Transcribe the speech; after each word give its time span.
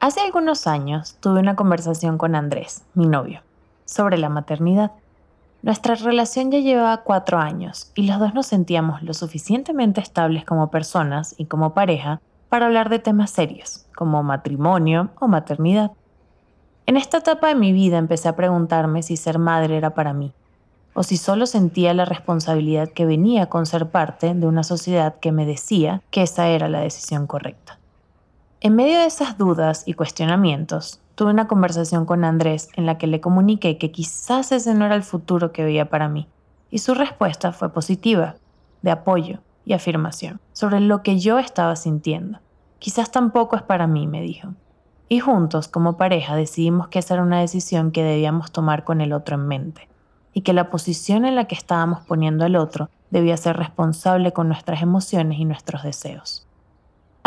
Hace 0.00 0.20
algunos 0.20 0.68
años 0.68 1.16
tuve 1.18 1.40
una 1.40 1.56
conversación 1.56 2.18
con 2.18 2.36
Andrés, 2.36 2.84
mi 2.94 3.06
novio, 3.06 3.42
sobre 3.84 4.16
la 4.16 4.28
maternidad. 4.28 4.92
Nuestra 5.62 5.96
relación 5.96 6.52
ya 6.52 6.60
llevaba 6.60 6.98
cuatro 6.98 7.38
años 7.38 7.90
y 7.96 8.06
los 8.06 8.20
dos 8.20 8.32
nos 8.32 8.46
sentíamos 8.46 9.02
lo 9.02 9.12
suficientemente 9.12 10.00
estables 10.00 10.44
como 10.44 10.70
personas 10.70 11.34
y 11.36 11.46
como 11.46 11.74
pareja 11.74 12.20
para 12.48 12.66
hablar 12.66 12.90
de 12.90 13.00
temas 13.00 13.32
serios, 13.32 13.86
como 13.96 14.22
matrimonio 14.22 15.10
o 15.18 15.26
maternidad. 15.26 15.90
En 16.86 16.96
esta 16.96 17.18
etapa 17.18 17.48
de 17.48 17.56
mi 17.56 17.72
vida 17.72 17.98
empecé 17.98 18.28
a 18.28 18.36
preguntarme 18.36 19.02
si 19.02 19.16
ser 19.16 19.40
madre 19.40 19.76
era 19.76 19.94
para 19.94 20.12
mí, 20.12 20.32
o 20.94 21.02
si 21.02 21.16
solo 21.16 21.44
sentía 21.44 21.92
la 21.92 22.04
responsabilidad 22.04 22.88
que 22.88 23.04
venía 23.04 23.46
con 23.46 23.66
ser 23.66 23.90
parte 23.90 24.32
de 24.32 24.46
una 24.46 24.62
sociedad 24.62 25.16
que 25.16 25.32
me 25.32 25.44
decía 25.44 26.02
que 26.12 26.22
esa 26.22 26.46
era 26.46 26.68
la 26.68 26.82
decisión 26.82 27.26
correcta. 27.26 27.78
En 28.60 28.74
medio 28.74 28.98
de 28.98 29.06
esas 29.06 29.38
dudas 29.38 29.84
y 29.86 29.94
cuestionamientos, 29.94 31.00
tuve 31.14 31.30
una 31.30 31.46
conversación 31.46 32.06
con 32.06 32.24
Andrés 32.24 32.70
en 32.74 32.86
la 32.86 32.98
que 32.98 33.06
le 33.06 33.20
comuniqué 33.20 33.78
que 33.78 33.92
quizás 33.92 34.50
ese 34.50 34.74
no 34.74 34.84
era 34.84 34.96
el 34.96 35.04
futuro 35.04 35.52
que 35.52 35.62
veía 35.62 35.88
para 35.88 36.08
mí, 36.08 36.26
y 36.68 36.78
su 36.78 36.94
respuesta 36.94 37.52
fue 37.52 37.72
positiva, 37.72 38.34
de 38.82 38.90
apoyo 38.90 39.38
y 39.64 39.74
afirmación 39.74 40.40
sobre 40.52 40.80
lo 40.80 41.04
que 41.04 41.20
yo 41.20 41.38
estaba 41.38 41.76
sintiendo. 41.76 42.40
Quizás 42.80 43.12
tampoco 43.12 43.54
es 43.54 43.62
para 43.62 43.86
mí, 43.86 44.08
me 44.08 44.22
dijo. 44.22 44.48
Y 45.08 45.20
juntos, 45.20 45.68
como 45.68 45.96
pareja, 45.96 46.34
decidimos 46.34 46.88
que 46.88 46.98
esa 46.98 47.14
era 47.14 47.22
una 47.22 47.38
decisión 47.38 47.92
que 47.92 48.02
debíamos 48.02 48.50
tomar 48.50 48.82
con 48.82 49.00
el 49.00 49.12
otro 49.12 49.36
en 49.36 49.46
mente, 49.46 49.88
y 50.32 50.40
que 50.40 50.52
la 50.52 50.68
posición 50.68 51.24
en 51.24 51.36
la 51.36 51.44
que 51.44 51.54
estábamos 51.54 52.00
poniendo 52.00 52.44
al 52.44 52.56
otro 52.56 52.90
debía 53.10 53.36
ser 53.36 53.56
responsable 53.56 54.32
con 54.32 54.48
nuestras 54.48 54.82
emociones 54.82 55.38
y 55.38 55.44
nuestros 55.44 55.84
deseos. 55.84 56.47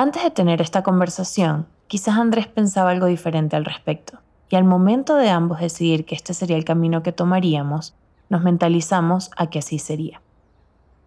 Antes 0.01 0.23
de 0.23 0.31
tener 0.31 0.63
esta 0.63 0.81
conversación, 0.81 1.67
Quizás 1.85 2.17
Andrés 2.17 2.47
pensaba 2.47 2.89
algo 2.89 3.05
diferente 3.05 3.55
al 3.55 3.65
respecto, 3.65 4.17
y 4.49 4.55
al 4.55 4.63
momento 4.63 5.15
de 5.15 5.29
ambos 5.29 5.59
decidir 5.59 6.05
que 6.05 6.15
este 6.15 6.33
sería 6.33 6.57
el 6.57 6.65
camino 6.65 7.03
que 7.03 7.11
tomaríamos, 7.11 7.93
nos 8.27 8.41
mentalizamos 8.41 9.29
a 9.37 9.45
que 9.51 9.59
así 9.59 9.77
sería. 9.77 10.19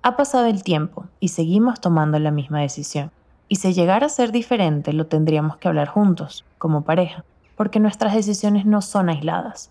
Ha 0.03 0.17
pasado 0.17 0.47
el 0.47 0.63
tiempo 0.63 1.07
y 1.19 1.29
seguimos 1.29 1.81
tomando 1.81 2.21
la 2.21 2.31
misma 2.31 2.61
decisión, 2.61 3.11
y 3.49 3.57
si 3.57 3.73
llegara 3.73 4.07
a 4.07 4.11
ser 4.11 4.31
diferente 4.31 4.93
lo 4.93 5.07
tendríamos 5.07 5.57
que 5.57 5.67
hablar 5.67 5.89
juntos, 5.89 6.45
como 6.59 6.83
pareja, 6.83 7.25
porque 7.57 7.81
nuestras 7.81 8.15
decisiones 8.15 8.65
no 8.65 8.81
son 8.81 9.09
aisladas, 9.09 9.71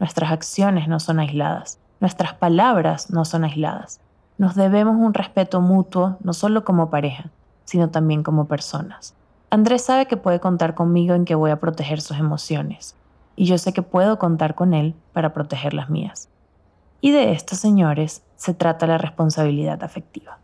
nuestras 0.00 0.32
acciones 0.32 0.88
no 0.88 0.98
son 0.98 1.20
aisladas, 1.20 1.78
nuestras 2.00 2.32
palabras 2.32 3.10
no 3.10 3.26
son 3.26 3.44
aisladas. 3.44 4.00
Nos 4.38 4.54
debemos 4.54 4.96
un 4.96 5.12
respeto 5.12 5.60
mutuo 5.60 6.16
no 6.22 6.32
solo 6.32 6.64
como 6.64 6.88
pareja, 6.88 7.30
sino 7.72 7.88
también 7.88 8.22
como 8.22 8.48
personas. 8.48 9.14
Andrés 9.48 9.82
sabe 9.82 10.04
que 10.04 10.18
puede 10.18 10.40
contar 10.40 10.74
conmigo 10.74 11.14
en 11.14 11.24
que 11.24 11.34
voy 11.34 11.50
a 11.50 11.58
proteger 11.58 12.02
sus 12.02 12.18
emociones, 12.18 12.96
y 13.34 13.46
yo 13.46 13.56
sé 13.56 13.72
que 13.72 13.80
puedo 13.80 14.18
contar 14.18 14.54
con 14.54 14.74
él 14.74 14.94
para 15.14 15.32
proteger 15.32 15.72
las 15.72 15.88
mías. 15.88 16.28
Y 17.00 17.12
de 17.12 17.32
esto, 17.32 17.56
señores, 17.56 18.24
se 18.36 18.52
trata 18.52 18.86
la 18.86 18.98
responsabilidad 18.98 19.82
afectiva. 19.82 20.36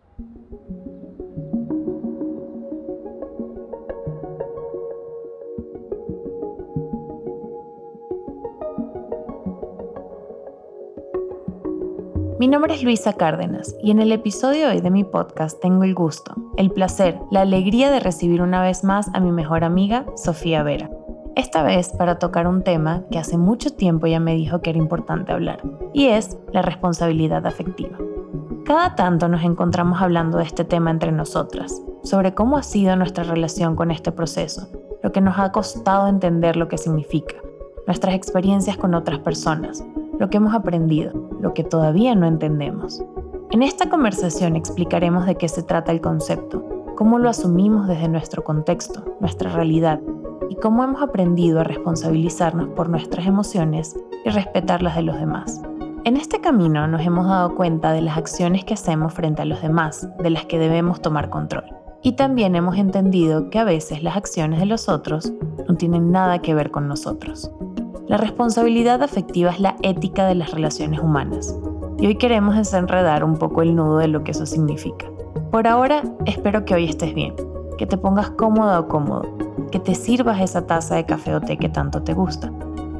Mi 12.39 12.47
nombre 12.47 12.73
es 12.73 12.85
Luisa 12.85 13.15
Cárdenas 13.15 13.75
y 13.83 13.91
en 13.91 13.99
el 13.99 14.13
episodio 14.13 14.69
de 14.69 14.75
hoy 14.75 14.81
de 14.81 14.93
mi 14.93 15.03
podcast 15.03 15.61
tengo 15.61 15.83
el 15.83 15.93
gusto, 15.93 16.37
el 16.57 16.71
placer, 16.71 17.19
la 17.33 17.41
alegría 17.41 17.91
de 17.91 17.99
recibir 17.99 18.43
una 18.43 18.63
vez 18.63 18.85
más 18.85 19.11
a 19.13 19.19
mi 19.19 19.33
mejor 19.33 19.65
amiga, 19.65 20.07
Sofía 20.15 20.63
Vera. 20.63 20.89
Esta 21.35 21.65
vez 21.65 21.89
para 21.99 22.21
tocar 22.21 22.47
un 22.47 22.63
tema 22.63 23.03
que 23.11 23.19
hace 23.19 23.37
mucho 23.37 23.71
tiempo 23.71 24.07
ya 24.07 24.21
me 24.21 24.37
dijo 24.37 24.63
que 24.63 24.71
era 24.71 24.79
importante 24.79 25.33
hablar, 25.33 25.61
y 25.93 26.07
es 26.07 26.39
la 26.53 26.63
responsabilidad 26.63 27.45
afectiva. 27.45 27.99
Cada 28.65 28.95
tanto 28.95 29.27
nos 29.29 29.43
encontramos 29.43 30.01
hablando 30.01 30.39
de 30.39 30.45
este 30.45 30.65
tema 30.65 30.93
entre 30.93 31.11
nosotras, 31.11 31.83
sobre 32.05 32.35
cómo 32.35 32.57
ha 32.57 32.63
sido 32.63 32.95
nuestra 32.95 33.25
relación 33.25 33.75
con 33.75 33.91
este 33.91 34.13
proceso, 34.13 34.69
lo 35.03 35.11
que 35.11 35.21
nos 35.21 35.41
ha 35.41 35.51
costado 35.51 36.07
entender 36.07 36.55
lo 36.55 36.69
que 36.69 36.79
significa, 36.79 37.35
nuestras 37.89 38.15
experiencias 38.15 38.77
con 38.77 38.95
otras 38.95 39.19
personas, 39.19 39.85
lo 40.21 40.31
que 40.31 40.37
hemos 40.37 40.55
aprendido, 40.55 41.28
lo 41.41 41.55
que 41.55 41.65
todavía 41.65 42.15
no 42.15 42.27
entendemos. 42.27 43.03
En 43.51 43.63
esta 43.63 43.89
conversación 43.89 44.57
explicaremos 44.57 45.27
de 45.27 45.37
qué 45.37 45.49
se 45.49 45.63
trata 45.63 45.93
el 45.93 46.01
concepto, 46.01 46.65
cómo 46.97 47.19
lo 47.19 47.29
asumimos 47.29 47.89
desde 47.89 48.09
nuestro 48.09 48.45
contexto, 48.45 49.05
nuestra 49.21 49.51
realidad, 49.51 50.01
y 50.51 50.57
cómo 50.57 50.85
hemos 50.85 51.03
aprendido 51.03 51.61
a 51.61 51.65
responsabilizarnos 51.65 52.69
por 52.71 52.89
nuestras 52.89 53.27
emociones 53.27 53.99
y 54.25 54.31
respetar 54.31 54.83
las 54.83 54.97
de 54.97 55.03
los 55.03 55.19
demás. 55.19 55.63
En 56.05 56.17
este 56.17 56.41
camino 56.41 56.87
nos 56.87 57.03
hemos 57.03 57.27
dado 57.27 57.55
cuenta 57.55 57.93
de 57.93 58.03
las 58.03 58.17
acciones 58.17 58.65
que 58.65 58.75
hacemos 58.75 59.13
frente 59.13 59.43
a 59.43 59.45
los 59.45 59.61
demás, 59.61 60.09
de 60.19 60.31
las 60.31 60.47
que 60.47 60.59
debemos 60.59 61.03
tomar 61.03 61.29
control. 61.29 61.65
Y 62.03 62.13
también 62.13 62.55
hemos 62.55 62.77
entendido 62.79 63.51
que 63.51 63.59
a 63.59 63.65
veces 63.65 64.03
las 64.03 64.17
acciones 64.17 64.61
de 64.61 64.67
los 64.67 64.89
otros 64.89 65.33
no 65.69 65.75
tienen 65.77 66.11
nada 66.11 66.39
que 66.39 66.55
ver 66.55 66.71
con 66.71 66.89
nosotros. 66.89 67.51
La 68.09 68.17
responsabilidad 68.17 69.03
afectiva 69.03 69.51
es 69.51 69.61
la 69.61 69.77
ética 69.83 70.27
de 70.27 70.35
las 70.35 70.51
relaciones 70.51 70.99
humanas. 71.01 71.55
Y 71.99 72.07
hoy 72.07 72.15
queremos 72.17 72.57
desenredar 72.57 73.23
un 73.23 73.37
poco 73.37 73.61
el 73.61 73.77
nudo 73.77 73.99
de 73.99 74.09
lo 74.09 74.25
que 74.25 74.31
eso 74.31 74.47
significa. 74.47 75.05
Por 75.51 75.67
ahora, 75.67 76.03
espero 76.25 76.65
que 76.65 76.75
hoy 76.75 76.87
estés 76.87 77.15
bien, 77.15 77.35
que 77.77 77.87
te 77.87 77.99
pongas 77.99 78.31
cómoda 78.31 78.81
o 78.81 78.89
cómodo, 78.89 79.29
que 79.71 79.79
te 79.79 79.95
sirvas 79.95 80.41
esa 80.41 80.67
taza 80.67 80.95
de 80.95 81.05
café 81.05 81.35
o 81.35 81.43
té 81.43 81.59
que 81.59 81.69
tanto 81.69 82.03
te 82.03 82.15
gusta. 82.15 82.51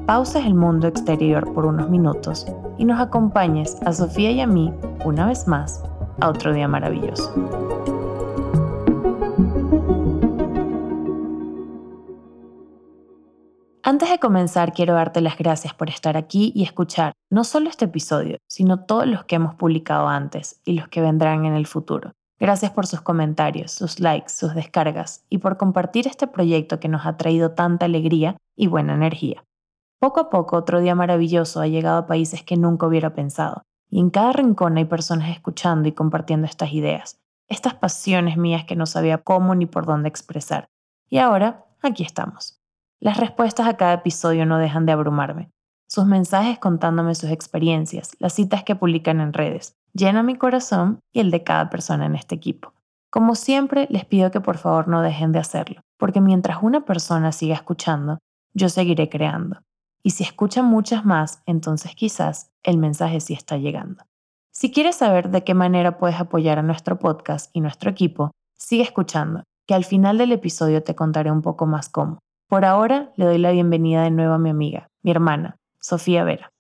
Pauses 0.05 0.45
el 0.45 0.55
mundo 0.55 0.87
exterior 0.87 1.55
por 1.55 1.65
unos 1.65 1.89
minutos 1.89 2.47
y 2.77 2.85
nos 2.85 3.01
acompañes 3.01 3.79
a 3.87 3.95
Sofía 3.95 4.31
y 4.31 4.43
a 4.43 4.47
mí, 4.47 4.75
una 5.07 5.27
vez 5.27 5.49
más, 5.49 5.83
a 6.21 6.29
otro 6.29 6.53
día 6.53 6.69
maravilloso. 6.69 7.33
Antes 13.89 14.11
de 14.11 14.19
comenzar, 14.19 14.75
quiero 14.75 14.93
darte 14.93 15.23
las 15.23 15.39
gracias 15.39 15.73
por 15.73 15.89
estar 15.89 16.19
aquí 16.19 16.53
y 16.55 16.63
escuchar 16.63 17.15
no 17.31 17.43
solo 17.43 17.71
este 17.71 17.87
episodio, 17.87 18.37
sino 18.47 18.85
todos 18.85 19.07
los 19.07 19.25
que 19.25 19.37
hemos 19.37 19.55
publicado 19.55 20.09
antes 20.09 20.61
y 20.67 20.75
los 20.75 20.89
que 20.89 21.01
vendrán 21.01 21.47
en 21.47 21.55
el 21.55 21.67
futuro. 21.67 22.13
Gracias 22.39 22.71
por 22.71 22.87
sus 22.87 23.01
comentarios, 23.01 23.73
sus 23.73 23.99
likes, 23.99 24.29
sus 24.29 24.55
descargas 24.55 25.25
y 25.31 25.39
por 25.39 25.57
compartir 25.57 26.07
este 26.07 26.27
proyecto 26.27 26.81
que 26.81 26.89
nos 26.89 27.07
ha 27.07 27.17
traído 27.17 27.53
tanta 27.53 27.87
alegría 27.87 28.37
y 28.55 28.67
buena 28.67 28.93
energía. 28.93 29.43
Poco 29.99 30.21
a 30.21 30.29
poco 30.29 30.59
otro 30.59 30.83
día 30.83 30.95
maravilloso 30.95 31.63
ha 31.63 31.67
llegado 31.67 31.97
a 31.97 32.07
países 32.07 32.43
que 32.43 32.59
nunca 32.59 32.87
hubiera 32.87 33.15
pensado, 33.15 33.63
y 33.89 34.01
en 34.01 34.11
cada 34.11 34.33
rincón 34.33 34.77
hay 34.77 34.85
personas 34.85 35.31
escuchando 35.31 35.89
y 35.89 35.93
compartiendo 35.93 36.47
estas 36.47 36.75
ideas, 36.75 37.23
estas 37.49 37.73
pasiones 37.73 38.37
mías 38.37 38.65
que 38.65 38.77
no 38.77 38.85
sabía 38.85 39.17
cómo 39.17 39.55
ni 39.55 39.65
por 39.65 39.87
dónde 39.87 40.11
expresar. 40.11 40.69
Y 41.09 41.17
ahora, 41.17 41.65
aquí 41.81 42.03
estamos. 42.03 42.58
Las 43.01 43.17
respuestas 43.17 43.69
a 43.69 43.77
cada 43.77 43.93
episodio 43.93 44.45
no 44.45 44.59
dejan 44.59 44.85
de 44.85 44.93
abrumarme. 44.93 45.51
Sus 45.89 46.05
mensajes 46.05 46.59
contándome 46.59 47.15
sus 47.15 47.31
experiencias, 47.31 48.11
las 48.19 48.33
citas 48.33 48.65
que 48.65 48.75
publican 48.75 49.21
en 49.21 49.33
redes, 49.33 49.77
llenan 49.93 50.27
mi 50.27 50.35
corazón 50.35 50.99
y 51.13 51.21
el 51.21 51.31
de 51.31 51.45
cada 51.45 51.71
persona 51.71 52.07
en 52.07 52.17
este 52.17 52.35
equipo. 52.35 52.75
Como 53.11 53.37
siempre, 53.37 53.87
les 53.89 54.05
pido 54.05 54.33
que 54.33 54.41
por 54.41 54.59
favor 54.59 54.89
no 54.89 55.01
dejen 55.01 55.31
de 55.31 55.39
hacerlo, 55.39 55.81
porque 55.97 56.21
mientras 56.21 56.59
una 56.61 56.85
persona 56.85 57.31
siga 57.31 57.55
escuchando, 57.55 58.19
yo 58.53 58.69
seguiré 58.69 59.09
creando. 59.09 59.63
Y 60.03 60.11
si 60.11 60.25
escuchan 60.25 60.65
muchas 60.65 61.05
más, 61.05 61.41
entonces 61.47 61.95
quizás 61.95 62.51
el 62.65 62.79
mensaje 62.79 63.21
sí 63.21 63.33
está 63.33 63.57
llegando. 63.57 64.03
Si 64.53 64.73
quieres 64.73 64.97
saber 64.97 65.31
de 65.31 65.45
qué 65.45 65.55
manera 65.55 65.99
puedes 65.99 66.19
apoyar 66.19 66.59
a 66.59 66.63
nuestro 66.63 66.99
podcast 66.99 67.49
y 67.55 67.61
nuestro 67.61 67.91
equipo, 67.91 68.33
sigue 68.59 68.83
escuchando, 68.83 69.45
que 69.69 69.75
al 69.75 69.85
final 69.85 70.19
del 70.19 70.33
episodio 70.33 70.83
te 70.83 70.97
contaré 70.97 71.31
un 71.31 71.43
poco 71.43 71.65
más 71.65 71.89
cómo. 71.89 72.19
Por 72.49 72.65
ahora 72.65 73.13
le 73.17 73.27
doy 73.27 73.37
la 73.37 73.51
bienvenida 73.51 74.05
de 74.05 74.11
nuevo 74.11 74.33
a 74.33 74.39
mi 74.39 74.49
amiga, 74.49 74.89
mi 75.03 75.11
hermana, 75.11 75.59
Sofía 75.81 76.25
Vera. 76.25 76.51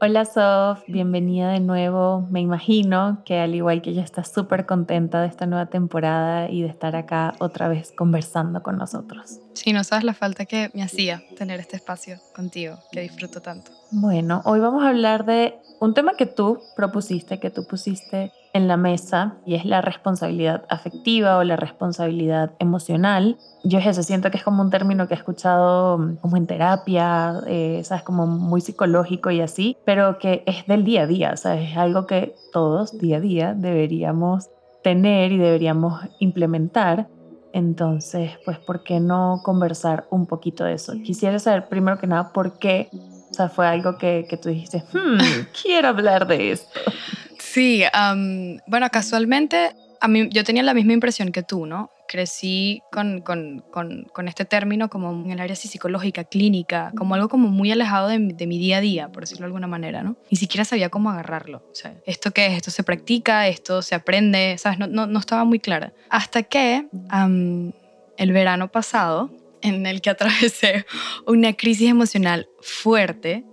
Hola 0.00 0.24
Sof, 0.24 0.82
bienvenida 0.88 1.50
de 1.50 1.60
nuevo. 1.60 2.26
Me 2.30 2.40
imagino 2.40 3.20
que 3.26 3.38
al 3.38 3.54
igual 3.54 3.82
que 3.82 3.90
ella 3.90 4.02
está 4.02 4.24
súper 4.24 4.64
contenta 4.64 5.20
de 5.20 5.28
esta 5.28 5.44
nueva 5.44 5.66
temporada 5.66 6.48
y 6.48 6.62
de 6.62 6.68
estar 6.68 6.96
acá 6.96 7.34
otra 7.38 7.68
vez 7.68 7.92
conversando 7.94 8.62
con 8.62 8.78
nosotros. 8.78 9.40
Sí, 9.52 9.74
no 9.74 9.84
sabes 9.84 10.04
la 10.04 10.14
falta 10.14 10.46
que 10.46 10.70
me 10.72 10.82
hacía 10.82 11.22
tener 11.36 11.60
este 11.60 11.76
espacio 11.76 12.16
contigo, 12.34 12.78
que 12.92 13.02
disfruto 13.02 13.42
tanto. 13.42 13.72
Bueno, 13.90 14.40
hoy 14.46 14.60
vamos 14.60 14.84
a 14.84 14.88
hablar 14.88 15.26
de 15.26 15.58
un 15.80 15.92
tema 15.92 16.14
que 16.14 16.24
tú 16.24 16.62
propusiste, 16.76 17.38
que 17.38 17.50
tú 17.50 17.66
pusiste 17.66 18.32
en 18.52 18.68
la 18.68 18.76
mesa 18.76 19.36
y 19.46 19.54
es 19.54 19.64
la 19.64 19.80
responsabilidad 19.80 20.64
afectiva 20.68 21.38
o 21.38 21.44
la 21.44 21.56
responsabilidad 21.56 22.52
emocional. 22.58 23.38
Yo 23.64 23.78
es 23.78 23.86
eso, 23.86 24.02
siento 24.02 24.30
que 24.30 24.38
es 24.38 24.42
como 24.42 24.62
un 24.62 24.70
término 24.70 25.06
que 25.06 25.14
he 25.14 25.16
escuchado 25.16 25.98
mm, 25.98 26.16
como 26.16 26.36
en 26.36 26.46
terapia, 26.46 27.40
eh, 27.46 27.82
¿sabes? 27.84 28.02
Como 28.02 28.26
muy 28.26 28.60
psicológico 28.60 29.30
y 29.30 29.40
así, 29.40 29.76
pero 29.84 30.18
que 30.18 30.42
es 30.46 30.66
del 30.66 30.84
día 30.84 31.02
a 31.02 31.06
día, 31.06 31.36
¿sabes? 31.36 31.70
Es 31.70 31.76
algo 31.76 32.06
que 32.06 32.34
todos 32.52 32.98
día 32.98 33.18
a 33.18 33.20
día 33.20 33.54
deberíamos 33.54 34.50
tener 34.82 35.32
y 35.32 35.38
deberíamos 35.38 36.00
implementar. 36.18 37.08
Entonces, 37.52 38.32
pues, 38.44 38.58
¿por 38.58 38.82
qué 38.84 39.00
no 39.00 39.40
conversar 39.44 40.06
un 40.10 40.26
poquito 40.26 40.64
de 40.64 40.74
eso? 40.74 40.94
Quisiera 41.04 41.38
saber 41.38 41.68
primero 41.68 41.98
que 41.98 42.06
nada 42.06 42.32
por 42.32 42.58
qué, 42.58 42.88
o 43.30 43.34
sea, 43.34 43.48
fue 43.48 43.66
algo 43.66 43.98
que, 43.98 44.26
que 44.28 44.36
tú 44.36 44.48
dijiste, 44.48 44.84
hmm, 44.92 45.18
quiero 45.62 45.88
hablar 45.88 46.26
de 46.26 46.52
esto. 46.52 46.80
Sí, 47.52 47.82
bueno, 48.66 48.88
casualmente 48.92 49.72
yo 50.30 50.44
tenía 50.44 50.62
la 50.62 50.72
misma 50.72 50.92
impresión 50.92 51.32
que 51.32 51.42
tú, 51.42 51.66
¿no? 51.66 51.90
Crecí 52.06 52.80
con, 52.92 53.24
este 54.28 54.44
término 54.44 54.88
como 54.88 55.10
en 55.24 55.32
el 55.32 55.40
área 55.40 55.56
psicológica, 55.56 56.22
clínica, 56.22 56.92
como 56.96 57.16
algo 57.16 57.28
como 57.28 57.48
muy 57.48 57.72
alejado 57.72 58.06
de, 58.06 58.18
mi 58.18 58.58
día 58.58 58.76
a 58.76 58.80
día, 58.80 59.08
por 59.08 59.24
decirlo 59.24 59.40
de 59.40 59.46
alguna 59.46 59.66
manera, 59.66 60.04
¿no? 60.04 60.16
Ni 60.30 60.36
siquiera 60.38 60.64
sabía 60.64 60.90
cómo 60.90 61.10
agarrarlo. 61.10 61.58
O 61.72 61.74
sea, 61.74 61.92
¿esto 62.06 62.30
qué 62.30 62.46
es? 62.46 62.52
¿Esto 62.52 62.70
se 62.70 62.84
practica? 62.84 63.48
¿Esto 63.48 63.82
se 63.82 63.96
aprende? 63.96 64.56
¿Sabes? 64.56 64.78
No 64.78 65.18
estaba 65.18 65.44
muy 65.44 65.58
clara. 65.58 65.92
Hasta 66.08 66.44
que 66.44 66.86
el 68.16 68.32
verano 68.32 68.70
pasado, 68.70 69.30
en 69.60 69.86
el 69.86 70.00
que 70.00 70.10
atravesé 70.10 70.86
una 71.26 71.52
crisis 71.54 71.90
emocional 71.90 72.48
fuerte, 72.60 73.44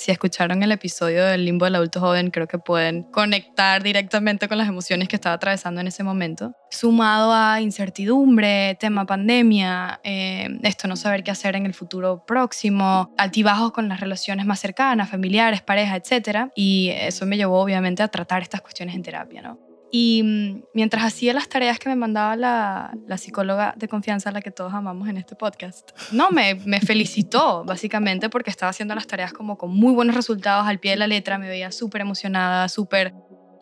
si 0.00 0.10
escucharon 0.10 0.62
el 0.62 0.72
episodio 0.72 1.24
del 1.26 1.44
limbo 1.44 1.66
del 1.66 1.74
adulto 1.74 2.00
joven, 2.00 2.30
creo 2.30 2.48
que 2.48 2.58
pueden 2.58 3.02
conectar 3.04 3.82
directamente 3.82 4.48
con 4.48 4.56
las 4.56 4.66
emociones 4.66 5.08
que 5.08 5.16
estaba 5.16 5.34
atravesando 5.34 5.80
en 5.80 5.88
ese 5.88 6.02
momento. 6.02 6.52
Sumado 6.70 7.32
a 7.34 7.60
incertidumbre, 7.60 8.76
tema 8.80 9.04
pandemia, 9.04 10.00
eh, 10.02 10.48
esto 10.62 10.88
no 10.88 10.96
saber 10.96 11.22
qué 11.22 11.30
hacer 11.30 11.54
en 11.54 11.66
el 11.66 11.74
futuro 11.74 12.24
próximo, 12.26 13.12
altibajos 13.18 13.72
con 13.72 13.88
las 13.88 14.00
relaciones 14.00 14.46
más 14.46 14.60
cercanas, 14.60 15.10
familiares, 15.10 15.60
pareja, 15.60 15.96
etc. 15.96 16.50
Y 16.56 16.90
eso 16.94 17.26
me 17.26 17.36
llevó 17.36 17.60
obviamente 17.60 18.02
a 18.02 18.08
tratar 18.08 18.42
estas 18.42 18.62
cuestiones 18.62 18.94
en 18.94 19.02
terapia, 19.02 19.42
¿no? 19.42 19.69
Y 19.92 20.22
mm, 20.22 20.62
mientras 20.74 21.04
hacía 21.04 21.32
las 21.32 21.48
tareas 21.48 21.78
que 21.78 21.88
me 21.88 21.96
mandaba 21.96 22.36
la, 22.36 22.96
la, 23.06 23.18
psicóloga 23.18 23.74
de 23.76 23.88
confianza, 23.88 24.30
la 24.30 24.40
que 24.40 24.50
todos 24.50 24.72
amamos 24.72 25.08
en 25.08 25.16
este 25.16 25.34
podcast, 25.34 25.90
no, 26.12 26.30
me, 26.30 26.54
me 26.54 26.80
felicitó 26.80 27.64
básicamente 27.64 28.28
porque 28.28 28.50
estaba 28.50 28.70
haciendo 28.70 28.94
las 28.94 29.06
tareas 29.06 29.32
como 29.32 29.58
con 29.58 29.70
muy 29.70 29.92
buenos 29.92 30.14
resultados 30.14 30.66
al 30.66 30.78
pie 30.78 30.92
de 30.92 30.98
la 30.98 31.06
letra, 31.06 31.38
me 31.38 31.48
veía 31.48 31.72
súper 31.72 32.02
emocionada, 32.02 32.68
súper 32.68 33.14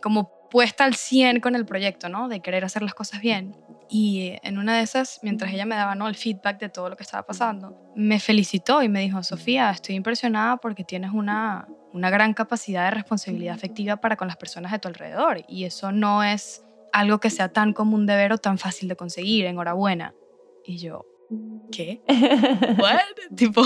como 0.03 0.39
puesta 0.51 0.85
al 0.85 0.95
100 0.95 1.41
con 1.41 1.55
el 1.55 1.67
proyecto, 1.67 2.09
¿no? 2.09 2.29
De 2.29 2.41
querer 2.41 2.65
hacer 2.65 2.83
las 2.83 2.95
cosas 2.95 3.21
bien. 3.21 3.57
Y 3.91 4.35
en 4.43 4.59
una 4.59 4.77
de 4.77 4.83
esas, 4.83 5.21
mientras 5.23 5.53
ella 5.53 5.65
me 5.65 5.75
daba 5.75 5.95
¿no? 5.95 6.09
el 6.09 6.15
feedback 6.15 6.61
de 6.61 6.69
todo 6.69 6.91
lo 6.91 6.97
que 6.97 7.03
estaba 7.03 7.27
pasando, 7.27 7.77
me 7.97 8.21
felicitó 8.21 8.83
y 8.83 8.89
me 8.89 9.01
dijo, 9.01 9.23
Sofía, 9.23 9.71
estoy 9.71 9.95
impresionada 9.95 10.59
porque 10.59 10.85
tienes 10.85 11.13
una, 11.13 11.67
una 11.93 12.11
gran 12.11 12.35
capacidad 12.35 12.85
de 12.85 12.91
responsabilidad 12.93 13.55
afectiva 13.55 13.97
para 13.97 14.17
con 14.17 14.29
las 14.29 14.37
personas 14.37 14.73
de 14.73 14.79
tu 14.79 14.89
alrededor. 14.89 15.45
Y 15.49 15.65
eso 15.65 15.93
no 15.93 16.23
es 16.23 16.65
algo 16.93 17.21
que 17.21 17.31
sea 17.31 17.49
tan 17.49 17.73
común 17.73 18.07
de 18.07 18.17
ver 18.17 18.33
o 18.33 18.39
tan 18.39 18.59
fácil 18.59 18.89
de 18.89 18.97
conseguir. 18.97 19.47
Enhorabuena. 19.47 20.15
Y 20.65 20.79
yo, 20.79 21.07
¿qué? 21.73 22.03
¿What? 22.79 23.01
tipo, 23.37 23.63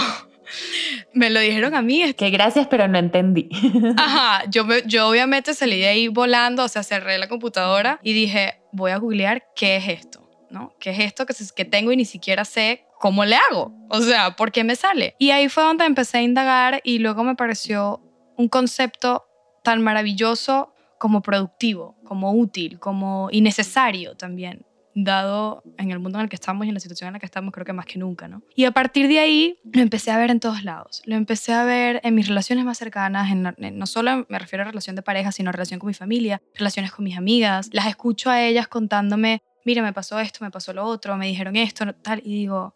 me 1.13 1.31
lo 1.31 1.41
dijeron 1.41 1.75
a 1.75 1.83
mí. 1.83 2.13
Que 2.15 2.31
gracias, 2.31 2.67
pero 2.69 2.89
no 2.89 2.99
entendí. 2.99 3.49
Ajá, 3.97 4.45
yo, 4.51 4.67
yo 4.87 5.09
obviamente 5.09 5.55
salí 5.55 5.81
de 5.81 5.89
ahí 5.89 6.09
volando, 6.09 6.65
o 6.65 6.69
sea, 6.69 6.83
cerré 6.83 7.19
la 7.19 7.29
computadora 7.29 8.01
y 8.03 8.13
dije, 8.13 8.61
voy 8.73 8.93
a 8.93 8.99
googlear 8.99 9.45
qué 9.55 9.77
es 9.77 9.89
esto, 9.89 10.29
¿no? 10.51 10.75
¿Qué 10.79 10.91
es 10.91 10.99
esto 11.01 11.27
que, 11.27 11.35
que 11.55 11.65
tengo 11.65 11.93
y 11.93 11.97
ni 11.97 12.05
siquiera 12.05 12.45
sé 12.45 12.85
cómo 12.99 13.25
le 13.25 13.37
hago? 13.37 13.75
O 13.89 14.01
sea, 14.01 14.37
¿por 14.37 14.53
qué 14.53 14.65
me 14.65 14.77
sale? 14.77 15.15
Y 15.19 15.31
ahí 15.31 15.49
fue 15.49 15.63
donde 15.63 15.85
empecé 15.85 16.19
a 16.19 16.23
indagar 16.23 16.81
y 16.85 16.99
luego 16.99 17.25
me 17.25 17.35
pareció 17.35 18.01
un 18.37 18.49
concepto 18.49 19.25
tan 19.63 19.83
maravilloso 19.83 20.73
como 20.99 21.23
productivo, 21.23 21.97
como 22.05 22.33
útil, 22.33 22.79
como 22.79 23.29
innecesario 23.33 24.17
también 24.17 24.65
dado 24.95 25.63
en 25.79 25.91
el 25.91 25.99
mundo 25.99 26.19
en 26.19 26.25
el 26.25 26.29
que 26.29 26.37
estamos 26.37 26.67
y 26.67 26.69
en 26.69 26.75
la 26.75 26.81
situación 26.81 27.09
en 27.09 27.15
la 27.15 27.19
que 27.19 27.27
estamos, 27.27 27.53
creo 27.53 27.65
que 27.65 27.73
más 27.73 27.87
que 27.87 27.99
nunca, 27.99 28.29
¿no? 28.29 28.43
Y 28.55 28.65
a 28.65 28.73
partir 28.73 29.09
de 29.09 29.19
ahí 29.19 29.59
lo 29.73 29.81
empecé 29.81 30.11
a 30.11 30.19
ver 30.19 30.31
en 30.31 30.41
todos 30.41 30.65
lados. 30.65 31.03
Lo 31.07 31.17
empecé 31.17 31.53
a 31.53 31.65
ver 31.65 32.01
en 32.05 32.15
mis 32.15 32.29
relaciones 32.29 32.65
más 32.65 32.79
cercanas, 32.79 33.29
no 33.59 33.87
solo 33.87 34.27
me 34.29 34.39
refiero 34.39 34.63
a 34.63 34.67
relación 34.67 34.97
de 34.97 35.03
pareja, 35.03 35.33
sino 35.33 35.49
a 35.49 35.53
relación 35.53 35.81
con 35.81 35.89
mi 35.89 35.95
familia, 35.95 36.43
relaciones 36.55 36.93
con 36.93 37.05
mis 37.05 37.17
amigas. 37.17 37.71
Las 37.73 37.87
escucho 37.87 38.31
a 38.31 38.43
ellas 38.43 38.69
contándome, 38.69 39.43
mira, 39.65 39.83
me 39.83 39.93
pasó 39.93 40.21
esto, 40.21 40.45
me 40.45 40.51
pasó 40.51 40.73
lo 40.73 40.85
otro, 40.85 41.17
me 41.17 41.27
dijeron 41.27 41.57
esto, 41.57 41.93
tal, 41.95 42.21
y 42.25 42.35
digo, 42.35 42.75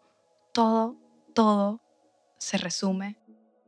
todo, 0.53 0.95
todo 1.33 1.81
se 2.39 2.57
resume 2.57 3.17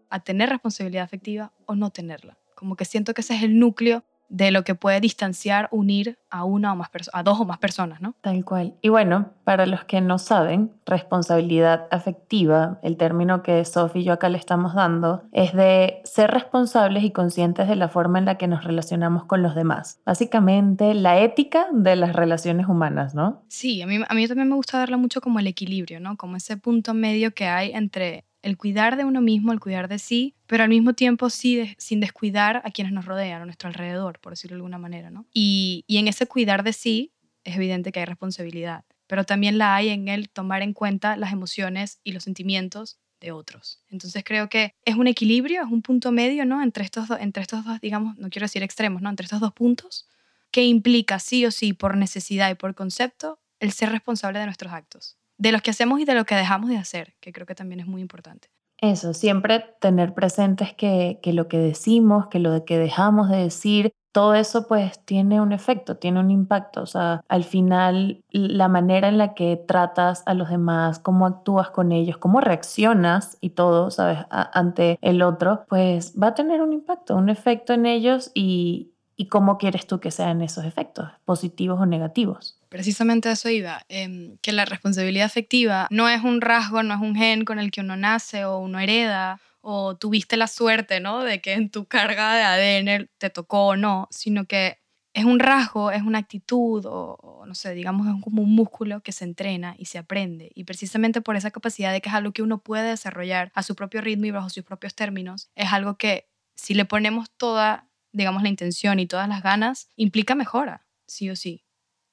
a 0.09 0.19
tener 0.19 0.49
responsabilidad 0.49 1.03
afectiva 1.03 1.51
o 1.65 1.75
no 1.75 1.89
tenerla. 1.89 2.37
Como 2.55 2.75
que 2.75 2.85
siento 2.85 3.13
que 3.13 3.21
ese 3.21 3.35
es 3.35 3.43
el 3.43 3.59
núcleo 3.59 4.03
de 4.29 4.51
lo 4.51 4.63
que 4.63 4.75
puede 4.75 5.01
distanciar, 5.01 5.67
unir 5.71 6.19
a 6.29 6.43
una 6.43 6.71
o 6.71 6.75
más 6.75 6.89
a 7.11 7.23
dos 7.23 7.39
o 7.39 7.45
más 7.45 7.57
personas, 7.57 7.99
¿no? 7.99 8.15
Tal 8.21 8.45
cual. 8.45 8.75
Y 8.81 8.89
bueno, 8.89 9.31
para 9.43 9.65
los 9.65 9.83
que 9.83 10.01
no 10.01 10.19
saben, 10.19 10.71
responsabilidad 10.85 11.87
afectiva, 11.91 12.79
el 12.83 12.95
término 12.95 13.41
que 13.41 13.65
Sophie 13.65 14.01
y 14.01 14.05
yo 14.05 14.13
acá 14.13 14.29
le 14.29 14.37
estamos 14.37 14.75
dando, 14.75 15.23
es 15.31 15.53
de 15.53 16.01
ser 16.03 16.29
responsables 16.31 17.03
y 17.03 17.11
conscientes 17.11 17.67
de 17.67 17.75
la 17.75 17.89
forma 17.89 18.19
en 18.19 18.25
la 18.25 18.37
que 18.37 18.47
nos 18.47 18.63
relacionamos 18.63 19.25
con 19.25 19.41
los 19.41 19.55
demás. 19.55 19.99
Básicamente, 20.05 20.93
la 20.93 21.19
ética 21.19 21.67
de 21.73 21.95
las 21.95 22.13
relaciones 22.15 22.67
humanas, 22.67 23.15
¿no? 23.15 23.41
Sí, 23.47 23.81
a 23.81 23.87
mí, 23.87 23.99
a 24.07 24.13
mí 24.13 24.27
también 24.27 24.49
me 24.49 24.55
gusta 24.55 24.79
verla 24.79 24.97
mucho 24.97 25.21
como 25.21 25.39
el 25.39 25.47
equilibrio, 25.47 25.99
¿no? 25.99 26.17
Como 26.17 26.35
ese 26.35 26.55
punto 26.55 26.93
medio 26.93 27.33
que 27.33 27.45
hay 27.45 27.71
entre 27.71 28.25
el 28.41 28.57
cuidar 28.57 28.95
de 28.97 29.05
uno 29.05 29.21
mismo, 29.21 29.51
el 29.51 29.59
cuidar 29.59 29.87
de 29.87 29.99
sí, 29.99 30.35
pero 30.47 30.63
al 30.63 30.69
mismo 30.69 30.93
tiempo 30.93 31.29
sí 31.29 31.75
sin 31.77 31.99
descuidar 31.99 32.61
a 32.63 32.71
quienes 32.71 32.93
nos 32.93 33.05
rodean, 33.05 33.41
a 33.41 33.45
nuestro 33.45 33.67
alrededor, 33.67 34.19
por 34.19 34.33
decirlo 34.33 34.55
de 34.55 34.59
alguna 34.59 34.77
manera, 34.77 35.09
¿no? 35.09 35.25
Y, 35.33 35.83
y 35.87 35.97
en 35.97 36.07
ese 36.07 36.25
cuidar 36.25 36.63
de 36.63 36.73
sí 36.73 37.11
es 37.43 37.55
evidente 37.55 37.91
que 37.91 37.99
hay 37.99 38.05
responsabilidad, 38.05 38.85
pero 39.07 39.23
también 39.23 39.57
la 39.57 39.75
hay 39.75 39.89
en 39.89 40.07
el 40.07 40.29
tomar 40.29 40.61
en 40.61 40.73
cuenta 40.73 41.17
las 41.17 41.33
emociones 41.33 41.99
y 42.03 42.11
los 42.11 42.23
sentimientos 42.23 42.99
de 43.19 43.31
otros. 43.31 43.81
Entonces 43.89 44.23
creo 44.23 44.49
que 44.49 44.73
es 44.85 44.95
un 44.95 45.07
equilibrio, 45.07 45.61
es 45.61 45.71
un 45.71 45.81
punto 45.81 46.11
medio, 46.11 46.45
¿no? 46.45 46.61
Entre 46.63 46.83
estos, 46.83 47.09
entre 47.19 47.41
estos 47.41 47.65
dos, 47.65 47.81
digamos, 47.81 48.17
no 48.17 48.29
quiero 48.29 48.45
decir 48.45 48.63
extremos, 48.63 49.01
¿no? 49.01 49.09
Entre 49.09 49.25
estos 49.25 49.41
dos 49.41 49.53
puntos, 49.53 50.07
que 50.51 50.63
implica 50.63 51.19
sí 51.19 51.45
o 51.45 51.51
sí, 51.51 51.73
por 51.73 51.97
necesidad 51.97 52.49
y 52.49 52.55
por 52.55 52.73
concepto, 52.75 53.39
el 53.59 53.73
ser 53.73 53.89
responsable 53.89 54.39
de 54.39 54.45
nuestros 54.45 54.71
actos 54.71 55.18
de 55.39 55.51
lo 55.51 55.59
que 55.61 55.71
hacemos 55.71 55.99
y 55.99 56.05
de 56.05 56.13
lo 56.13 56.25
que 56.25 56.35
dejamos 56.35 56.69
de 56.69 56.77
hacer, 56.77 57.15
que 57.19 57.31
creo 57.31 57.47
que 57.47 57.55
también 57.55 57.79
es 57.79 57.87
muy 57.87 58.01
importante. 58.01 58.49
Eso, 58.77 59.13
siempre 59.13 59.65
tener 59.81 60.13
presentes 60.13 60.73
que, 60.73 61.19
que 61.23 61.33
lo 61.33 61.47
que 61.47 61.57
decimos, 61.57 62.27
que 62.27 62.39
lo 62.39 62.63
que 62.63 62.77
dejamos 62.77 63.29
de 63.29 63.37
decir, 63.37 63.91
todo 64.11 64.35
eso 64.35 64.67
pues 64.67 65.03
tiene 65.05 65.41
un 65.41 65.51
efecto, 65.51 65.97
tiene 65.97 66.19
un 66.19 66.31
impacto. 66.31 66.81
O 66.81 66.85
sea, 66.85 67.21
al 67.27 67.43
final 67.43 68.21
la 68.31 68.67
manera 68.67 69.07
en 69.07 69.17
la 69.17 69.33
que 69.33 69.57
tratas 69.57 70.23
a 70.25 70.33
los 70.33 70.49
demás, 70.49 70.99
cómo 70.99 71.25
actúas 71.25 71.69
con 71.71 71.91
ellos, 71.91 72.17
cómo 72.17 72.41
reaccionas 72.41 73.37
y 73.41 73.51
todo, 73.51 73.91
¿sabes? 73.91 74.19
ante 74.29 74.97
el 75.01 75.21
otro, 75.21 75.65
pues 75.67 76.13
va 76.21 76.27
a 76.27 76.33
tener 76.33 76.61
un 76.61 76.73
impacto, 76.73 77.15
un 77.15 77.29
efecto 77.29 77.73
en 77.73 77.85
ellos 77.85 78.31
y, 78.33 78.91
y 79.15 79.27
cómo 79.27 79.57
quieres 79.57 79.87
tú 79.87 79.99
que 79.99 80.11
sean 80.11 80.41
esos 80.41 80.65
efectos, 80.65 81.07
positivos 81.25 81.79
o 81.79 81.85
negativos 81.85 82.58
precisamente 82.69 83.31
eso 83.31 83.49
iba, 83.49 83.83
em, 83.89 84.37
que 84.41 84.51
la 84.51 84.65
responsabilidad 84.65 85.25
afectiva 85.25 85.87
no 85.91 86.07
es 86.09 86.23
un 86.23 86.41
rasgo, 86.41 86.83
no 86.83 86.93
es 86.93 87.01
un 87.01 87.15
gen 87.15 87.45
con 87.45 87.59
el 87.59 87.71
que 87.71 87.81
uno 87.81 87.95
nace 87.97 88.45
o 88.45 88.59
uno 88.59 88.79
hereda 88.79 89.41
o 89.61 89.95
tuviste 89.97 90.37
la 90.37 90.47
suerte, 90.47 90.99
¿no? 90.99 91.23
De 91.23 91.41
que 91.41 91.53
en 91.53 91.69
tu 91.69 91.85
carga 91.85 92.35
de 92.35 92.43
ADN 92.43 93.09
te 93.17 93.29
tocó 93.29 93.67
o 93.67 93.75
no, 93.75 94.07
sino 94.11 94.45
que 94.45 94.77
es 95.13 95.25
un 95.25 95.39
rasgo, 95.39 95.91
es 95.91 96.01
una 96.03 96.19
actitud 96.19 96.85
o, 96.87 97.43
no 97.45 97.55
sé, 97.55 97.73
digamos, 97.73 98.07
es 98.07 98.23
como 98.23 98.41
un 98.43 98.53
músculo 98.55 99.01
que 99.01 99.11
se 99.11 99.25
entrena 99.25 99.75
y 99.77 99.85
se 99.85 99.97
aprende. 99.97 100.51
Y 100.55 100.63
precisamente 100.65 101.21
por 101.21 101.35
esa 101.35 101.51
capacidad 101.51 101.91
de 101.91 101.99
que 102.01 102.09
es 102.09 102.15
algo 102.15 102.31
que 102.31 102.43
uno 102.43 102.61
puede 102.61 102.89
desarrollar 102.89 103.51
a 103.55 103.63
su 103.63 103.75
propio 103.75 104.01
ritmo 104.01 104.25
y 104.27 104.31
bajo 104.31 104.49
sus 104.49 104.63
propios 104.63 104.95
términos, 104.95 105.49
es 105.55 105.73
algo 105.73 105.97
que 105.97 106.29
si 106.55 106.73
le 106.73 106.85
ponemos 106.85 107.31
toda, 107.31 107.89
digamos, 108.11 108.43
la 108.43 108.49
intención 108.49 108.99
y 108.99 109.07
todas 109.07 109.27
las 109.27 109.41
ganas, 109.43 109.89
implica 109.95 110.35
mejora, 110.35 110.85
sí 111.07 111.29
o 111.29 111.35
sí. 111.35 111.63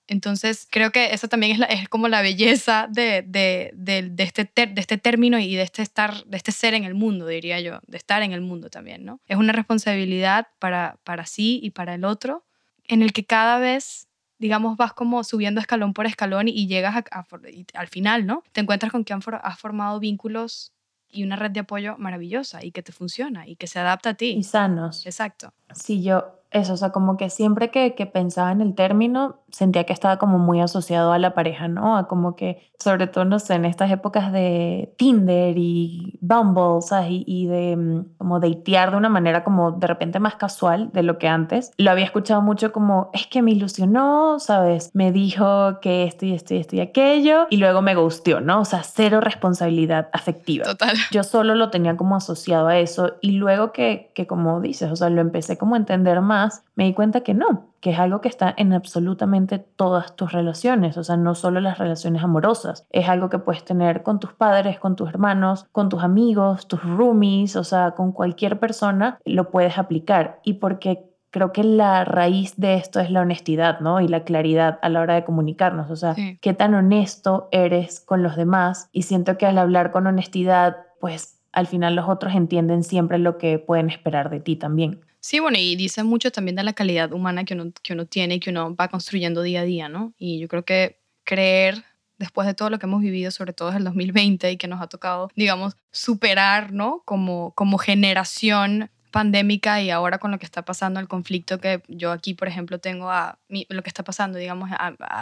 Entonces, 0.09 0.69
creo 0.71 0.93
que 0.93 1.13
eso 1.13 1.29
también 1.29 1.61
es, 1.63 1.69
es 1.81 1.89
como 1.89 2.09
la 2.09 2.23
belleza 2.23 2.87
de, 2.89 3.23
de, 3.27 3.73
de, 3.75 4.23
este 4.23 4.45
de 4.55 4.81
este 4.81 4.99
término 4.99 5.39
y 5.39 5.57
de 5.57 5.63
este, 5.63 5.83
estar, 5.83 6.25
de 6.25 6.37
este 6.37 6.53
ser 6.53 6.75
en 6.75 6.85
el 6.85 6.95
mundo, 6.95 7.27
diría 7.27 7.61
yo, 7.61 7.81
de 7.87 7.97
estar 7.97 8.23
en 8.23 8.33
el 8.33 8.41
mundo 8.41 8.71
también, 8.71 9.05
¿no? 9.05 9.21
Es 9.27 9.37
una 9.37 9.53
responsabilidad 9.53 10.47
para, 10.59 10.99
para 11.03 11.27
sí 11.27 11.59
y 11.63 11.71
para 11.71 11.95
el 11.95 12.05
otro, 12.05 12.45
en 12.85 13.03
el 13.03 13.13
que 13.13 13.25
cada 13.25 13.59
vez, 13.59 14.09
digamos, 14.39 14.77
vas 14.77 14.93
como 14.93 15.25
subiendo 15.25 15.61
escalón 15.61 15.93
por 15.93 16.07
escalón 16.07 16.47
y, 16.47 16.69
llegas 16.69 17.05
al 17.75 17.89
final, 17.89 18.27
¿no? 18.27 18.45
Te 18.53 18.61
encuentras 18.61 18.93
con 18.93 19.05
que 19.05 19.13
han 19.13 19.23
has 19.43 19.59
formado 19.59 19.99
vínculos 19.99 20.73
y 21.09 21.25
una 21.25 21.37
red 21.37 21.51
de 21.51 21.61
apoyo 21.61 21.97
maravillosa 21.99 22.65
y 22.65 22.73
que 22.73 22.83
te 22.83 22.93
funciona 22.93 23.49
y 23.49 23.57
que 23.57 23.67
se 23.67 23.79
adapta 23.79 24.11
a 24.11 24.15
ti. 24.15 24.31
Y 24.39 24.43
sanos. 24.43 25.05
Exacto. 25.07 25.53
Sí, 25.73 26.03
yo 26.03 26.37
eso, 26.53 26.75
o 26.75 26.77
sea, 26.77 26.91
como 26.91 27.17
que 27.17 27.29
siempre 27.29 27.71
que, 27.71 27.95
que, 27.95 28.07
pensaba 28.07 28.53
en 28.53 28.61
el 28.61 28.75
término, 28.75 29.37
sentía 29.51 29.85
que 29.85 29.93
estaba 29.93 30.19
como 30.19 30.39
muy 30.39 30.61
asociado 30.61 31.13
a 31.13 31.19
la 31.19 31.35
pareja, 31.35 31.69
¿no? 31.69 31.97
A 31.97 32.09
como 32.09 32.37
que, 32.37 32.71
sobre 32.79 33.07
todo, 33.07 33.25
no 33.25 33.39
sé, 33.39 33.55
en 33.55 33.65
estas 33.65 33.91
épocas 33.91 34.33
de 34.33 34.95
Tinder 34.97 35.57
y 35.59 36.19
Bumble, 36.21 36.83
¿sabes? 36.83 37.11
Y, 37.11 37.25
y 37.27 37.47
de 37.47 37.77
mm, 37.77 38.05
como 38.19 38.41
datear 38.41 38.91
de 38.93 38.97
una 38.97 39.09
manera 39.09 39.45
como 39.45 39.73
de 39.73 39.87
repente 39.87 40.19
más 40.21 40.37
casual 40.37 40.91
de 40.93 41.03
lo 41.03 41.19
que 41.19 41.29
antes. 41.29 41.73
Lo 41.79 41.91
había 41.91 42.05
escuchado 42.05 42.43
mucho 42.43 42.73
como, 42.73 43.11
es 43.13 43.27
que 43.27 43.43
me 43.43 43.51
ilusionó, 43.51 44.39
¿sabes? 44.39 44.91
Me 44.95 45.13
dijo 45.13 45.81
que 45.81 46.05
esto 46.05 46.27
y 46.27 46.33
esto 46.33 46.55
y 46.55 46.59
esto 46.59 46.77
y 46.77 46.81
aquello, 46.81 47.47
y 47.51 47.57
luego 47.57 47.83
me 47.83 47.95
gusteó, 47.95 48.41
¿no? 48.41 48.61
O 48.61 48.65
sea, 48.65 48.83
cero 48.83 49.21
responsabilidad 49.21 50.09
afectiva. 50.13 50.65
Total. 50.65 50.97
Yo 51.11 51.23
solo 51.23 51.55
lo 51.55 51.71
tenía 51.71 51.97
como 51.97 52.17
asociado 52.17 52.69
a 52.69 52.79
eso, 52.79 53.15
y 53.21 53.33
luego 53.33 53.73
que, 53.73 54.11
que 54.15 54.27
como 54.27 54.61
dices, 54.61 54.91
o 54.91 54.97
sea, 54.97 55.11
lo 55.11 55.21
empecé 55.21 55.56
como 55.57 55.75
a 55.75 55.79
entender 55.79 56.21
más 56.21 56.65
me 56.75 56.85
di 56.85 56.95
cuenta 56.95 57.21
que 57.21 57.35
no, 57.35 57.67
que 57.81 57.91
es 57.91 57.99
algo 57.99 58.21
que 58.21 58.29
está 58.29 58.53
en 58.57 58.73
absolutamente 58.73 59.59
todas 59.59 60.17
tus 60.17 60.33
relaciones, 60.33 60.97
o 60.97 61.05
sea, 61.05 61.17
no 61.17 61.35
solo 61.35 61.61
las 61.61 61.79
relaciones 61.79 62.23
amorosas, 62.23 62.87
es 62.91 63.09
algo 63.09 63.29
que 63.29 63.39
puedes 63.39 63.65
tener 63.65 64.03
con 64.03 64.21
tus 64.21 64.33
padres, 64.33 64.79
con 64.79 64.97
tus 64.97 65.09
hermanos, 65.09 65.67
con 65.73 65.89
tus 65.89 66.03
amigos, 66.03 66.69
tus 66.69 66.83
roomies, 66.83 67.57
o 67.57 67.65
sea, 67.65 67.93
con 67.93 68.13
cualquier 68.13 68.59
persona 68.59 69.19
lo 69.25 69.51
puedes 69.51 69.79
aplicar 69.79 70.41
y 70.43 70.55
porque 70.55 71.11
creo 71.31 71.53
que 71.53 71.65
la 71.65 72.05
raíz 72.05 72.57
de 72.57 72.77
esto 72.77 72.99
es 72.99 73.11
la 73.11 73.21
honestidad, 73.21 73.81
¿no? 73.81 74.01
Y 74.01 74.09
la 74.09 74.25
claridad 74.25 74.79
a 74.81 74.89
la 74.89 75.01
hora 75.01 75.15
de 75.15 75.25
comunicarnos, 75.25 75.91
o 75.91 75.97
sea, 75.97 76.17
qué 76.41 76.55
tan 76.55 76.75
honesto 76.75 77.49
eres 77.51 78.01
con 78.01 78.23
los 78.23 78.37
demás 78.37 78.89
y 78.91 79.03
siento 79.03 79.37
que 79.37 79.45
al 79.45 79.59
hablar 79.59 79.93
con 79.93 80.07
honestidad, 80.07 80.79
pues 80.99 81.39
al 81.53 81.67
final 81.67 81.95
los 81.95 82.09
otros 82.09 82.35
entienden 82.35 82.85
siempre 82.85 83.19
lo 83.19 83.39
que 83.39 83.59
pueden 83.59 83.91
esperar 83.91 84.31
de 84.31 84.41
ti 84.41 84.57
también. 84.57 85.01
Sí, 85.27 85.41
bueno, 85.41 85.59
y 85.59 85.75
dice 85.75 86.05
mucho 86.05 86.31
también 86.31 86.55
de 86.55 86.63
la 86.63 86.73
calidad 86.73 87.13
humana 87.13 87.45
que 87.45 87.55
uno, 87.55 87.73
que 87.83 87.95
uno 87.95 88.07
tiene 88.07 88.37
y 88.37 88.39
que 88.41 88.51
uno 88.51 88.77
va 88.77 88.87
construyendo 88.87 89.43
día 89.43 89.63
a 89.63 89.65
día, 89.65 89.89
¿no? 89.89 90.15
Y 90.19 90.39
yo 90.39 90.47
creo 90.47 90.65
que 90.65 91.01
creer, 91.25 91.85
después 92.17 92.47
de 92.47 92.55
todo 92.55 92.71
lo 92.71 92.79
que 92.79 92.87
hemos 92.87 93.03
vivido, 93.03 93.33
sobre 93.33 93.53
todo 93.53 93.71
desde 93.71 93.79
el 93.79 93.85
2020 93.87 94.53
y 94.53 94.57
que 94.57 94.69
nos 94.69 94.81
ha 94.81 94.87
tocado, 94.87 95.29
digamos, 95.35 95.77
superar, 95.91 96.73
¿no? 96.73 97.03
Como, 97.05 97.53
como 97.57 97.77
generación 97.77 98.93
pandémica 99.17 99.81
y 99.81 99.89
ahora 99.89 100.19
con 100.19 100.31
lo 100.31 100.39
que 100.39 100.45
está 100.45 100.63
pasando, 100.67 101.01
el 101.01 101.09
conflicto 101.09 101.59
que 101.59 101.83
yo 101.89 102.13
aquí, 102.13 102.35
por 102.35 102.49
ejemplo, 102.49 102.81
tengo 102.81 103.11
a 103.11 103.39
lo 103.49 103.83
que 103.83 103.89
está 103.89 104.05
pasando, 104.05 104.37
digamos, 104.39 104.69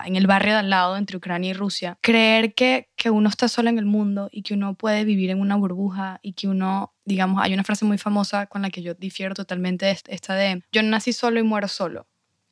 en 0.04 0.16
el 0.16 0.26
barrio 0.26 0.54
de 0.54 0.58
al 0.58 0.70
lado 0.70 0.96
entre 0.96 1.16
Ucrania 1.16 1.50
y 1.50 1.52
Rusia, 1.52 1.96
creer 2.00 2.54
que, 2.54 2.88
que 2.96 3.10
uno 3.10 3.28
está 3.28 3.46
solo 3.46 3.68
en 3.68 3.78
el 3.78 3.84
mundo 3.84 4.28
y 4.32 4.42
que 4.42 4.54
uno 4.54 4.74
puede 4.74 5.04
vivir 5.04 5.30
en 5.30 5.40
una 5.40 5.54
burbuja 5.54 6.18
y 6.22 6.32
que 6.32 6.48
uno, 6.48 6.92
digamos, 7.04 7.40
hay 7.40 7.54
una 7.54 7.62
frase 7.62 7.84
muy 7.84 7.96
famosa 7.96 8.46
con 8.46 8.62
la 8.62 8.70
que 8.70 8.82
yo 8.82 8.94
difiero 8.94 9.32
totalmente, 9.32 9.96
esta 10.08 10.34
de, 10.34 10.64
yo 10.72 10.82
nací 10.82 11.12
solo 11.12 11.38
y 11.38 11.44
muero 11.44 11.68
solo, 11.68 12.08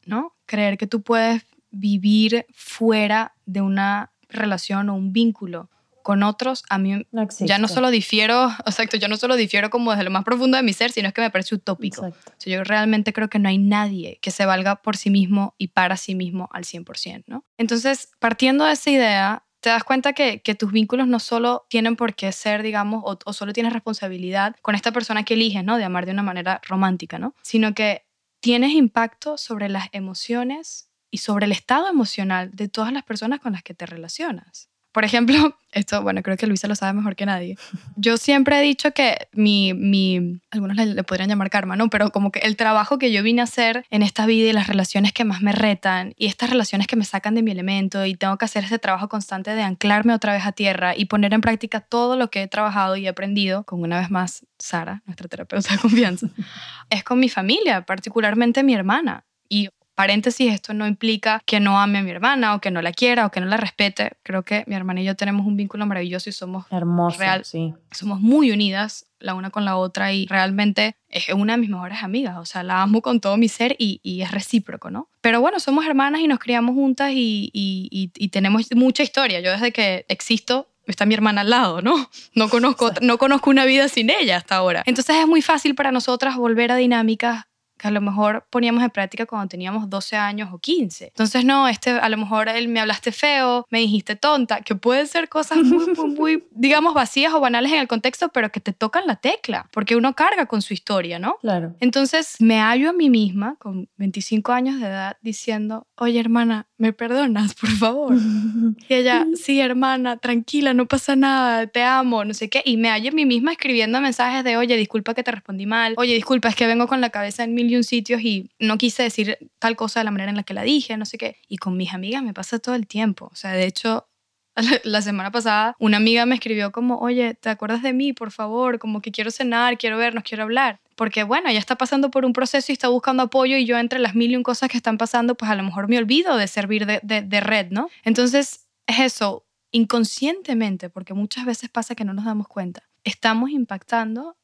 ¿no? 0.06 0.36
Creer 0.46 0.78
que 0.78 0.86
tú 0.86 1.02
puedes 1.02 1.42
vivir 1.72 2.46
fuera 2.54 3.34
de 3.46 3.62
una 3.62 4.12
relación 4.28 4.90
o 4.90 4.94
un 4.94 5.12
vínculo 5.12 5.70
con 6.02 6.22
otros, 6.22 6.64
a 6.68 6.78
mí 6.78 7.06
ya 7.40 7.58
no 7.58 7.68
solo 7.68 7.90
difiero, 7.90 8.50
exacto, 8.66 8.96
yo 8.96 9.08
no 9.08 9.16
solo 9.16 9.36
difiero 9.36 9.70
como 9.70 9.90
desde 9.92 10.04
lo 10.04 10.10
más 10.10 10.24
profundo 10.24 10.56
de 10.56 10.62
mi 10.62 10.72
ser, 10.72 10.90
sino 10.92 11.08
es 11.08 11.14
que 11.14 11.20
me 11.20 11.30
parece 11.30 11.54
utópico. 11.54 12.12
yo 12.44 12.64
realmente 12.64 13.12
creo 13.12 13.28
que 13.28 13.38
no 13.38 13.48
hay 13.48 13.58
nadie 13.58 14.18
que 14.20 14.30
se 14.30 14.46
valga 14.46 14.76
por 14.76 14.96
sí 14.96 15.10
mismo 15.10 15.54
y 15.58 15.68
para 15.68 15.96
sí 15.96 16.14
mismo 16.14 16.48
al 16.52 16.64
100%, 16.64 17.24
¿no? 17.26 17.44
Entonces, 17.58 18.10
partiendo 18.18 18.64
de 18.64 18.72
esa 18.72 18.90
idea, 18.90 19.44
te 19.60 19.70
das 19.70 19.84
cuenta 19.84 20.12
que, 20.12 20.42
que, 20.42 20.56
tus 20.56 20.72
vínculos 20.72 21.06
no 21.06 21.20
solo 21.20 21.66
tienen 21.68 21.94
por 21.94 22.14
qué 22.14 22.32
ser, 22.32 22.62
digamos, 22.62 23.02
o, 23.04 23.16
o, 23.24 23.32
solo 23.32 23.52
tienes 23.52 23.72
responsabilidad 23.72 24.56
con 24.60 24.74
esta 24.74 24.90
persona 24.90 25.24
que 25.24 25.34
eliges, 25.34 25.62
¿no? 25.62 25.78
De 25.78 25.84
amar 25.84 26.04
de 26.04 26.12
una 26.12 26.24
manera 26.24 26.60
romántica, 26.66 27.20
¿no? 27.20 27.36
Sino 27.42 27.72
que 27.72 28.04
tienes 28.40 28.72
impacto 28.72 29.38
sobre 29.38 29.68
las 29.68 29.88
emociones 29.92 30.90
y 31.12 31.18
sobre 31.18 31.46
el 31.46 31.52
estado 31.52 31.88
emocional 31.88 32.50
de 32.52 32.68
todas 32.68 32.92
las 32.92 33.04
personas 33.04 33.38
con 33.38 33.52
las 33.52 33.62
que 33.62 33.74
te 33.74 33.86
relacionas. 33.86 34.71
Por 34.92 35.04
ejemplo, 35.04 35.56
esto, 35.72 36.02
bueno, 36.02 36.22
creo 36.22 36.36
que 36.36 36.46
Luisa 36.46 36.68
lo 36.68 36.74
sabe 36.74 36.92
mejor 36.92 37.16
que 37.16 37.26
nadie. 37.26 37.56
Yo 37.96 38.18
siempre 38.18 38.58
he 38.58 38.62
dicho 38.62 38.92
que 38.92 39.28
mi, 39.32 39.72
mi 39.72 40.40
algunos 40.50 40.76
le, 40.76 41.02
podrían 41.02 41.30
llamar 41.30 41.50
karma, 41.50 41.76
¿no? 41.76 41.88
Pero 41.88 42.10
como 42.10 42.30
que 42.30 42.40
el 42.40 42.56
trabajo 42.56 42.98
que 42.98 43.10
yo 43.10 43.22
vine 43.22 43.40
a 43.40 43.44
hacer 43.44 43.86
en 43.90 44.02
esta 44.02 44.26
vida 44.26 44.50
y 44.50 44.52
las 44.52 44.68
relaciones 44.68 45.12
que 45.12 45.24
más 45.24 45.40
me 45.40 45.52
retan 45.52 46.14
y 46.16 46.26
estas 46.26 46.50
relaciones 46.50 46.86
que 46.86 46.96
me 46.96 47.04
sacan 47.04 47.34
de 47.34 47.42
mi 47.42 47.50
elemento 47.50 48.04
y 48.04 48.14
tengo 48.14 48.36
que 48.36 48.44
hacer 48.44 48.64
ese 48.64 48.78
trabajo 48.78 49.08
constante 49.08 49.54
de 49.54 49.62
anclarme 49.62 50.14
otra 50.14 50.34
vez 50.34 50.44
a 50.44 50.52
tierra 50.52 50.94
y 50.96 51.06
poner 51.06 51.32
en 51.32 51.40
práctica 51.40 51.80
todo 51.80 52.16
lo 52.16 52.30
que 52.30 52.42
he 52.42 52.48
trabajado 52.48 52.96
y 52.96 53.06
aprendido, 53.06 53.64
con 53.64 53.80
una 53.80 53.98
vez 53.98 54.10
más 54.10 54.46
Sara, 54.58 55.02
nuestra 55.06 55.28
terapeuta 55.28 55.72
de 55.72 55.78
confianza, 55.78 56.28
es 56.90 57.02
con 57.02 57.18
mi 57.18 57.28
familia, 57.28 57.82
particularmente 57.86 58.62
mi 58.62 58.74
hermana. 58.74 59.24
Y 59.48 59.70
paréntesis, 59.94 60.52
esto 60.52 60.74
no 60.74 60.86
implica 60.86 61.42
que 61.44 61.60
no 61.60 61.80
ame 61.80 61.98
a 61.98 62.02
mi 62.02 62.10
hermana 62.10 62.54
o 62.54 62.60
que 62.60 62.70
no 62.70 62.82
la 62.82 62.92
quiera 62.92 63.26
o 63.26 63.30
que 63.30 63.40
no 63.40 63.46
la 63.46 63.56
respete. 63.56 64.12
Creo 64.22 64.42
que 64.42 64.64
mi 64.66 64.74
hermana 64.74 65.00
y 65.00 65.04
yo 65.04 65.16
tenemos 65.16 65.46
un 65.46 65.56
vínculo 65.56 65.86
maravilloso 65.86 66.30
y 66.30 66.32
somos 66.32 66.66
hermosos, 66.70 67.18
real, 67.18 67.44
sí. 67.44 67.74
somos 67.90 68.20
muy 68.20 68.50
unidas 68.50 69.06
la 69.22 69.34
una 69.34 69.50
con 69.50 69.64
la 69.64 69.76
otra 69.76 70.12
y 70.12 70.26
realmente 70.26 70.96
es 71.08 71.28
una 71.30 71.54
de 71.54 71.58
mis 71.58 71.70
mejores 71.70 72.02
amigas, 72.02 72.36
o 72.38 72.44
sea, 72.44 72.62
la 72.62 72.82
amo 72.82 73.02
con 73.02 73.20
todo 73.20 73.36
mi 73.36 73.48
ser 73.48 73.76
y, 73.78 74.00
y 74.02 74.22
es 74.22 74.30
recíproco, 74.32 74.90
¿no? 74.90 75.08
Pero 75.20 75.40
bueno, 75.40 75.60
somos 75.60 75.86
hermanas 75.86 76.20
y 76.20 76.26
nos 76.26 76.38
criamos 76.38 76.74
juntas 76.74 77.12
y, 77.12 77.50
y, 77.52 78.10
y, 78.14 78.28
tenemos 78.28 78.66
mucha 78.74 79.02
historia. 79.02 79.40
Yo 79.40 79.52
desde 79.52 79.72
que 79.72 80.04
existo 80.08 80.68
está 80.86 81.06
mi 81.06 81.14
hermana 81.14 81.42
al 81.42 81.50
lado, 81.50 81.82
¿no? 81.82 82.10
No 82.34 82.48
conozco, 82.48 82.90
no 83.00 83.18
conozco 83.18 83.50
una 83.50 83.64
vida 83.64 83.88
sin 83.88 84.10
ella 84.10 84.36
hasta 84.36 84.56
ahora. 84.56 84.82
Entonces 84.86 85.16
es 85.16 85.26
muy 85.28 85.42
fácil 85.42 85.74
para 85.74 85.92
nosotras 85.92 86.36
volver 86.36 86.72
a 86.72 86.76
dinámicas 86.76 87.44
que 87.82 87.88
a 87.88 87.90
lo 87.90 88.00
mejor 88.00 88.46
poníamos 88.48 88.84
en 88.84 88.90
práctica 88.90 89.26
cuando 89.26 89.48
teníamos 89.48 89.90
12 89.90 90.14
años 90.16 90.50
o 90.52 90.58
15. 90.58 91.06
Entonces, 91.06 91.44
no, 91.44 91.66
este, 91.66 91.90
a 91.90 92.08
lo 92.08 92.16
mejor 92.16 92.48
él 92.48 92.68
me 92.68 92.78
hablaste 92.78 93.10
feo, 93.10 93.66
me 93.70 93.80
dijiste 93.80 94.14
tonta, 94.14 94.60
que 94.60 94.76
pueden 94.76 95.08
ser 95.08 95.28
cosas 95.28 95.58
muy, 95.58 95.86
muy, 96.16 96.44
digamos, 96.52 96.94
vacías 96.94 97.34
o 97.34 97.40
banales 97.40 97.72
en 97.72 97.80
el 97.80 97.88
contexto, 97.88 98.28
pero 98.28 98.52
que 98.52 98.60
te 98.60 98.72
tocan 98.72 99.08
la 99.08 99.16
tecla, 99.16 99.68
porque 99.72 99.96
uno 99.96 100.14
carga 100.14 100.46
con 100.46 100.62
su 100.62 100.74
historia, 100.74 101.18
¿no? 101.18 101.38
Claro. 101.40 101.74
Entonces, 101.80 102.36
me 102.38 102.60
hallo 102.60 102.90
a 102.90 102.92
mí 102.92 103.10
misma, 103.10 103.56
con 103.58 103.88
25 103.96 104.52
años 104.52 104.78
de 104.78 104.86
edad, 104.86 105.16
diciendo, 105.20 105.88
oye, 105.96 106.20
hermana, 106.20 106.68
¿me 106.78 106.92
perdonas, 106.92 107.54
por 107.54 107.70
favor? 107.70 108.14
y 108.88 108.94
ella, 108.94 109.26
sí, 109.34 109.60
hermana, 109.60 110.18
tranquila, 110.18 110.72
no 110.72 110.86
pasa 110.86 111.16
nada, 111.16 111.66
te 111.66 111.82
amo, 111.82 112.24
no 112.24 112.32
sé 112.32 112.48
qué. 112.48 112.62
Y 112.64 112.76
me 112.76 112.90
hallo 112.90 113.10
a 113.10 113.12
mí 113.12 113.26
misma 113.26 113.50
escribiendo 113.50 114.00
mensajes 114.00 114.44
de, 114.44 114.56
oye, 114.56 114.76
disculpa 114.76 115.14
que 115.14 115.24
te 115.24 115.32
respondí 115.32 115.66
mal, 115.66 115.94
oye, 115.96 116.14
disculpa, 116.14 116.48
es 116.48 116.54
que 116.54 116.68
vengo 116.68 116.86
con 116.86 117.00
la 117.00 117.10
cabeza 117.10 117.42
en 117.42 117.54
mil 117.54 117.71
un 117.76 117.84
sitios 117.84 118.20
y 118.22 118.50
no 118.58 118.78
quise 118.78 119.02
decir 119.02 119.38
tal 119.58 119.76
cosa 119.76 120.00
de 120.00 120.04
la 120.04 120.10
manera 120.10 120.30
en 120.30 120.36
la 120.36 120.42
que 120.42 120.54
la 120.54 120.62
dije, 120.62 120.96
no 120.96 121.04
sé 121.04 121.18
qué. 121.18 121.36
Y 121.48 121.58
con 121.58 121.76
mis 121.76 121.94
amigas 121.94 122.22
me 122.22 122.34
pasa 122.34 122.58
todo 122.58 122.74
el 122.74 122.86
tiempo. 122.86 123.28
O 123.32 123.36
sea, 123.36 123.52
de 123.52 123.64
hecho, 123.64 124.08
la 124.84 125.02
semana 125.02 125.30
pasada 125.30 125.74
una 125.78 125.96
amiga 125.96 126.26
me 126.26 126.34
escribió 126.34 126.72
como, 126.72 126.98
oye, 126.98 127.34
¿te 127.34 127.48
acuerdas 127.48 127.82
de 127.82 127.92
mí, 127.92 128.12
por 128.12 128.30
favor? 128.30 128.78
Como 128.78 129.00
que 129.00 129.12
quiero 129.12 129.30
cenar, 129.30 129.78
quiero 129.78 129.96
vernos, 129.96 130.24
quiero 130.24 130.42
hablar. 130.42 130.80
Porque 130.96 131.24
bueno, 131.24 131.48
ella 131.48 131.58
está 131.58 131.76
pasando 131.76 132.10
por 132.10 132.24
un 132.24 132.32
proceso 132.32 132.70
y 132.70 132.74
está 132.74 132.88
buscando 132.88 133.22
apoyo 133.22 133.56
y 133.56 133.64
yo 133.64 133.78
entre 133.78 133.98
las 133.98 134.14
mil 134.14 134.30
y 134.30 134.36
un 134.36 134.42
cosas 134.42 134.68
que 134.68 134.76
están 134.76 134.98
pasando, 134.98 135.34
pues 135.34 135.50
a 135.50 135.54
lo 135.54 135.62
mejor 135.62 135.88
me 135.88 135.98
olvido 135.98 136.36
de 136.36 136.48
servir 136.48 136.86
de, 136.86 137.00
de, 137.02 137.22
de 137.22 137.40
red, 137.40 137.70
¿no? 137.70 137.88
Entonces, 138.04 138.66
es 138.86 139.00
eso, 139.00 139.46
inconscientemente, 139.70 140.90
porque 140.90 141.14
muchas 141.14 141.46
veces 141.46 141.70
pasa 141.70 141.94
que 141.94 142.04
no 142.04 142.12
nos 142.12 142.24
damos 142.24 142.46
cuenta, 142.46 142.88
estamos 143.04 143.50
impactando 143.50 144.36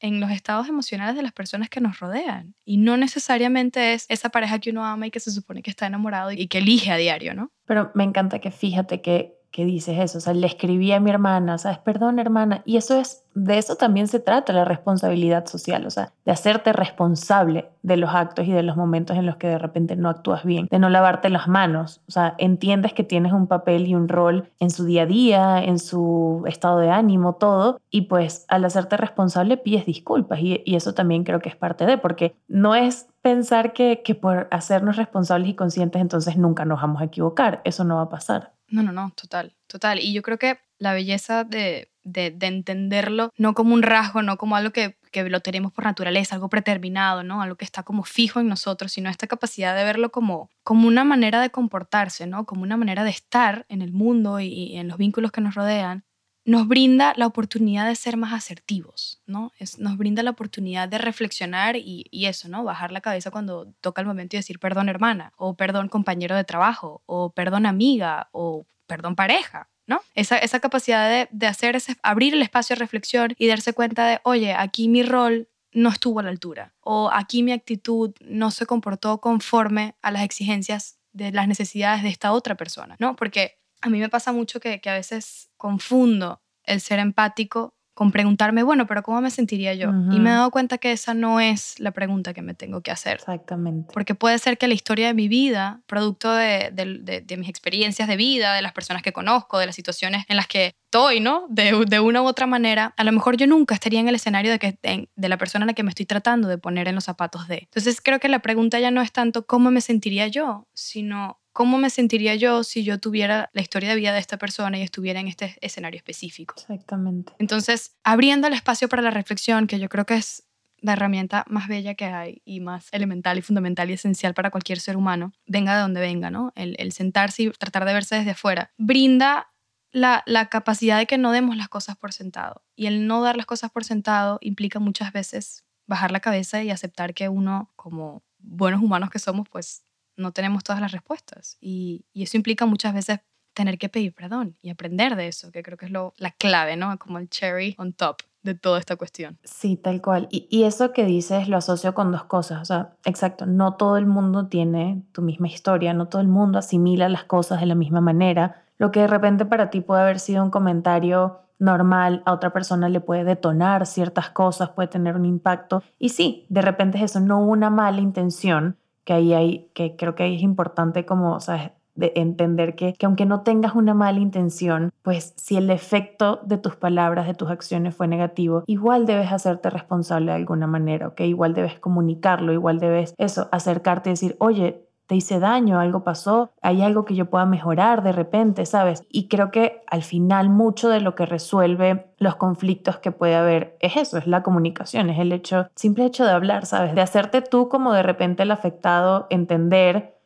en 0.00 0.20
los 0.20 0.30
estados 0.30 0.68
emocionales 0.68 1.16
de 1.16 1.22
las 1.22 1.32
personas 1.32 1.68
que 1.68 1.80
nos 1.80 1.98
rodean. 1.98 2.54
Y 2.64 2.76
no 2.76 2.96
necesariamente 2.96 3.94
es 3.94 4.06
esa 4.08 4.28
pareja 4.28 4.58
que 4.58 4.70
uno 4.70 4.84
ama 4.84 5.06
y 5.06 5.10
que 5.10 5.20
se 5.20 5.30
supone 5.30 5.62
que 5.62 5.70
está 5.70 5.86
enamorado 5.86 6.32
y 6.32 6.46
que 6.48 6.58
elige 6.58 6.90
a 6.90 6.96
diario, 6.96 7.34
¿no? 7.34 7.52
Pero 7.64 7.90
me 7.94 8.04
encanta 8.04 8.38
que 8.38 8.50
fíjate 8.50 9.00
que 9.00 9.37
que 9.50 9.64
dices 9.64 9.98
eso, 9.98 10.18
o 10.18 10.20
sea, 10.20 10.34
le 10.34 10.46
escribí 10.46 10.92
a 10.92 11.00
mi 11.00 11.10
hermana, 11.10 11.58
sabes, 11.58 11.78
perdón 11.78 12.18
hermana, 12.18 12.62
y 12.64 12.76
eso 12.76 12.98
es, 12.98 13.24
de 13.34 13.56
eso 13.56 13.76
también 13.76 14.06
se 14.06 14.20
trata 14.20 14.52
la 14.52 14.64
responsabilidad 14.64 15.46
social, 15.46 15.86
o 15.86 15.90
sea, 15.90 16.12
de 16.24 16.32
hacerte 16.32 16.72
responsable 16.72 17.70
de 17.82 17.96
los 17.96 18.10
actos 18.14 18.46
y 18.46 18.52
de 18.52 18.62
los 18.62 18.76
momentos 18.76 19.16
en 19.16 19.24
los 19.24 19.36
que 19.36 19.48
de 19.48 19.58
repente 19.58 19.96
no 19.96 20.10
actúas 20.10 20.44
bien, 20.44 20.68
de 20.70 20.78
no 20.78 20.90
lavarte 20.90 21.30
las 21.30 21.48
manos, 21.48 22.02
o 22.08 22.10
sea, 22.10 22.34
entiendes 22.38 22.92
que 22.92 23.04
tienes 23.04 23.32
un 23.32 23.46
papel 23.46 23.86
y 23.86 23.94
un 23.94 24.08
rol 24.08 24.50
en 24.60 24.70
su 24.70 24.84
día 24.84 25.02
a 25.02 25.06
día, 25.06 25.64
en 25.64 25.78
su 25.78 26.42
estado 26.46 26.78
de 26.78 26.90
ánimo, 26.90 27.36
todo, 27.36 27.80
y 27.90 28.02
pues 28.02 28.44
al 28.48 28.64
hacerte 28.64 28.96
responsable 28.98 29.56
pides 29.56 29.86
disculpas, 29.86 30.40
y, 30.40 30.62
y 30.66 30.76
eso 30.76 30.92
también 30.92 31.24
creo 31.24 31.40
que 31.40 31.48
es 31.48 31.56
parte 31.56 31.86
de, 31.86 31.96
porque 31.96 32.36
no 32.48 32.74
es 32.74 33.08
pensar 33.22 33.72
que, 33.72 34.02
que 34.04 34.14
por 34.14 34.46
hacernos 34.50 34.96
responsables 34.96 35.48
y 35.48 35.54
conscientes 35.54 36.00
entonces 36.02 36.36
nunca 36.36 36.64
nos 36.64 36.80
vamos 36.80 37.00
a 37.00 37.06
equivocar, 37.06 37.62
eso 37.64 37.84
no 37.84 37.96
va 37.96 38.02
a 38.02 38.08
pasar. 38.10 38.57
No, 38.68 38.82
no, 38.82 38.92
no, 38.92 39.12
total, 39.16 39.56
total. 39.66 39.98
Y 39.98 40.12
yo 40.12 40.22
creo 40.22 40.38
que 40.38 40.58
la 40.78 40.92
belleza 40.92 41.44
de, 41.44 41.90
de, 42.04 42.34
entenderlo 42.40 43.32
no 43.36 43.54
como 43.54 43.74
un 43.74 43.82
rasgo, 43.82 44.22
no 44.22 44.36
como 44.36 44.56
algo 44.56 44.72
que, 44.72 44.98
que, 45.10 45.28
lo 45.28 45.40
tenemos 45.40 45.72
por 45.72 45.84
naturaleza, 45.84 46.34
algo 46.34 46.48
preterminado, 46.48 47.22
¿no? 47.22 47.42
Algo 47.42 47.56
que 47.56 47.64
está 47.64 47.82
como 47.82 48.04
fijo 48.04 48.40
en 48.40 48.48
nosotros, 48.48 48.92
sino 48.92 49.10
esta 49.10 49.26
capacidad 49.26 49.74
de 49.74 49.84
verlo 49.84 50.10
como, 50.10 50.50
como 50.62 50.86
una 50.86 51.04
manera 51.04 51.40
de 51.40 51.50
comportarse, 51.50 52.26
¿no? 52.26 52.44
Como 52.44 52.62
una 52.62 52.76
manera 52.76 53.04
de 53.04 53.10
estar 53.10 53.64
en 53.68 53.82
el 53.82 53.92
mundo 53.92 54.40
y, 54.40 54.48
y 54.48 54.76
en 54.76 54.88
los 54.88 54.98
vínculos 54.98 55.32
que 55.32 55.40
nos 55.40 55.54
rodean, 55.54 56.04
nos 56.48 56.66
brinda 56.66 57.12
la 57.14 57.26
oportunidad 57.26 57.86
de 57.86 57.94
ser 57.94 58.16
más 58.16 58.32
asertivos, 58.32 59.20
¿no? 59.26 59.52
Es, 59.58 59.78
nos 59.78 59.98
brinda 59.98 60.22
la 60.22 60.30
oportunidad 60.30 60.88
de 60.88 60.96
reflexionar 60.96 61.76
y, 61.76 62.08
eso, 62.10 62.48
¿no? 62.48 62.64
Bajar 62.64 62.90
la 62.90 63.02
cabeza 63.02 63.30
cuando 63.30 63.70
toca 63.82 64.00
el 64.00 64.06
momento 64.06 64.34
y 64.34 64.38
decir 64.38 64.58
perdón 64.58 64.88
hermana, 64.88 65.34
o 65.36 65.56
perdón 65.56 65.90
compañero 65.90 66.36
de 66.36 66.44
trabajo, 66.44 67.02
o 67.04 67.32
perdón 67.32 67.66
amiga, 67.66 68.30
o 68.32 68.64
perdón 68.86 69.14
pareja, 69.14 69.68
¿no? 69.86 70.00
Esa, 70.14 70.38
esa 70.38 70.58
capacidad 70.58 71.06
de, 71.10 71.28
de 71.30 71.46
hacer 71.46 71.76
ese, 71.76 71.96
abrir 72.02 72.32
el 72.32 72.40
espacio 72.40 72.74
de 72.76 72.80
reflexión 72.80 73.34
y 73.36 73.46
darse 73.46 73.74
cuenta 73.74 74.06
de, 74.06 74.20
oye, 74.22 74.54
aquí 74.54 74.88
mi 74.88 75.02
rol 75.02 75.50
no 75.72 75.90
estuvo 75.90 76.20
a 76.20 76.22
la 76.22 76.30
altura, 76.30 76.72
o 76.80 77.10
aquí 77.12 77.42
mi 77.42 77.52
actitud 77.52 78.14
no 78.20 78.50
se 78.52 78.64
comportó 78.64 79.20
conforme 79.20 79.96
a 80.00 80.10
las 80.10 80.22
exigencias 80.22 80.98
de 81.12 81.30
las 81.30 81.46
necesidades 81.46 82.02
de 82.02 82.08
esta 82.08 82.32
otra 82.32 82.54
persona, 82.54 82.96
¿no? 82.98 83.16
Porque 83.16 83.58
a 83.80 83.88
mí 83.88 83.98
me 83.98 84.08
pasa 84.08 84.32
mucho 84.32 84.60
que, 84.60 84.80
que 84.80 84.90
a 84.90 84.94
veces 84.94 85.50
confundo 85.56 86.42
el 86.64 86.80
ser 86.80 86.98
empático 86.98 87.74
con 87.98 88.12
preguntarme, 88.12 88.62
bueno, 88.62 88.86
pero 88.86 89.02
¿cómo 89.02 89.20
me 89.20 89.28
sentiría 89.28 89.74
yo? 89.74 89.88
Y 89.88 90.20
me 90.20 90.30
he 90.30 90.32
dado 90.32 90.52
cuenta 90.52 90.78
que 90.78 90.92
esa 90.92 91.14
no 91.14 91.40
es 91.40 91.80
la 91.80 91.90
pregunta 91.90 92.32
que 92.32 92.42
me 92.42 92.54
tengo 92.54 92.80
que 92.80 92.92
hacer. 92.92 93.14
Exactamente. 93.14 93.92
Porque 93.92 94.14
puede 94.14 94.38
ser 94.38 94.56
que 94.56 94.68
la 94.68 94.74
historia 94.74 95.08
de 95.08 95.14
mi 95.14 95.26
vida, 95.26 95.82
producto 95.86 96.32
de, 96.32 96.70
de, 96.72 97.22
de, 97.26 97.36
mis 97.36 97.48
experiencias 97.48 98.06
de 98.06 98.16
vida, 98.16 98.54
de 98.54 98.62
las 98.62 98.72
personas 98.72 99.02
que 99.02 99.12
conozco, 99.12 99.58
de 99.58 99.66
las 99.66 99.74
situaciones 99.74 100.24
en 100.28 100.36
las 100.36 100.46
que 100.46 100.76
estoy, 100.84 101.18
¿no? 101.18 101.46
De, 101.50 101.98
una 101.98 102.22
u 102.22 102.26
otra 102.26 102.46
manera, 102.46 102.94
a 102.96 103.02
lo 103.02 103.10
mejor 103.10 103.36
yo 103.36 103.48
nunca 103.48 103.74
estaría 103.74 103.98
en 103.98 104.06
el 104.06 104.14
escenario 104.14 104.52
de, 104.52 104.60
que, 104.60 104.78
de 105.12 105.28
la 105.28 105.36
persona 105.36 105.64
a 105.64 105.66
la 105.66 105.74
que 105.74 105.82
me 105.82 105.88
estoy 105.88 106.06
tratando 106.06 106.46
de 106.46 106.56
poner 106.56 106.86
en 106.86 106.94
los 106.94 107.02
zapatos 107.02 107.48
de. 107.48 107.62
Entonces 107.64 108.00
creo 108.00 108.20
que 108.20 108.28
la 108.28 108.38
pregunta 108.38 108.78
ya 108.78 108.92
no 108.92 109.02
es 109.02 109.10
tanto 109.10 109.44
cómo 109.44 109.72
me 109.72 109.80
sentiría 109.80 110.28
yo, 110.28 110.68
sino 110.72 111.37
¿cómo 111.58 111.76
me 111.76 111.90
sentiría 111.90 112.36
yo 112.36 112.62
si 112.62 112.84
yo 112.84 113.00
tuviera 113.00 113.50
la 113.52 113.62
historia 113.62 113.88
de 113.88 113.96
vida 113.96 114.12
de 114.12 114.20
esta 114.20 114.36
persona 114.36 114.78
y 114.78 114.82
estuviera 114.82 115.18
en 115.18 115.26
este 115.26 115.56
escenario 115.60 115.98
específico? 115.98 116.54
Exactamente. 116.56 117.32
Entonces, 117.40 117.96
abriendo 118.04 118.46
el 118.46 118.52
espacio 118.52 118.88
para 118.88 119.02
la 119.02 119.10
reflexión, 119.10 119.66
que 119.66 119.80
yo 119.80 119.88
creo 119.88 120.06
que 120.06 120.14
es 120.14 120.44
la 120.76 120.92
herramienta 120.92 121.44
más 121.48 121.66
bella 121.66 121.96
que 121.96 122.04
hay 122.04 122.42
y 122.44 122.60
más 122.60 122.86
elemental 122.92 123.38
y 123.38 123.42
fundamental 123.42 123.90
y 123.90 123.94
esencial 123.94 124.34
para 124.34 124.52
cualquier 124.52 124.78
ser 124.78 124.96
humano, 124.96 125.32
venga 125.48 125.74
de 125.74 125.80
donde 125.80 126.00
venga, 126.00 126.30
¿no? 126.30 126.52
El, 126.54 126.76
el 126.78 126.92
sentarse 126.92 127.42
y 127.42 127.50
tratar 127.50 127.84
de 127.86 127.92
verse 127.92 128.14
desde 128.14 128.30
afuera, 128.30 128.72
brinda 128.78 129.48
la, 129.90 130.22
la, 130.26 130.46
capacidad 130.50 130.96
de 130.96 131.06
que 131.06 131.18
no 131.18 131.32
demos 131.32 131.56
las 131.56 131.68
cosas 131.68 131.96
por 131.96 132.12
sentado. 132.12 132.62
Y 132.76 132.86
el 132.86 133.08
no 133.08 133.20
dar 133.20 133.36
las 133.36 133.46
cosas 133.46 133.72
por 133.72 133.82
sentado 133.82 134.38
implica 134.42 134.78
muchas 134.78 135.12
veces 135.12 135.64
bajar 135.88 136.12
la 136.12 136.20
cabeza 136.20 136.62
y 136.62 136.70
aceptar 136.70 137.14
que 137.14 137.28
uno, 137.28 137.72
como 137.74 138.22
buenos 138.38 138.80
humanos 138.80 139.10
que 139.10 139.18
somos, 139.18 139.48
pues 139.48 139.82
no 140.18 140.32
tenemos 140.32 140.64
todas 140.64 140.82
las 140.82 140.92
respuestas. 140.92 141.56
Y, 141.60 142.04
eso 142.14 142.36
implica 142.36 142.66
muchas 142.66 142.92
veces 142.92 143.20
tener 143.54 143.78
que 143.78 143.88
pedir 143.88 144.14
perdón 144.14 144.56
y 144.60 144.70
aprender 144.70 145.16
de 145.16 145.28
eso, 145.28 145.50
que 145.50 145.62
creo 145.62 145.78
que 145.78 145.86
es 145.86 145.90
lo, 145.90 146.12
la 146.18 146.32
clave, 146.32 146.76
¿no? 146.76 146.96
Como 146.98 147.18
el 147.18 147.28
cherry 147.28 147.74
on 147.78 147.92
top 147.92 148.18
de 148.42 148.54
toda 148.54 148.78
esta 148.78 148.96
cuestión. 148.96 149.38
Sí, 149.42 149.76
tal 149.76 150.00
cual. 150.00 150.28
Y, 150.30 150.46
y, 150.50 150.64
eso 150.64 150.92
que 150.92 151.04
dices 151.04 151.48
lo 151.48 151.56
asocio 151.56 151.94
con 151.94 152.12
dos 152.12 152.24
cosas. 152.24 152.60
O 152.60 152.64
sea, 152.64 152.92
exacto, 153.04 153.46
no 153.46 153.74
todo 153.74 153.96
el 153.96 154.06
mundo 154.06 154.48
tiene 154.48 155.02
tu 155.12 155.22
misma 155.22 155.48
historia, 155.48 155.94
no 155.94 156.08
todo 156.08 156.20
el 156.20 156.28
mundo 156.28 156.58
asimila 156.58 157.08
las 157.08 157.24
cosas 157.24 157.60
de 157.60 157.66
la 157.66 157.74
misma 157.74 158.00
manera. 158.00 158.64
Lo 158.78 158.92
que 158.92 159.00
de 159.00 159.06
repente 159.08 159.44
para 159.44 159.70
ti 159.70 159.80
puede 159.80 160.02
haber 160.02 160.20
sido 160.20 160.44
un 160.44 160.50
comentario 160.50 161.40
normal, 161.58 162.22
a 162.24 162.32
otra 162.32 162.52
persona 162.52 162.88
le 162.88 163.00
puede 163.00 163.24
detonar 163.24 163.86
ciertas 163.86 164.30
cosas, 164.30 164.70
puede 164.70 164.88
tener 164.88 165.16
un 165.16 165.24
impacto. 165.24 165.82
Y 165.98 166.10
sí, 166.10 166.46
de 166.48 166.62
repente 166.62 166.98
es 166.98 167.04
eso, 167.04 167.20
no 167.20 167.40
una 167.40 167.70
mala 167.70 168.00
intención, 168.00 168.76
que 169.08 169.14
ahí 169.14 169.32
hay, 169.32 169.70
que 169.72 169.96
creo 169.96 170.14
que 170.14 170.24
ahí 170.24 170.36
es 170.36 170.42
importante 170.42 171.06
como, 171.06 171.40
¿sabes? 171.40 171.70
de 171.94 172.12
entender 172.14 172.74
que, 172.74 172.92
que, 172.92 173.06
aunque 173.06 173.24
no 173.24 173.40
tengas 173.40 173.74
una 173.74 173.94
mala 173.94 174.20
intención, 174.20 174.92
pues 175.00 175.32
si 175.38 175.56
el 175.56 175.70
efecto 175.70 176.40
de 176.44 176.58
tus 176.58 176.76
palabras, 176.76 177.26
de 177.26 177.32
tus 177.32 177.48
acciones 177.48 177.96
fue 177.96 178.06
negativo, 178.06 178.64
igual 178.66 179.06
debes 179.06 179.32
hacerte 179.32 179.70
responsable 179.70 180.30
de 180.32 180.36
alguna 180.36 180.66
manera, 180.66 181.08
¿ok? 181.08 181.22
Igual 181.22 181.54
debes 181.54 181.80
comunicarlo, 181.80 182.52
igual 182.52 182.80
debes 182.80 183.14
eso, 183.16 183.48
acercarte 183.50 184.10
y 184.10 184.12
decir, 184.12 184.36
oye, 184.40 184.87
te 185.08 185.16
hice 185.16 185.40
daño, 185.40 185.80
algo 185.80 186.04
pasó, 186.04 186.52
hay 186.60 186.82
algo 186.82 187.06
que 187.06 187.14
yo 187.14 187.30
pueda 187.30 187.46
mejorar 187.46 188.02
de 188.02 188.12
repente, 188.12 188.66
¿sabes? 188.66 189.04
Y 189.10 189.26
creo 189.28 189.50
que 189.50 189.82
al 189.86 190.02
final 190.02 190.50
mucho 190.50 190.90
de 190.90 191.00
lo 191.00 191.14
que 191.14 191.24
resuelve 191.24 192.12
los 192.18 192.36
conflictos 192.36 192.98
que 192.98 193.10
puede 193.10 193.34
haber 193.34 193.76
es 193.80 193.96
eso, 193.96 194.18
es 194.18 194.26
la 194.26 194.42
comunicación, 194.42 195.08
es 195.08 195.18
el 195.18 195.32
hecho, 195.32 195.70
simple 195.74 196.04
hecho 196.04 196.26
de 196.26 196.32
hablar, 196.32 196.66
¿sabes? 196.66 196.94
De 196.94 197.00
hacerte 197.00 197.40
tú 197.40 197.70
como 197.70 197.94
de 197.94 198.02
repente 198.02 198.42
el 198.42 198.50
afectado 198.50 199.26
entender 199.30 200.17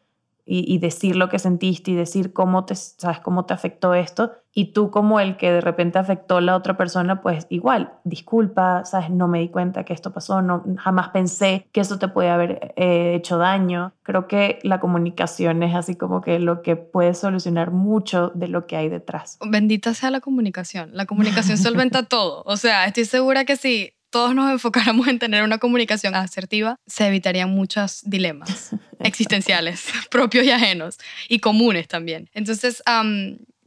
y, 0.44 0.78
decir 0.78 1.14
lo 1.14 1.28
que 1.28 1.38
sentiste 1.38 1.92
y 1.92 1.94
decir 1.94 2.32
cómo 2.32 2.64
te, 2.64 2.74
sabes, 2.74 3.20
cómo 3.20 3.44
te 3.44 3.54
afectó 3.54 3.94
esto. 3.94 4.32
Y 4.52 4.72
tú 4.72 4.90
como 4.90 5.20
el 5.20 5.36
que 5.36 5.50
de 5.50 5.60
repente 5.60 5.98
afectó 5.98 6.38
a 6.38 6.40
la 6.40 6.56
otra 6.56 6.76
persona, 6.76 7.22
pues 7.22 7.46
igual, 7.48 7.92
disculpa, 8.04 8.84
sabes, 8.84 9.08
no 9.08 9.28
me 9.28 9.38
di 9.38 9.48
cuenta 9.48 9.84
que 9.84 9.94
esto 9.94 10.12
pasó, 10.12 10.42
no, 10.42 10.64
jamás 10.78 11.08
pensé 11.10 11.68
que 11.72 11.80
eso 11.80 11.98
te 11.98 12.08
puede 12.08 12.28
haber 12.28 12.74
eh, 12.76 13.14
hecho 13.14 13.38
daño. 13.38 13.94
Creo 14.02 14.26
que 14.26 14.58
la 14.62 14.80
comunicación 14.80 15.62
es 15.62 15.74
así 15.74 15.94
como 15.94 16.20
que 16.20 16.38
lo 16.38 16.62
que 16.62 16.76
puede 16.76 17.14
solucionar 17.14 17.70
mucho 17.70 18.32
de 18.34 18.48
lo 18.48 18.66
que 18.66 18.76
hay 18.76 18.88
detrás. 18.88 19.38
Bendita 19.46 19.94
sea 19.94 20.10
la 20.10 20.20
comunicación. 20.20 20.90
La 20.92 21.06
comunicación 21.06 21.56
solventa 21.56 22.02
todo. 22.08 22.42
O 22.44 22.56
sea, 22.56 22.84
estoy 22.86 23.04
segura 23.04 23.44
que 23.44 23.56
sí 23.56 23.94
todos 24.12 24.34
nos 24.34 24.52
enfocáramos 24.52 25.08
en 25.08 25.18
tener 25.18 25.42
una 25.42 25.58
comunicación 25.58 26.14
asertiva, 26.14 26.78
se 26.86 27.06
evitarían 27.08 27.50
muchos 27.50 28.02
dilemas 28.04 28.70
existenciales, 29.00 29.86
propios 30.10 30.44
y 30.44 30.50
ajenos, 30.50 30.98
y 31.28 31.40
comunes 31.40 31.88
también. 31.88 32.28
Entonces, 32.34 32.82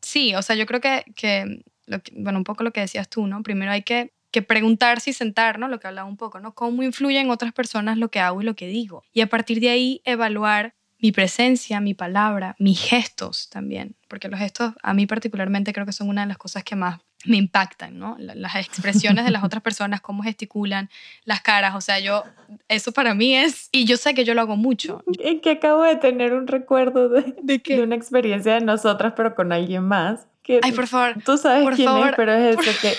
sí, 0.01 0.36
o 0.36 0.41
sea, 0.41 0.55
yo 0.55 0.65
creo 0.67 0.79
que, 0.79 1.03
que, 1.15 1.63
bueno, 2.13 2.38
un 2.38 2.43
poco 2.43 2.63
lo 2.63 2.71
que 2.71 2.81
decías 2.81 3.10
tú, 3.10 3.25
¿no? 3.25 3.41
Primero 3.41 3.71
hay 3.71 3.81
que, 3.81 4.13
que 4.29 4.43
preguntarse 4.43 5.10
y 5.10 5.13
sentar, 5.13 5.58
¿no? 5.58 5.67
Lo 5.67 5.79
que 5.79 5.88
hablaba 5.88 6.08
un 6.08 6.17
poco, 6.17 6.39
¿no? 6.39 6.53
¿Cómo 6.53 6.84
influye 6.84 7.19
en 7.19 7.31
otras 7.31 7.51
personas 7.51 7.97
lo 7.97 8.10
que 8.10 8.19
hago 8.19 8.41
y 8.41 8.45
lo 8.45 8.55
que 8.55 8.67
digo? 8.67 9.03
Y 9.13 9.21
a 9.21 9.27
partir 9.27 9.60
de 9.60 9.69
ahí 9.69 10.01
evaluar 10.05 10.75
mi 10.99 11.12
presencia, 11.12 11.81
mi 11.81 11.95
palabra, 11.95 12.55
mis 12.60 12.79
gestos 12.79 13.49
también, 13.49 13.95
porque 14.08 14.29
los 14.29 14.39
gestos 14.39 14.73
a 14.81 14.93
mí 14.93 15.08
particularmente 15.08 15.73
creo 15.73 15.88
que 15.88 15.91
son 15.91 16.08
una 16.08 16.21
de 16.21 16.27
las 16.27 16.38
cosas 16.38 16.63
que 16.63 16.75
más 16.75 16.99
me 17.25 17.38
impactan, 17.38 17.97
¿no? 17.97 18.15
Las 18.19 18.55
expresiones 18.55 19.25
de 19.25 19.31
las 19.31 19.43
otras 19.43 19.61
personas, 19.61 20.01
cómo 20.01 20.23
gesticulan, 20.23 20.89
las 21.23 21.41
caras, 21.41 21.75
o 21.75 21.81
sea, 21.81 21.99
yo, 21.99 22.23
eso 22.67 22.91
para 22.91 23.13
mí 23.13 23.35
es, 23.35 23.69
y 23.71 23.85
yo 23.85 23.97
sé 23.97 24.13
que 24.13 24.23
yo 24.23 24.33
lo 24.33 24.41
hago 24.41 24.55
mucho. 24.55 25.03
En 25.19 25.41
que 25.41 25.51
acabo 25.51 25.83
de 25.83 25.95
tener 25.95 26.33
un 26.33 26.47
recuerdo 26.47 27.09
de, 27.09 27.35
¿De, 27.41 27.57
de 27.57 27.81
una 27.81 27.95
experiencia 27.95 28.53
de 28.53 28.61
nosotras, 28.61 29.13
pero 29.15 29.35
con 29.35 29.51
alguien 29.51 29.83
más. 29.83 30.27
Que 30.43 30.59
Ay, 30.61 30.73
por 30.73 30.88
favor. 30.88 31.15
Tú 31.25 31.38
sabes 31.38 31.67
quién 31.75 31.89
es, 31.89 32.13
pero 32.15 32.33
es 32.33 32.59
eso 32.59 32.71
que... 32.81 32.93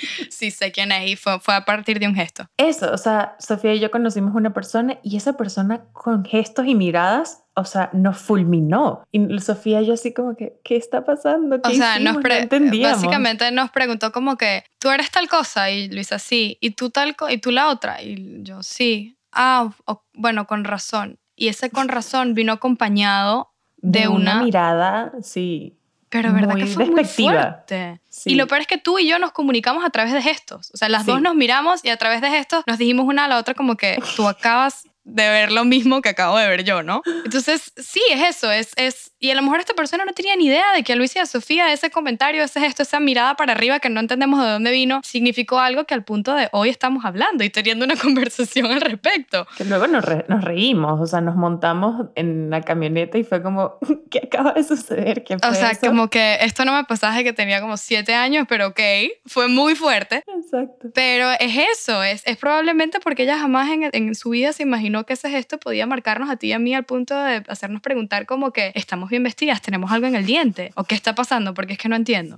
sí, 0.30 0.50
sé 0.50 0.72
quién 0.72 0.92
es 0.92 1.10
y 1.10 1.16
fue, 1.16 1.40
fue 1.40 1.54
a 1.54 1.64
partir 1.64 1.98
de 1.98 2.06
un 2.06 2.14
gesto. 2.14 2.46
Eso, 2.56 2.92
o 2.92 2.98
sea, 2.98 3.36
Sofía 3.38 3.74
y 3.74 3.80
yo 3.80 3.90
conocimos 3.90 4.34
una 4.34 4.52
persona 4.52 4.98
y 5.02 5.16
esa 5.16 5.36
persona 5.36 5.84
con 5.92 6.24
gestos 6.24 6.66
y 6.66 6.74
miradas 6.74 7.44
o 7.60 7.64
sea, 7.64 7.90
nos 7.92 8.18
fulminó. 8.18 9.04
Y 9.12 9.38
Sofía 9.40 9.82
y 9.82 9.86
yo 9.86 9.94
así 9.94 10.14
como 10.14 10.34
que, 10.34 10.60
¿qué 10.64 10.76
está 10.76 11.04
pasando? 11.04 11.60
¿Qué 11.60 11.72
o 11.72 11.74
sea, 11.74 11.98
nos 11.98 12.16
básicamente 12.22 13.50
nos 13.50 13.70
preguntó 13.70 14.12
como 14.12 14.36
que, 14.36 14.64
tú 14.78 14.90
eres 14.90 15.10
tal 15.10 15.28
cosa, 15.28 15.70
y 15.70 15.88
Luisa, 15.88 16.18
sí, 16.18 16.58
y 16.60 16.70
tú 16.70 16.90
tal 16.90 17.14
y 17.28 17.38
tú 17.38 17.50
la 17.50 17.68
otra, 17.68 18.02
y 18.02 18.42
yo, 18.42 18.62
sí. 18.62 19.18
Ah, 19.32 19.70
bueno, 20.14 20.46
con 20.46 20.64
razón. 20.64 21.18
Y 21.36 21.48
ese 21.48 21.70
con 21.70 21.88
razón 21.88 22.34
vino 22.34 22.52
acompañado 22.52 23.52
de, 23.76 24.08
una, 24.08 24.42
mirada, 24.42 25.12
sí. 25.22 25.76
Pero 26.10 26.32
verdad 26.32 26.56
que 26.56 26.66
fue 26.66 26.86
muy 26.86 27.04
fuerte. 27.04 28.00
Y 28.24 28.34
lo 28.34 28.46
peor 28.46 28.62
es 28.62 28.66
que 28.66 28.78
tú 28.78 28.98
y 28.98 29.06
yo 29.06 29.18
nos 29.18 29.32
comunicamos 29.32 29.84
a 29.84 29.90
través 29.90 30.12
de 30.12 30.20
gestos. 30.20 30.70
O 30.74 30.76
sea, 30.76 30.88
las 30.88 31.06
dos 31.06 31.22
nos 31.22 31.34
miramos 31.34 31.84
y 31.84 31.88
a 31.88 31.96
través 31.96 32.20
de 32.20 32.28
gestos 32.30 32.64
nos 32.66 32.78
dijimos 32.78 33.06
una 33.06 33.24
a 33.24 33.28
la 33.28 33.38
otra 33.38 33.54
como 33.54 33.76
que 33.76 33.98
tú 34.16 34.26
acabas 34.28 34.82
de 35.04 35.28
ver 35.28 35.52
lo 35.52 35.64
mismo 35.64 36.02
que 36.02 36.10
acabo 36.10 36.36
de 36.36 36.48
ver 36.48 36.64
yo, 36.64 36.82
¿no? 36.82 37.02
Entonces, 37.24 37.72
sí, 37.76 38.02
es 38.10 38.36
eso, 38.36 38.50
es, 38.50 38.72
es, 38.76 39.09
y 39.22 39.30
a 39.30 39.34
lo 39.34 39.42
mejor 39.42 39.60
esta 39.60 39.74
persona 39.74 40.06
no 40.06 40.12
tenía 40.14 40.34
ni 40.34 40.46
idea 40.46 40.72
de 40.74 40.82
que 40.82 40.94
a 40.94 40.96
Luis 40.96 41.14
y 41.14 41.18
a 41.18 41.26
Sofía 41.26 41.70
ese 41.74 41.90
comentario, 41.90 42.42
ese 42.42 42.58
gesto, 42.58 42.82
esa 42.82 43.00
mirada 43.00 43.36
para 43.36 43.52
arriba 43.52 43.78
que 43.78 43.90
no 43.90 44.00
entendemos 44.00 44.42
de 44.42 44.48
dónde 44.48 44.70
vino, 44.70 45.02
significó 45.04 45.58
algo 45.58 45.84
que 45.84 45.92
al 45.92 46.04
punto 46.04 46.34
de 46.34 46.48
hoy 46.52 46.70
estamos 46.70 47.04
hablando 47.04 47.44
y 47.44 47.50
teniendo 47.50 47.84
una 47.84 47.96
conversación 48.02 48.72
al 48.72 48.80
respecto. 48.80 49.46
Que 49.58 49.66
luego 49.66 49.86
nos, 49.88 50.04
nos 50.28 50.42
reímos, 50.42 50.98
o 50.98 51.06
sea, 51.06 51.20
nos 51.20 51.36
montamos 51.36 52.06
en 52.14 52.48
la 52.48 52.62
camioneta 52.62 53.18
y 53.18 53.24
fue 53.24 53.42
como, 53.42 53.74
¿qué 54.10 54.20
acaba 54.24 54.54
de 54.54 54.64
suceder? 54.64 55.22
¿Qué 55.22 55.34
o 55.34 55.54
sea, 55.54 55.72
como 55.78 56.08
que 56.08 56.38
esto 56.40 56.64
no 56.64 56.74
me 56.74 56.84
pasaba 56.84 57.14
de 57.14 57.22
que 57.24 57.34
tenía 57.34 57.60
como 57.60 57.76
siete 57.76 58.14
años, 58.14 58.46
pero 58.48 58.68
ok, 58.68 58.80
fue 59.26 59.48
muy 59.48 59.74
fuerte. 59.74 60.24
Exacto. 60.26 60.88
Pero 60.94 61.30
es 61.38 61.58
eso, 61.74 62.02
es, 62.02 62.22
es 62.24 62.38
probablemente 62.38 63.00
porque 63.00 63.24
ella 63.24 63.38
jamás 63.38 63.68
en, 63.70 63.90
en 63.92 64.14
su 64.14 64.30
vida 64.30 64.54
se 64.54 64.62
imaginó 64.62 65.04
que 65.04 65.12
ese 65.12 65.28
gesto 65.28 65.58
podía 65.58 65.86
marcarnos 65.86 66.30
a 66.30 66.36
ti 66.36 66.48
y 66.48 66.52
a 66.52 66.58
mí 66.58 66.74
al 66.74 66.84
punto 66.84 67.14
de 67.22 67.42
hacernos 67.48 67.82
preguntar 67.82 68.24
como 68.24 68.52
que 68.52 68.72
estamos 68.74 69.09
bien 69.10 69.22
vestidas, 69.22 69.60
tenemos 69.60 69.92
algo 69.92 70.06
en 70.06 70.14
el 70.14 70.24
diente 70.24 70.72
o 70.76 70.84
qué 70.84 70.94
está 70.94 71.14
pasando 71.14 71.54
porque 71.54 71.74
es 71.74 71.78
que 71.78 71.88
no 71.88 71.96
entiendo. 71.96 72.36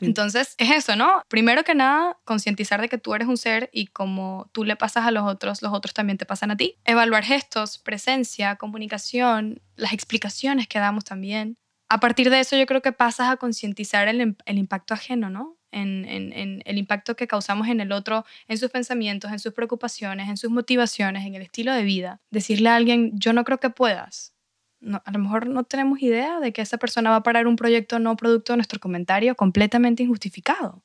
Entonces 0.00 0.54
es 0.58 0.70
eso, 0.70 0.96
¿no? 0.96 1.22
Primero 1.28 1.64
que 1.64 1.74
nada, 1.74 2.18
concientizar 2.24 2.80
de 2.80 2.88
que 2.88 2.98
tú 2.98 3.14
eres 3.14 3.28
un 3.28 3.36
ser 3.36 3.70
y 3.72 3.86
como 3.86 4.48
tú 4.52 4.64
le 4.64 4.76
pasas 4.76 5.06
a 5.06 5.10
los 5.10 5.24
otros, 5.24 5.62
los 5.62 5.72
otros 5.72 5.94
también 5.94 6.18
te 6.18 6.26
pasan 6.26 6.50
a 6.50 6.56
ti. 6.56 6.76
Evaluar 6.84 7.24
gestos, 7.24 7.78
presencia, 7.78 8.56
comunicación, 8.56 9.60
las 9.76 9.92
explicaciones 9.92 10.66
que 10.66 10.78
damos 10.78 11.04
también. 11.04 11.56
A 11.88 12.00
partir 12.00 12.30
de 12.30 12.40
eso 12.40 12.56
yo 12.56 12.66
creo 12.66 12.82
que 12.82 12.92
pasas 12.92 13.30
a 13.30 13.36
concientizar 13.36 14.08
el, 14.08 14.36
el 14.46 14.58
impacto 14.58 14.94
ajeno, 14.94 15.30
¿no? 15.30 15.58
en, 15.74 16.32
en, 16.32 16.62
el 16.64 16.78
impacto 16.78 17.16
que 17.16 17.26
causamos 17.26 17.68
en 17.68 17.80
el 17.80 17.92
otro, 17.92 18.24
en 18.48 18.58
sus 18.58 18.70
pensamientos, 18.70 19.32
en 19.32 19.38
sus 19.38 19.52
preocupaciones, 19.52 20.28
en 20.28 20.36
sus 20.36 20.50
motivaciones, 20.50 21.26
en 21.26 21.34
el 21.34 21.42
estilo 21.42 21.72
de 21.72 21.82
vida. 21.82 22.20
Decirle 22.30 22.68
a 22.68 22.76
alguien, 22.76 23.12
yo 23.18 23.32
no 23.32 23.44
creo 23.44 23.58
que 23.58 23.70
puedas. 23.70 24.33
No, 24.84 25.02
a 25.04 25.10
lo 25.10 25.18
mejor 25.18 25.46
no 25.46 25.64
tenemos 25.64 26.00
idea 26.02 26.40
de 26.40 26.52
que 26.52 26.62
esa 26.62 26.78
persona 26.78 27.10
va 27.10 27.16
a 27.16 27.22
parar 27.22 27.46
un 27.46 27.56
proyecto 27.56 27.98
no 27.98 28.16
producto 28.16 28.52
de 28.52 28.58
nuestro 28.58 28.80
comentario 28.80 29.34
completamente 29.34 30.02
injustificado. 30.02 30.82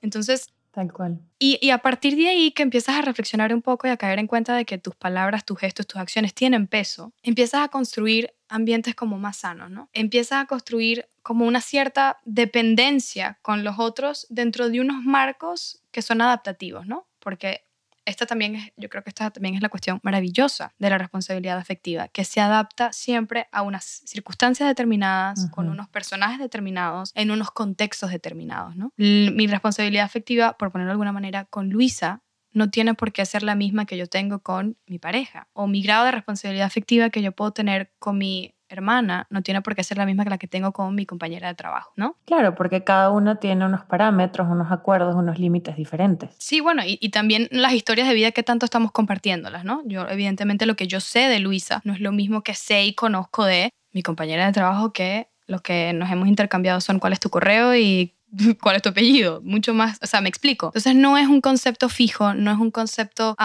Entonces, 0.00 0.52
Tal 0.70 0.92
cual. 0.92 1.18
Y, 1.38 1.58
y, 1.60 1.70
a 1.70 1.78
partir 1.78 2.14
de 2.14 2.28
ahí 2.28 2.52
que 2.52 2.62
empiezas 2.62 2.94
a 2.96 3.02
reflexionar 3.02 3.54
un 3.54 3.62
poco 3.62 3.86
y 3.86 3.90
a 3.90 3.96
caer 3.96 4.18
en 4.18 4.26
cuenta 4.26 4.54
de 4.54 4.64
que 4.64 4.78
tus 4.78 4.94
palabras, 4.94 5.44
tus 5.44 5.58
gestos, 5.58 5.86
tus 5.86 6.00
acciones 6.00 6.34
tienen 6.34 6.66
peso, 6.66 7.12
empiezas 7.22 7.62
a 7.62 7.68
construir 7.68 8.34
ambientes 8.48 8.94
como 8.94 9.18
más 9.18 9.38
sanos, 9.38 9.70
¿no? 9.70 9.88
Empiezas 9.92 10.42
a 10.42 10.46
construir 10.46 11.08
como 11.22 11.46
una 11.46 11.60
cierta 11.60 12.18
dependencia 12.24 13.38
con 13.42 13.64
los 13.64 13.78
otros 13.78 14.26
dentro 14.30 14.68
de 14.68 14.80
unos 14.80 15.02
marcos 15.02 15.82
que 15.90 16.02
son 16.02 16.20
adaptativos, 16.20 16.86
¿no? 16.86 17.08
Porque 17.18 17.64
esta 18.08 18.26
también 18.26 18.56
es, 18.56 18.72
yo 18.76 18.88
creo 18.88 19.02
que 19.02 19.10
esta 19.10 19.30
también 19.30 19.54
es 19.54 19.62
la 19.62 19.68
cuestión 19.68 20.00
maravillosa 20.02 20.74
de 20.78 20.90
la 20.90 20.98
responsabilidad 20.98 21.58
afectiva, 21.58 22.08
que 22.08 22.24
se 22.24 22.40
adapta 22.40 22.92
siempre 22.92 23.48
a 23.52 23.62
unas 23.62 24.02
circunstancias 24.06 24.68
determinadas, 24.68 25.50
con 25.50 25.68
unos 25.68 25.88
personajes 25.88 26.38
determinados, 26.38 27.12
en 27.14 27.30
unos 27.30 27.50
contextos 27.50 28.10
determinados, 28.10 28.76
¿no? 28.76 28.92
Mi 28.96 29.46
responsabilidad 29.46 30.04
afectiva, 30.04 30.56
por 30.56 30.72
ponerlo 30.72 30.90
de 30.90 30.92
alguna 30.92 31.12
manera, 31.12 31.44
con 31.44 31.70
Luisa 31.70 32.22
no 32.52 32.70
tiene 32.70 32.94
por 32.94 33.12
qué 33.12 33.24
ser 33.26 33.42
la 33.42 33.54
misma 33.54 33.84
que 33.84 33.96
yo 33.96 34.06
tengo 34.06 34.40
con 34.40 34.78
mi 34.86 34.98
pareja 34.98 35.48
o 35.52 35.66
mi 35.66 35.82
grado 35.82 36.06
de 36.06 36.12
responsabilidad 36.12 36.66
afectiva 36.66 37.10
que 37.10 37.22
yo 37.22 37.32
puedo 37.32 37.52
tener 37.52 37.92
con 37.98 38.18
mi 38.18 38.54
hermana 38.68 39.26
no 39.30 39.42
tiene 39.42 39.62
por 39.62 39.74
qué 39.74 39.82
ser 39.84 39.98
la 39.98 40.06
misma 40.06 40.24
que 40.24 40.30
la 40.30 40.38
que 40.38 40.46
tengo 40.46 40.72
con 40.72 40.94
mi 40.94 41.06
compañera 41.06 41.48
de 41.48 41.54
trabajo, 41.54 41.92
¿no? 41.96 42.16
Claro, 42.24 42.54
porque 42.54 42.84
cada 42.84 43.10
uno 43.10 43.36
tiene 43.36 43.64
unos 43.64 43.84
parámetros, 43.84 44.48
unos 44.50 44.70
acuerdos, 44.70 45.14
unos 45.14 45.38
límites 45.38 45.76
diferentes. 45.76 46.30
Sí, 46.38 46.60
bueno, 46.60 46.82
y, 46.84 46.98
y, 47.00 47.10
también 47.10 47.48
las 47.50 47.72
historias 47.72 48.08
de 48.08 48.14
vida 48.14 48.32
que 48.32 48.42
tanto 48.42 48.64
estamos 48.64 48.92
compartiéndolas, 48.92 49.64
¿no? 49.64 49.82
Yo, 49.86 50.08
evidentemente, 50.08 50.66
lo 50.66 50.76
que 50.76 50.86
yo 50.86 51.00
sé 51.00 51.20
de 51.28 51.38
Luisa 51.38 51.80
no 51.84 51.92
es 51.92 52.00
lo 52.00 52.12
mismo 52.12 52.42
que 52.42 52.54
sé 52.54 52.84
y 52.84 52.94
conozco 52.94 53.44
de 53.44 53.70
mi 53.92 54.02
compañera 54.02 54.46
de 54.46 54.52
trabajo 54.52 54.92
que 54.92 55.28
lo 55.46 55.60
que 55.60 55.92
nos 55.94 56.10
hemos 56.10 56.28
intercambiado 56.28 56.80
son 56.80 56.98
cuál 56.98 57.14
es 57.14 57.20
tu 57.20 57.30
correo 57.30 57.74
y 57.74 58.17
cuál 58.60 58.76
es 58.76 58.82
tu 58.82 58.90
apellido, 58.90 59.40
mucho 59.42 59.74
más, 59.74 59.98
o 60.02 60.06
sea, 60.06 60.20
me 60.20 60.28
explico. 60.28 60.66
Entonces 60.66 60.94
no 60.94 61.16
es 61.16 61.28
un 61.28 61.40
concepto 61.40 61.88
fijo, 61.88 62.34
no 62.34 62.50
es 62.50 62.58
un 62.58 62.70
concepto 62.70 63.36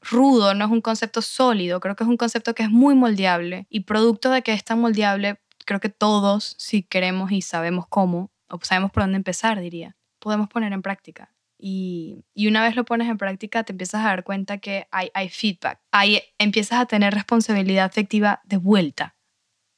rudo, 0.00 0.54
no 0.54 0.64
es 0.64 0.70
un 0.70 0.80
concepto 0.80 1.22
sólido, 1.22 1.80
creo 1.80 1.96
que 1.96 2.04
es 2.04 2.08
un 2.08 2.16
concepto 2.16 2.54
que 2.54 2.62
es 2.62 2.70
muy 2.70 2.94
moldeable 2.94 3.66
y 3.70 3.80
producto 3.80 4.30
de 4.30 4.42
que 4.42 4.52
es 4.52 4.64
tan 4.64 4.80
moldeable, 4.80 5.40
creo 5.64 5.80
que 5.80 5.88
todos, 5.88 6.56
si 6.58 6.82
queremos 6.82 7.30
y 7.32 7.42
sabemos 7.42 7.86
cómo, 7.88 8.30
o 8.48 8.58
sabemos 8.62 8.90
por 8.90 9.02
dónde 9.02 9.16
empezar, 9.16 9.60
diría, 9.60 9.96
podemos 10.18 10.48
poner 10.48 10.72
en 10.72 10.82
práctica. 10.82 11.34
Y, 11.60 12.24
y, 12.34 12.46
una 12.46 12.62
vez 12.62 12.76
lo 12.76 12.84
pones 12.84 13.08
en 13.08 13.18
práctica, 13.18 13.64
te 13.64 13.72
empiezas 13.72 14.02
a 14.02 14.08
dar 14.08 14.22
cuenta 14.22 14.58
que 14.58 14.86
hay, 14.92 15.10
hay 15.12 15.28
feedback, 15.28 15.80
ahí 15.90 16.22
empiezas 16.38 16.78
a 16.78 16.86
tener 16.86 17.12
responsabilidad 17.12 17.84
afectiva 17.84 18.40
de 18.44 18.58
vuelta. 18.58 19.16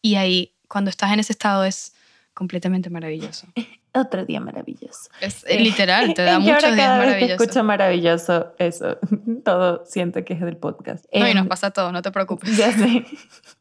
Y 0.03 0.17
ahí, 0.17 0.59
cuando 0.69 0.91
estás 0.91 1.11
en 1.13 1.21
ese 1.21 1.33
estado, 1.33 1.65
es 1.65 1.95
completamente 2.35 2.91
maravilloso. 2.91 3.47
otro 3.93 4.25
día 4.25 4.41
maravilloso. 4.41 5.11
Es 5.21 5.45
eh, 5.49 5.59
literal, 5.59 6.15
te 6.15 6.23
da 6.25 6.39
muchos 6.39 6.63
días 6.63 6.77
cada 6.77 6.99
vez 6.99 7.17
que 7.17 7.33
escucho 7.33 7.65
maravilloso, 7.65 8.53
eso, 8.59 8.99
todo 9.45 9.85
siento 9.85 10.25
que 10.25 10.35
es 10.35 10.41
del 10.41 10.57
podcast. 10.57 11.05
No, 11.13 11.29
y 11.29 11.35
nos 11.35 11.43
em, 11.43 11.49
pasa 11.49 11.71
todo, 11.71 11.93
no 11.93 12.03
te 12.03 12.11
preocupes. 12.11 12.57
Ya 12.57 12.73
sé, 12.73 13.05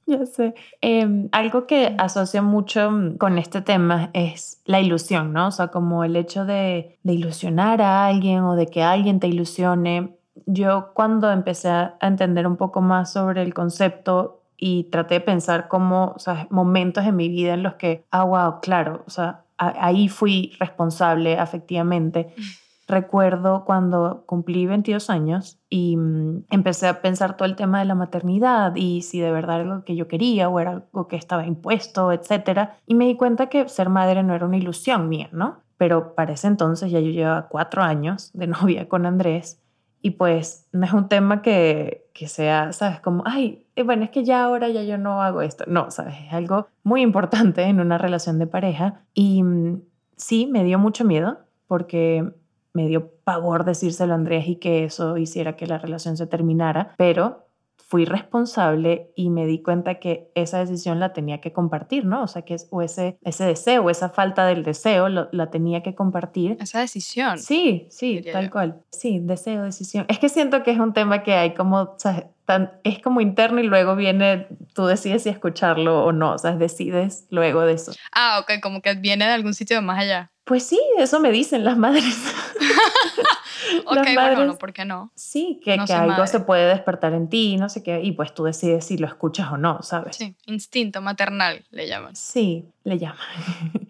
ya 0.05 0.25
sé. 0.25 0.53
Em, 0.81 1.29
algo 1.31 1.65
que 1.65 1.95
asocio 1.97 2.43
mucho 2.43 2.91
con 3.17 3.37
este 3.37 3.61
tema 3.61 4.11
es 4.13 4.61
la 4.65 4.79
ilusión, 4.79 5.33
¿no? 5.33 5.47
O 5.47 5.51
sea, 5.51 5.69
como 5.69 6.03
el 6.03 6.15
hecho 6.15 6.45
de, 6.45 6.97
de 7.03 7.13
ilusionar 7.13 7.81
a 7.81 8.05
alguien 8.05 8.43
o 8.43 8.55
de 8.55 8.67
que 8.67 8.83
alguien 8.83 9.19
te 9.19 9.27
ilusione. 9.27 10.15
Yo 10.45 10.91
cuando 10.93 11.31
empecé 11.31 11.69
a 11.69 11.97
entender 12.01 12.47
un 12.47 12.55
poco 12.55 12.81
más 12.81 13.11
sobre 13.11 13.41
el 13.41 13.53
concepto 13.53 14.38
y 14.59 14.85
traté 14.85 15.15
de 15.15 15.21
pensar 15.21 15.67
como, 15.67 16.13
o 16.15 16.19
sea, 16.19 16.47
momentos 16.49 17.05
en 17.05 17.15
mi 17.15 17.29
vida 17.29 17.53
en 17.53 17.63
los 17.63 17.75
que, 17.75 18.05
ah, 18.11 18.23
wow, 18.23 18.59
claro, 18.61 19.03
o 19.07 19.09
sea, 19.09 19.45
ahí 19.57 20.09
fui 20.09 20.53
responsable 20.59 21.37
afectivamente. 21.37 22.33
Recuerdo 22.87 23.65
cuando 23.65 24.23
cumplí 24.25 24.65
22 24.65 25.11
años 25.11 25.59
y 25.69 25.95
mm, 25.95 26.45
empecé 26.49 26.87
a 26.87 27.01
pensar 27.01 27.37
todo 27.37 27.47
el 27.47 27.55
tema 27.55 27.79
de 27.79 27.85
la 27.85 27.93
maternidad 27.93 28.75
y 28.75 29.03
si 29.03 29.19
de 29.19 29.31
verdad 29.31 29.61
era 29.61 29.71
algo 29.71 29.85
que 29.85 29.95
yo 29.95 30.07
quería 30.07 30.49
o 30.49 30.59
era 30.59 30.71
algo 30.71 31.07
que 31.07 31.15
estaba 31.15 31.45
impuesto, 31.45 32.11
etc. 32.11 32.71
Y 32.87 32.95
me 32.95 33.05
di 33.05 33.15
cuenta 33.15 33.47
que 33.47 33.69
ser 33.69 33.89
madre 33.89 34.23
no 34.23 34.33
era 34.33 34.45
una 34.45 34.57
ilusión 34.57 35.07
mía, 35.07 35.29
¿no? 35.31 35.59
Pero 35.77 36.15
para 36.15 36.33
ese 36.33 36.47
entonces 36.47 36.91
ya 36.91 36.99
yo 36.99 37.11
llevaba 37.11 37.47
cuatro 37.47 37.83
años 37.83 38.31
de 38.33 38.47
novia 38.47 38.89
con 38.89 39.05
Andrés 39.05 39.61
y 40.01 40.11
pues 40.11 40.67
no 40.71 40.85
es 40.85 40.93
un 40.93 41.09
tema 41.09 41.41
que, 41.41 42.09
que 42.13 42.27
sea, 42.27 42.71
¿sabes? 42.73 43.01
Como, 43.01 43.23
ay, 43.25 43.65
eh, 43.75 43.83
bueno, 43.83 44.03
es 44.03 44.09
que 44.09 44.23
ya 44.23 44.43
ahora 44.43 44.69
ya 44.69 44.83
yo 44.83 44.97
no 44.97 45.21
hago 45.21 45.41
esto. 45.41 45.65
No, 45.67 45.91
¿sabes? 45.91 46.15
Es 46.27 46.33
algo 46.33 46.67
muy 46.83 47.01
importante 47.01 47.63
en 47.63 47.79
una 47.79 47.97
relación 47.97 48.39
de 48.39 48.47
pareja. 48.47 49.01
Y 49.13 49.43
mm, 49.43 49.81
sí, 50.15 50.47
me 50.47 50.63
dio 50.63 50.79
mucho 50.79 51.03
miedo 51.03 51.39
porque 51.67 52.31
me 52.73 52.87
dio 52.87 53.11
pavor 53.23 53.65
decírselo 53.65 54.13
a 54.13 54.15
Andrés 54.15 54.47
y 54.47 54.55
que 54.55 54.85
eso 54.85 55.17
hiciera 55.17 55.55
que 55.55 55.67
la 55.67 55.77
relación 55.77 56.17
se 56.17 56.27
terminara, 56.27 56.93
pero 56.97 57.48
fui 57.89 58.05
responsable 58.05 59.11
y 59.15 59.31
me 59.31 59.47
di 59.47 59.63
cuenta 59.63 59.95
que 59.95 60.31
esa 60.35 60.59
decisión 60.59 60.99
la 60.99 61.11
tenía 61.11 61.41
que 61.41 61.51
compartir, 61.51 62.05
¿no? 62.05 62.21
O 62.21 62.27
sea, 62.27 62.43
que 62.43 62.55
o 62.69 62.83
ese, 62.83 63.17
ese 63.23 63.45
deseo, 63.45 63.89
esa 63.89 64.09
falta 64.09 64.45
del 64.45 64.63
deseo, 64.63 65.09
la 65.09 65.49
tenía 65.49 65.81
que 65.81 65.95
compartir. 65.95 66.55
Esa 66.59 66.81
decisión. 66.81 67.39
Sí, 67.39 67.87
sí, 67.89 68.21
tal 68.31 68.51
cual. 68.51 68.83
Sí, 68.91 69.19
deseo, 69.19 69.63
decisión. 69.63 70.05
Es 70.07 70.19
que 70.19 70.29
siento 70.29 70.61
que 70.61 70.69
es 70.69 70.79
un 70.79 70.93
tema 70.93 71.23
que 71.23 71.33
hay 71.33 71.55
como, 71.55 71.97
Tan, 72.45 72.71
es 72.83 72.99
como 72.99 73.21
interno 73.21 73.59
y 73.59 73.63
luego 73.63 73.95
viene, 73.95 74.47
tú 74.73 74.85
decides 74.85 75.23
si 75.23 75.29
escucharlo 75.29 76.03
o 76.03 76.11
no, 76.11 76.33
o 76.33 76.37
sea, 76.37 76.51
decides 76.51 77.25
luego 77.31 77.61
de 77.61 77.73
eso. 77.73 77.91
Ah, 78.11 78.39
ok, 78.41 78.61
como 78.61 78.81
que 78.81 78.93
viene 78.95 79.25
de 79.25 79.31
algún 79.31 79.55
sitio 79.55 79.81
más 79.81 79.99
allá. 79.99 80.31
Pues 80.45 80.63
sí, 80.63 80.79
eso 80.97 81.19
me 81.19 81.31
dicen 81.31 81.63
las 81.63 81.77
madres. 81.77 82.33
ok, 83.85 84.07
bueno, 84.13 84.45
no, 84.45 84.57
¿por 84.57 84.73
qué 84.73 84.85
no? 84.85 85.11
Sí, 85.15 85.59
que, 85.63 85.77
que 85.85 85.93
algo 85.93 86.25
se 86.27 86.39
puede 86.39 86.67
despertar 86.67 87.13
en 87.13 87.29
ti, 87.29 87.57
no 87.57 87.69
sé 87.69 87.83
qué, 87.83 88.01
y 88.01 88.11
pues 88.13 88.33
tú 88.33 88.43
decides 88.43 88.85
si 88.85 88.97
lo 88.97 89.07
escuchas 89.07 89.51
o 89.51 89.57
no, 89.57 89.81
¿sabes? 89.81 90.15
Sí, 90.15 90.35
instinto 90.45 91.01
maternal 91.01 91.65
le 91.71 91.87
llaman. 91.87 92.15
Sí, 92.15 92.65
le 92.83 92.97
llaman. 92.97 93.17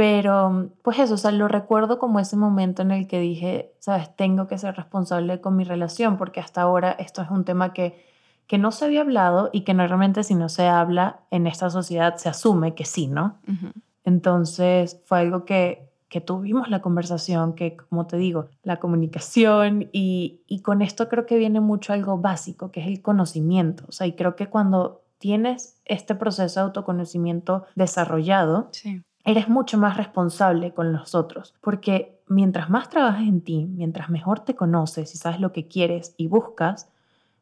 Pero, 0.00 0.70
pues 0.80 0.98
eso, 0.98 1.12
o 1.12 1.18
sea, 1.18 1.30
lo 1.30 1.46
recuerdo 1.46 1.98
como 1.98 2.20
ese 2.20 2.34
momento 2.34 2.80
en 2.80 2.90
el 2.90 3.06
que 3.06 3.20
dije, 3.20 3.74
sabes, 3.80 4.16
tengo 4.16 4.48
que 4.48 4.56
ser 4.56 4.74
responsable 4.74 5.42
con 5.42 5.56
mi 5.56 5.64
relación, 5.64 6.16
porque 6.16 6.40
hasta 6.40 6.62
ahora 6.62 6.92
esto 6.92 7.20
es 7.20 7.28
un 7.28 7.44
tema 7.44 7.74
que, 7.74 8.02
que 8.46 8.56
no 8.56 8.72
se 8.72 8.86
había 8.86 9.02
hablado 9.02 9.50
y 9.52 9.60
que 9.60 9.74
normalmente 9.74 10.24
si 10.24 10.34
no 10.34 10.48
se 10.48 10.66
habla 10.66 11.20
en 11.30 11.46
esta 11.46 11.68
sociedad 11.68 12.16
se 12.16 12.30
asume 12.30 12.74
que 12.74 12.86
sí, 12.86 13.08
¿no? 13.08 13.40
Entonces 14.02 15.02
fue 15.04 15.18
algo 15.18 15.44
que, 15.44 15.89
que 16.10 16.20
tuvimos 16.20 16.68
la 16.68 16.82
conversación, 16.82 17.54
que 17.54 17.76
como 17.76 18.06
te 18.06 18.18
digo, 18.18 18.48
la 18.62 18.78
comunicación 18.78 19.88
y, 19.92 20.42
y, 20.46 20.60
con 20.60 20.82
esto 20.82 21.08
creo 21.08 21.24
que 21.24 21.38
viene 21.38 21.60
mucho 21.60 21.92
algo 21.92 22.18
básico, 22.18 22.72
que 22.72 22.80
es 22.80 22.88
el 22.88 23.00
conocimiento. 23.00 23.84
O 23.88 23.92
sea, 23.92 24.08
y 24.08 24.12
creo 24.12 24.34
que 24.34 24.48
cuando 24.48 25.02
tienes 25.18 25.80
este 25.84 26.16
proceso 26.16 26.60
de 26.60 26.64
autoconocimiento 26.66 27.64
desarrollado, 27.76 28.70
eres 29.24 29.48
mucho 29.48 29.78
más 29.78 29.96
responsable 29.96 30.74
con 30.74 30.92
los 30.92 31.14
otros, 31.14 31.54
porque 31.60 32.20
mientras 32.26 32.70
más 32.70 32.88
trabajas 32.88 33.22
en 33.22 33.42
ti, 33.42 33.66
mientras 33.66 34.10
mejor 34.10 34.40
te 34.40 34.56
conoces 34.56 35.14
y 35.14 35.18
sabes 35.18 35.38
lo 35.38 35.52
que 35.52 35.68
quieres 35.68 36.14
y 36.16 36.26
buscas, 36.26 36.88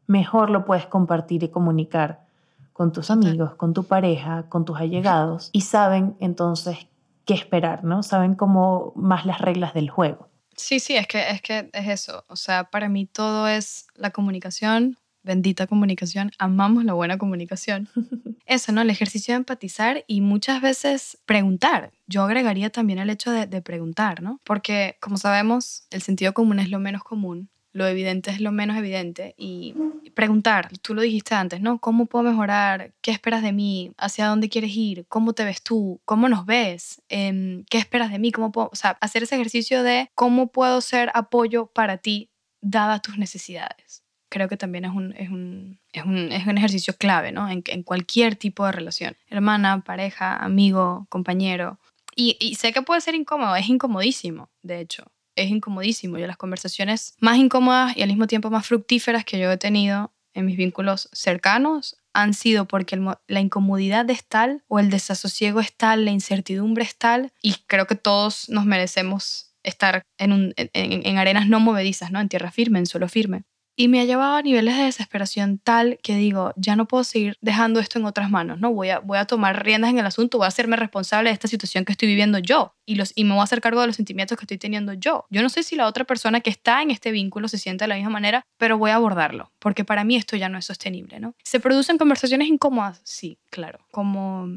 mejor 0.06 0.50
lo 0.50 0.64
puedes 0.64 0.86
compartir 0.86 1.42
y 1.44 1.48
comunicar 1.48 2.26
con 2.72 2.92
tus 2.92 3.10
amigos, 3.10 3.54
con 3.54 3.72
tu 3.74 3.84
pareja, 3.84 4.44
con 4.48 4.64
tus 4.64 4.78
allegados 4.78 5.50
y 5.52 5.62
saben 5.62 6.16
entonces 6.20 6.88
qué 7.28 7.34
esperar, 7.34 7.84
¿no? 7.84 8.02
Saben 8.02 8.34
como 8.34 8.94
más 8.96 9.26
las 9.26 9.42
reglas 9.42 9.74
del 9.74 9.90
juego. 9.90 10.30
Sí, 10.56 10.80
sí, 10.80 10.96
es 10.96 11.06
que, 11.06 11.28
es 11.28 11.42
que 11.42 11.68
es 11.74 11.88
eso. 11.88 12.24
O 12.28 12.36
sea, 12.36 12.64
para 12.70 12.88
mí 12.88 13.04
todo 13.04 13.46
es 13.46 13.86
la 13.94 14.10
comunicación, 14.10 14.96
bendita 15.22 15.66
comunicación, 15.66 16.32
amamos 16.38 16.86
la 16.86 16.94
buena 16.94 17.18
comunicación. 17.18 17.86
Eso, 18.46 18.72
¿no? 18.72 18.80
El 18.80 18.88
ejercicio 18.88 19.34
de 19.34 19.38
empatizar 19.40 20.04
y 20.06 20.22
muchas 20.22 20.62
veces 20.62 21.18
preguntar. 21.26 21.92
Yo 22.06 22.22
agregaría 22.22 22.70
también 22.70 22.98
el 22.98 23.10
hecho 23.10 23.30
de, 23.30 23.46
de 23.46 23.60
preguntar, 23.60 24.22
¿no? 24.22 24.40
Porque, 24.42 24.96
como 24.98 25.18
sabemos, 25.18 25.86
el 25.90 26.00
sentido 26.00 26.32
común 26.32 26.58
es 26.60 26.70
lo 26.70 26.78
menos 26.78 27.02
común 27.04 27.50
lo 27.78 27.86
evidente 27.86 28.30
es 28.30 28.40
lo 28.40 28.52
menos 28.52 28.76
evidente 28.76 29.34
y 29.38 29.72
preguntar, 30.14 30.68
tú 30.82 30.94
lo 30.94 31.02
dijiste 31.02 31.34
antes, 31.34 31.60
¿no? 31.60 31.78
¿Cómo 31.78 32.06
puedo 32.06 32.24
mejorar? 32.24 32.92
¿Qué 33.00 33.12
esperas 33.12 33.42
de 33.42 33.52
mí? 33.52 33.92
¿Hacia 33.96 34.26
dónde 34.26 34.48
quieres 34.48 34.72
ir? 34.74 35.06
¿Cómo 35.08 35.32
te 35.32 35.44
ves 35.44 35.62
tú? 35.62 36.00
¿Cómo 36.04 36.28
nos 36.28 36.44
ves? 36.44 37.00
Em, 37.08 37.64
¿Qué 37.70 37.78
esperas 37.78 38.10
de 38.10 38.18
mí? 38.18 38.32
¿Cómo 38.32 38.50
puedo, 38.52 38.68
o 38.72 38.76
sea, 38.76 38.98
hacer 39.00 39.22
ese 39.22 39.36
ejercicio 39.36 39.82
de 39.82 40.10
cómo 40.14 40.48
puedo 40.48 40.80
ser 40.80 41.10
apoyo 41.14 41.66
para 41.66 41.98
ti 41.98 42.30
dadas 42.60 43.00
tus 43.00 43.16
necesidades. 43.16 44.02
Creo 44.28 44.48
que 44.48 44.56
también 44.56 44.84
es 44.84 44.92
un, 44.92 45.14
es 45.16 45.30
un, 45.30 45.78
es 45.92 46.04
un, 46.04 46.32
es 46.32 46.46
un 46.46 46.58
ejercicio 46.58 46.94
clave, 46.98 47.32
¿no? 47.32 47.48
En, 47.48 47.62
cualquier 47.82 48.36
tipo 48.36 48.66
de 48.66 48.72
relación. 48.72 49.16
Hermana, 49.30 49.82
pareja, 49.84 50.36
amigo, 50.36 51.06
compañero. 51.08 51.78
Y 52.20 52.56
sé 52.56 52.72
que 52.72 52.82
puede 52.82 53.00
ser 53.00 53.14
incómodo, 53.14 53.54
es 53.54 53.68
incomodísimo, 53.68 54.50
de 54.62 54.80
hecho 54.80 55.04
es 55.38 55.50
incomodísimo. 55.50 56.18
Yo 56.18 56.26
las 56.26 56.36
conversaciones 56.36 57.14
más 57.20 57.38
incómodas 57.38 57.96
y 57.96 58.02
al 58.02 58.08
mismo 58.08 58.26
tiempo 58.26 58.50
más 58.50 58.66
fructíferas 58.66 59.24
que 59.24 59.38
yo 59.38 59.50
he 59.50 59.56
tenido 59.56 60.12
en 60.34 60.46
mis 60.46 60.56
vínculos 60.56 61.08
cercanos 61.12 61.96
han 62.12 62.34
sido 62.34 62.66
porque 62.66 63.00
la 63.26 63.40
incomodidad 63.40 64.08
es 64.10 64.24
tal 64.26 64.62
o 64.68 64.78
el 64.78 64.90
desasosiego 64.90 65.60
es 65.60 65.74
tal, 65.74 66.04
la 66.04 66.10
incertidumbre 66.10 66.84
es 66.84 66.96
tal 66.96 67.32
y 67.42 67.54
creo 67.66 67.86
que 67.86 67.94
todos 67.94 68.48
nos 68.48 68.64
merecemos 68.64 69.54
estar 69.62 70.02
en, 70.18 70.54
en 70.56 71.18
arenas 71.18 71.48
no 71.48 71.60
movedizas, 71.60 72.10
¿no? 72.10 72.20
en 72.20 72.28
tierra 72.28 72.50
firme, 72.50 72.78
en 72.78 72.86
suelo 72.86 73.08
firme. 73.08 73.44
Y 73.80 73.86
me 73.86 74.00
ha 74.00 74.04
llevado 74.04 74.34
a 74.34 74.42
niveles 74.42 74.76
de 74.76 74.82
desesperación 74.82 75.58
tal 75.58 76.00
que 76.02 76.16
digo, 76.16 76.52
ya 76.56 76.74
no 76.74 76.88
puedo 76.88 77.04
seguir 77.04 77.36
dejando 77.40 77.78
esto 77.78 78.00
en 78.00 78.06
otras 78.06 78.28
manos, 78.28 78.58
¿no? 78.58 78.72
Voy 78.72 78.90
a, 78.90 78.98
voy 78.98 79.18
a 79.18 79.24
tomar 79.24 79.64
riendas 79.64 79.90
en 79.90 80.00
el 80.00 80.04
asunto, 80.04 80.38
voy 80.38 80.46
a 80.46 80.48
hacerme 80.48 80.74
responsable 80.74 81.30
de 81.30 81.34
esta 81.34 81.46
situación 81.46 81.84
que 81.84 81.92
estoy 81.92 82.08
viviendo 82.08 82.40
yo 82.40 82.74
y, 82.84 82.96
los, 82.96 83.12
y 83.14 83.22
me 83.22 83.34
voy 83.34 83.40
a 83.40 83.44
hacer 83.44 83.60
cargo 83.60 83.80
de 83.80 83.86
los 83.86 83.94
sentimientos 83.94 84.36
que 84.36 84.46
estoy 84.46 84.58
teniendo 84.58 84.94
yo. 84.94 85.26
Yo 85.30 85.42
no 85.42 85.48
sé 85.48 85.62
si 85.62 85.76
la 85.76 85.86
otra 85.86 86.02
persona 86.02 86.40
que 86.40 86.50
está 86.50 86.82
en 86.82 86.90
este 86.90 87.12
vínculo 87.12 87.46
se 87.46 87.56
siente 87.56 87.84
de 87.84 87.88
la 87.90 87.94
misma 87.94 88.10
manera, 88.10 88.42
pero 88.56 88.78
voy 88.78 88.90
a 88.90 88.96
abordarlo, 88.96 89.52
porque 89.60 89.84
para 89.84 90.02
mí 90.02 90.16
esto 90.16 90.36
ya 90.36 90.48
no 90.48 90.58
es 90.58 90.64
sostenible, 90.64 91.20
¿no? 91.20 91.36
¿Se 91.44 91.60
producen 91.60 91.98
conversaciones 91.98 92.48
incómodas? 92.48 93.00
Sí, 93.04 93.38
claro. 93.48 93.78
Como 93.92 94.48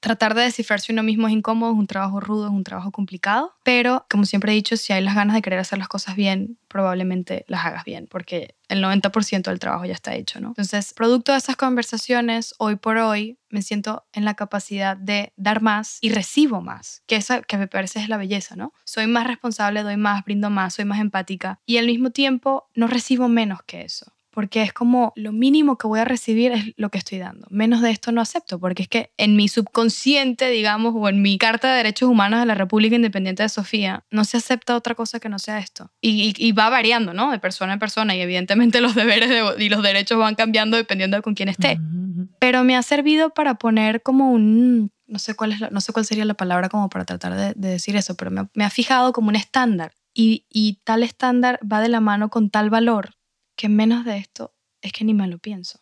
tratar 0.00 0.34
de 0.34 0.42
descifrarse 0.42 0.92
uno 0.92 1.02
mismo 1.02 1.26
es 1.26 1.32
incómodo, 1.32 1.72
es 1.72 1.78
un 1.78 1.86
trabajo 1.86 2.20
rudo, 2.20 2.46
es 2.46 2.52
un 2.52 2.64
trabajo 2.64 2.90
complicado, 2.92 3.54
pero 3.62 4.06
como 4.08 4.24
siempre 4.24 4.52
he 4.52 4.54
dicho, 4.54 4.76
si 4.76 4.92
hay 4.92 5.02
las 5.02 5.14
ganas 5.14 5.34
de 5.34 5.42
querer 5.42 5.58
hacer 5.58 5.78
las 5.78 5.88
cosas 5.88 6.16
bien, 6.16 6.58
probablemente 6.68 7.44
las 7.48 7.64
hagas 7.64 7.84
bien, 7.84 8.06
porque 8.10 8.56
el 8.68 8.82
90% 8.82 9.42
del 9.50 9.58
trabajo 9.58 9.84
ya 9.86 9.94
está 9.94 10.14
hecho, 10.14 10.40
¿no? 10.40 10.48
Entonces, 10.48 10.92
producto 10.92 11.32
de 11.32 11.38
esas 11.38 11.56
conversaciones, 11.56 12.54
hoy 12.58 12.76
por 12.76 12.98
hoy 12.98 13.38
me 13.50 13.62
siento 13.62 14.04
en 14.12 14.24
la 14.24 14.34
capacidad 14.34 14.96
de 14.96 15.32
dar 15.36 15.62
más 15.62 15.98
y 16.00 16.10
recibo 16.10 16.60
más, 16.60 17.02
que 17.06 17.16
esa 17.16 17.42
que 17.42 17.56
me 17.56 17.66
parece 17.66 18.00
es 18.00 18.08
la 18.08 18.18
belleza, 18.18 18.56
¿no? 18.56 18.72
Soy 18.84 19.06
más 19.06 19.26
responsable, 19.26 19.82
doy 19.82 19.96
más, 19.96 20.24
brindo 20.24 20.50
más, 20.50 20.74
soy 20.74 20.84
más 20.84 21.00
empática 21.00 21.60
y 21.64 21.78
al 21.78 21.86
mismo 21.86 22.10
tiempo 22.10 22.68
no 22.74 22.86
recibo 22.86 23.28
menos 23.28 23.62
que 23.62 23.82
eso 23.82 24.12
porque 24.30 24.62
es 24.62 24.72
como 24.72 25.12
lo 25.16 25.32
mínimo 25.32 25.78
que 25.78 25.86
voy 25.86 26.00
a 26.00 26.04
recibir 26.04 26.52
es 26.52 26.72
lo 26.76 26.90
que 26.90 26.98
estoy 26.98 27.18
dando. 27.18 27.46
Menos 27.50 27.80
de 27.80 27.90
esto 27.90 28.12
no 28.12 28.20
acepto, 28.20 28.58
porque 28.58 28.82
es 28.82 28.88
que 28.88 29.10
en 29.16 29.36
mi 29.36 29.48
subconsciente, 29.48 30.48
digamos, 30.50 30.94
o 30.96 31.08
en 31.08 31.22
mi 31.22 31.38
Carta 31.38 31.70
de 31.70 31.78
Derechos 31.78 32.08
Humanos 32.08 32.40
de 32.40 32.46
la 32.46 32.54
República 32.54 32.96
Independiente 32.96 33.42
de 33.42 33.48
Sofía, 33.48 34.04
no 34.10 34.24
se 34.24 34.36
acepta 34.36 34.76
otra 34.76 34.94
cosa 34.94 35.18
que 35.20 35.28
no 35.28 35.38
sea 35.38 35.58
esto. 35.58 35.90
Y, 36.00 36.52
va 36.52 36.70
variando, 36.70 37.14
¿no? 37.14 37.30
De 37.30 37.38
persona 37.38 37.74
en 37.74 37.78
persona, 37.78 38.14
y 38.16 38.20
evidentemente 38.20 38.80
los 38.80 38.94
deberes 38.94 39.30
y 39.58 39.68
los 39.68 39.82
derechos 39.82 40.18
van 40.18 40.34
cambiando 40.34 40.76
dependiendo 40.76 41.16
de 41.16 41.22
con 41.22 41.34
quién 41.34 41.48
esté. 41.48 41.78
Pero 42.38 42.64
me 42.64 42.76
ha 42.76 42.82
servido 42.82 43.30
para 43.30 43.54
poner 43.54 44.02
como 44.02 44.30
un, 44.30 44.92
no 45.06 45.18
sé 45.18 45.34
cuál, 45.34 45.52
es 45.52 45.72
no 45.72 45.80
sé 45.80 45.92
cuál 45.92 46.04
sería 46.04 46.24
la 46.24 46.34
palabra 46.34 46.68
como 46.68 46.88
para 46.90 47.04
tratar 47.04 47.34
de, 47.34 47.54
decir 47.54 47.96
eso, 47.96 48.16
pero 48.16 48.30
me, 48.30 48.48
me, 48.54 48.64
ha 48.64 48.70
fijado 48.70 49.12
como 49.12 49.28
un 49.28 49.36
estándar. 49.36 49.92
Y, 50.14 50.46
y 50.48 50.80
tal 50.84 51.02
estándar 51.02 51.60
va 51.60 51.80
de 51.80 51.88
la 51.88 52.00
mano 52.00 52.28
con 52.28 52.50
tal 52.50 52.70
valor 52.70 53.17
que 53.58 53.68
menos 53.68 54.06
de 54.06 54.16
esto 54.16 54.54
es 54.80 54.92
que 54.92 55.04
ni 55.04 55.12
me 55.12 55.26
lo 55.26 55.38
pienso. 55.38 55.80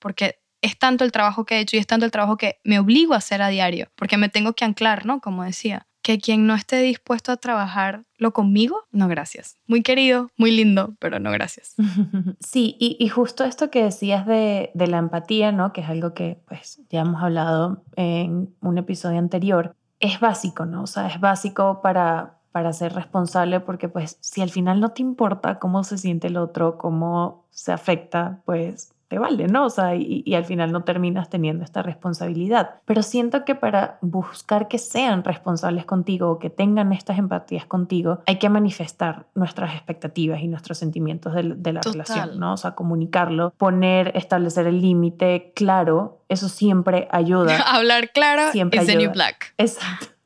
Porque 0.00 0.40
es 0.62 0.78
tanto 0.78 1.04
el 1.04 1.12
trabajo 1.12 1.44
que 1.44 1.56
he 1.56 1.60
hecho 1.60 1.76
y 1.76 1.78
es 1.78 1.86
tanto 1.86 2.06
el 2.06 2.10
trabajo 2.10 2.36
que 2.36 2.58
me 2.64 2.80
obligo 2.80 3.14
a 3.14 3.18
hacer 3.18 3.42
a 3.42 3.48
diario, 3.48 3.92
porque 3.94 4.16
me 4.16 4.28
tengo 4.28 4.54
que 4.54 4.64
anclar, 4.64 5.06
¿no? 5.06 5.20
Como 5.20 5.44
decía, 5.44 5.86
que 6.02 6.18
quien 6.18 6.46
no 6.46 6.54
esté 6.54 6.78
dispuesto 6.80 7.32
a 7.32 7.36
trabajarlo 7.36 8.32
conmigo, 8.32 8.84
no 8.90 9.08
gracias. 9.08 9.56
Muy 9.66 9.82
querido, 9.82 10.30
muy 10.38 10.50
lindo, 10.52 10.94
pero 10.98 11.20
no 11.20 11.30
gracias. 11.30 11.74
Sí, 12.40 12.76
y, 12.80 13.06
justo 13.08 13.44
esto 13.44 13.70
que 13.70 13.84
decías 13.84 14.26
de, 14.26 14.70
de, 14.72 14.86
la 14.86 14.98
empatía, 14.98 15.52
¿no? 15.52 15.74
Que 15.74 15.82
es 15.82 15.88
algo 15.88 16.14
que 16.14 16.40
pues 16.48 16.80
ya 16.88 17.00
hemos 17.00 17.22
hablado 17.22 17.84
en 17.96 18.54
un 18.60 18.78
episodio 18.78 19.18
anterior, 19.18 19.76
es 20.00 20.18
básico, 20.18 20.64
¿no? 20.64 20.84
O 20.84 20.86
sea, 20.86 21.08
es 21.08 21.20
básico 21.20 21.82
para, 21.82 22.37
para 22.52 22.72
ser 22.72 22.94
responsable, 22.94 23.60
porque 23.60 23.88
pues 23.88 24.18
si 24.20 24.42
al 24.42 24.50
final 24.50 24.80
no 24.80 24.90
te 24.90 25.02
importa 25.02 25.58
cómo 25.58 25.84
se 25.84 25.98
siente 25.98 26.28
el 26.28 26.36
otro, 26.36 26.78
cómo 26.78 27.44
se 27.50 27.72
afecta, 27.72 28.40
pues 28.44 28.92
te 29.08 29.18
vale, 29.18 29.46
¿no? 29.48 29.64
O 29.64 29.70
sea, 29.70 29.94
y, 29.96 30.34
al 30.34 30.44
final 30.44 30.70
no 30.70 30.84
terminas 30.84 31.30
teniendo 31.30 31.64
esta 31.64 31.82
responsabilidad. 31.82 32.76
Pero 32.84 33.02
siento 33.02 33.44
que 33.44 33.54
para 33.54 33.98
buscar 34.02 34.68
que 34.68 34.78
sean 34.78 35.24
responsables 35.24 35.86
contigo 35.86 36.30
o 36.30 36.38
que 36.38 36.50
tengan 36.50 36.92
estas 36.92 37.18
empatías 37.18 37.64
contigo, 37.64 38.20
hay 38.26 38.38
que 38.38 38.50
manifestar 38.50 39.26
nuestras 39.34 39.74
expectativas 39.74 40.42
y 40.42 40.48
nuestros 40.48 40.78
sentimientos 40.78 41.34
de, 41.34 41.72
la 41.72 41.80
relación, 41.80 42.38
¿no? 42.38 42.52
O 42.52 42.56
sea, 42.58 42.72
comunicarlo, 42.72 43.52
poner, 43.56 44.12
establecer 44.14 44.66
el 44.66 44.82
límite 44.82 45.52
claro, 45.56 46.20
eso 46.28 46.48
siempre 46.48 47.08
ayuda. 47.10 47.58
Hablar 47.66 48.10
claro 48.12 48.52
siempre 48.52 48.80
is 48.80 48.86
the 48.86 48.96
new 48.96 49.10
black. 49.10 49.54
Exacto 49.56 50.17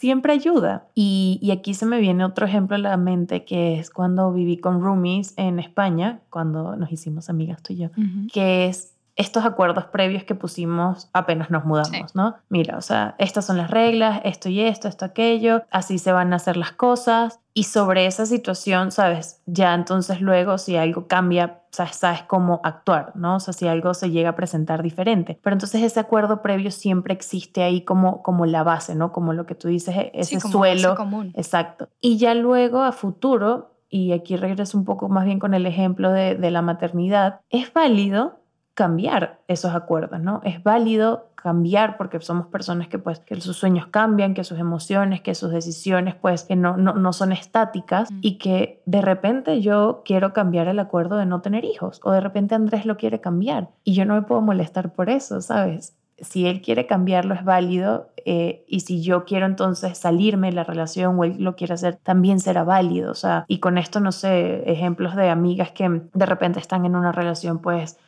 siempre 0.00 0.32
ayuda. 0.32 0.88
Y, 0.94 1.50
aquí 1.52 1.74
se 1.74 1.84
me 1.84 2.00
viene 2.00 2.24
otro 2.24 2.46
ejemplo 2.46 2.76
a 2.76 2.78
la 2.78 2.96
mente, 2.96 3.44
que 3.44 3.78
es 3.78 3.90
cuando 3.90 4.32
viví 4.32 4.56
con 4.56 4.80
roomies 4.80 5.34
en 5.36 5.58
España, 5.58 6.20
cuando 6.30 6.74
nos 6.74 6.90
hicimos 6.90 7.28
amigas 7.28 7.62
tú 7.62 7.74
y 7.74 7.76
yo, 7.76 7.90
que 8.32 8.66
es 8.66 8.94
estos 9.16 9.44
acuerdos 9.44 9.84
previos 9.86 10.24
que 10.24 10.34
pusimos 10.34 11.10
apenas 11.12 11.50
nos 11.50 11.64
mudamos, 11.64 12.14
¿no? 12.14 12.36
Mira, 12.48 12.76
o 12.76 12.80
sea, 12.80 13.14
estas 13.18 13.44
son 13.44 13.56
las 13.56 13.70
reglas, 13.70 14.20
esto 14.24 14.48
y 14.48 14.60
esto, 14.60 14.88
esto, 14.88 15.04
aquello, 15.04 15.62
así 15.70 15.98
se 15.98 16.12
van 16.12 16.32
a 16.32 16.36
hacer 16.36 16.56
las 16.56 16.72
cosas. 16.72 17.40
Y 17.52 17.64
sobre 17.64 18.06
esa 18.06 18.26
situación, 18.26 18.92
¿sabes? 18.92 19.42
Ya 19.46 19.74
entonces 19.74 20.20
luego 20.20 20.56
si 20.56 20.76
algo 20.76 21.08
cambia, 21.08 21.62
sabes 21.70 22.22
cómo 22.22 22.60
actuar, 22.62 23.12
¿no? 23.16 23.36
O 23.36 23.40
sea, 23.40 23.52
si 23.52 23.66
algo 23.66 23.92
se 23.92 24.10
llega 24.10 24.30
a 24.30 24.36
presentar 24.36 24.82
diferente. 24.82 25.38
Pero 25.42 25.54
entonces 25.54 25.82
ese 25.82 25.98
acuerdo 25.98 26.42
previo 26.42 26.70
siempre 26.70 27.12
existe 27.12 27.62
ahí 27.62 27.82
como, 27.82 28.22
como 28.22 28.46
la 28.46 28.62
base, 28.62 28.94
¿no? 28.94 29.12
Como 29.12 29.32
lo 29.32 29.46
que 29.46 29.56
tú 29.56 29.68
dices, 29.68 29.96
e-, 29.96 30.12
ese 30.14 30.40
suelo. 30.40 30.94
común. 30.94 31.32
Exacto. 31.36 31.88
Y 32.00 32.18
ya 32.18 32.34
luego 32.34 32.82
a 32.82 32.92
futuro, 32.92 33.74
y 33.88 34.12
aquí 34.12 34.36
regreso 34.36 34.78
un 34.78 34.84
poco 34.84 35.08
más 35.08 35.24
bien 35.24 35.40
con 35.40 35.52
el 35.52 35.66
ejemplo 35.66 36.12
de, 36.12 36.36
de 36.36 36.50
la 36.52 36.62
maternidad, 36.62 37.40
es 37.50 37.72
válido 37.72 38.40
cambiar 38.74 39.40
esos 39.48 39.74
acuerdos, 39.74 40.20
¿no? 40.20 40.40
Es 40.44 40.62
válido 40.62 41.30
cambiar 41.34 41.96
porque 41.96 42.20
somos 42.20 42.46
personas 42.46 42.88
que 42.88 42.98
pues 42.98 43.18
que 43.20 43.40
sus 43.40 43.56
sueños 43.56 43.86
cambian, 43.86 44.34
que 44.34 44.44
sus 44.44 44.58
emociones, 44.58 45.20
que 45.22 45.34
sus 45.34 45.50
decisiones 45.50 46.14
pues 46.14 46.44
que 46.44 46.56
no, 46.56 46.76
no, 46.76 47.12
son 47.12 47.32
estáticas 47.32 48.10
mm. 48.10 48.18
y 48.20 48.38
que 48.38 48.82
de 48.86 49.00
repente 49.00 49.60
yo 49.60 50.02
quiero 50.04 50.32
cambiar 50.32 50.68
el 50.68 50.78
acuerdo 50.78 51.16
de 51.16 51.26
no 51.26 51.40
tener 51.40 51.64
hijos 51.64 52.00
o 52.04 52.12
de 52.12 52.20
repente 52.20 52.54
Andrés 52.54 52.84
lo 52.84 52.96
quiere 52.96 53.20
cambiar 53.20 53.68
y 53.84 53.94
yo 53.94 54.04
no 54.04 54.14
me 54.14 54.22
puedo 54.22 54.42
molestar 54.42 54.92
por 54.92 55.08
eso, 55.08 55.40
¿sabes? 55.40 55.96
Si 56.18 56.46
él 56.46 56.60
quiere 56.60 56.86
cambiarlo 56.86 57.34
es 57.34 57.44
válido 57.44 58.10
eh, 58.26 58.64
y 58.68 58.80
si 58.80 59.02
yo 59.02 59.24
quiero 59.24 59.46
entonces 59.46 59.96
salirme 59.96 60.48
de 60.48 60.56
la 60.56 60.64
relación 60.64 61.18
o 61.18 61.24
él 61.24 61.36
lo 61.38 61.56
quiere 61.56 61.72
hacer, 61.72 61.96
también 61.96 62.40
será 62.40 62.64
válido. 62.64 63.10
O 63.10 63.14
sea, 63.14 63.46
y 63.48 63.58
con 63.58 63.78
esto, 63.78 64.00
no 64.00 64.12
sé, 64.12 64.70
ejemplos 64.70 65.16
de 65.16 65.30
amigas 65.30 65.72
que 65.72 66.02
de 66.12 66.26
repente 66.26 66.60
están 66.60 66.84
en 66.84 66.96
una 66.96 67.12
relación 67.12 67.60
pues 67.60 67.98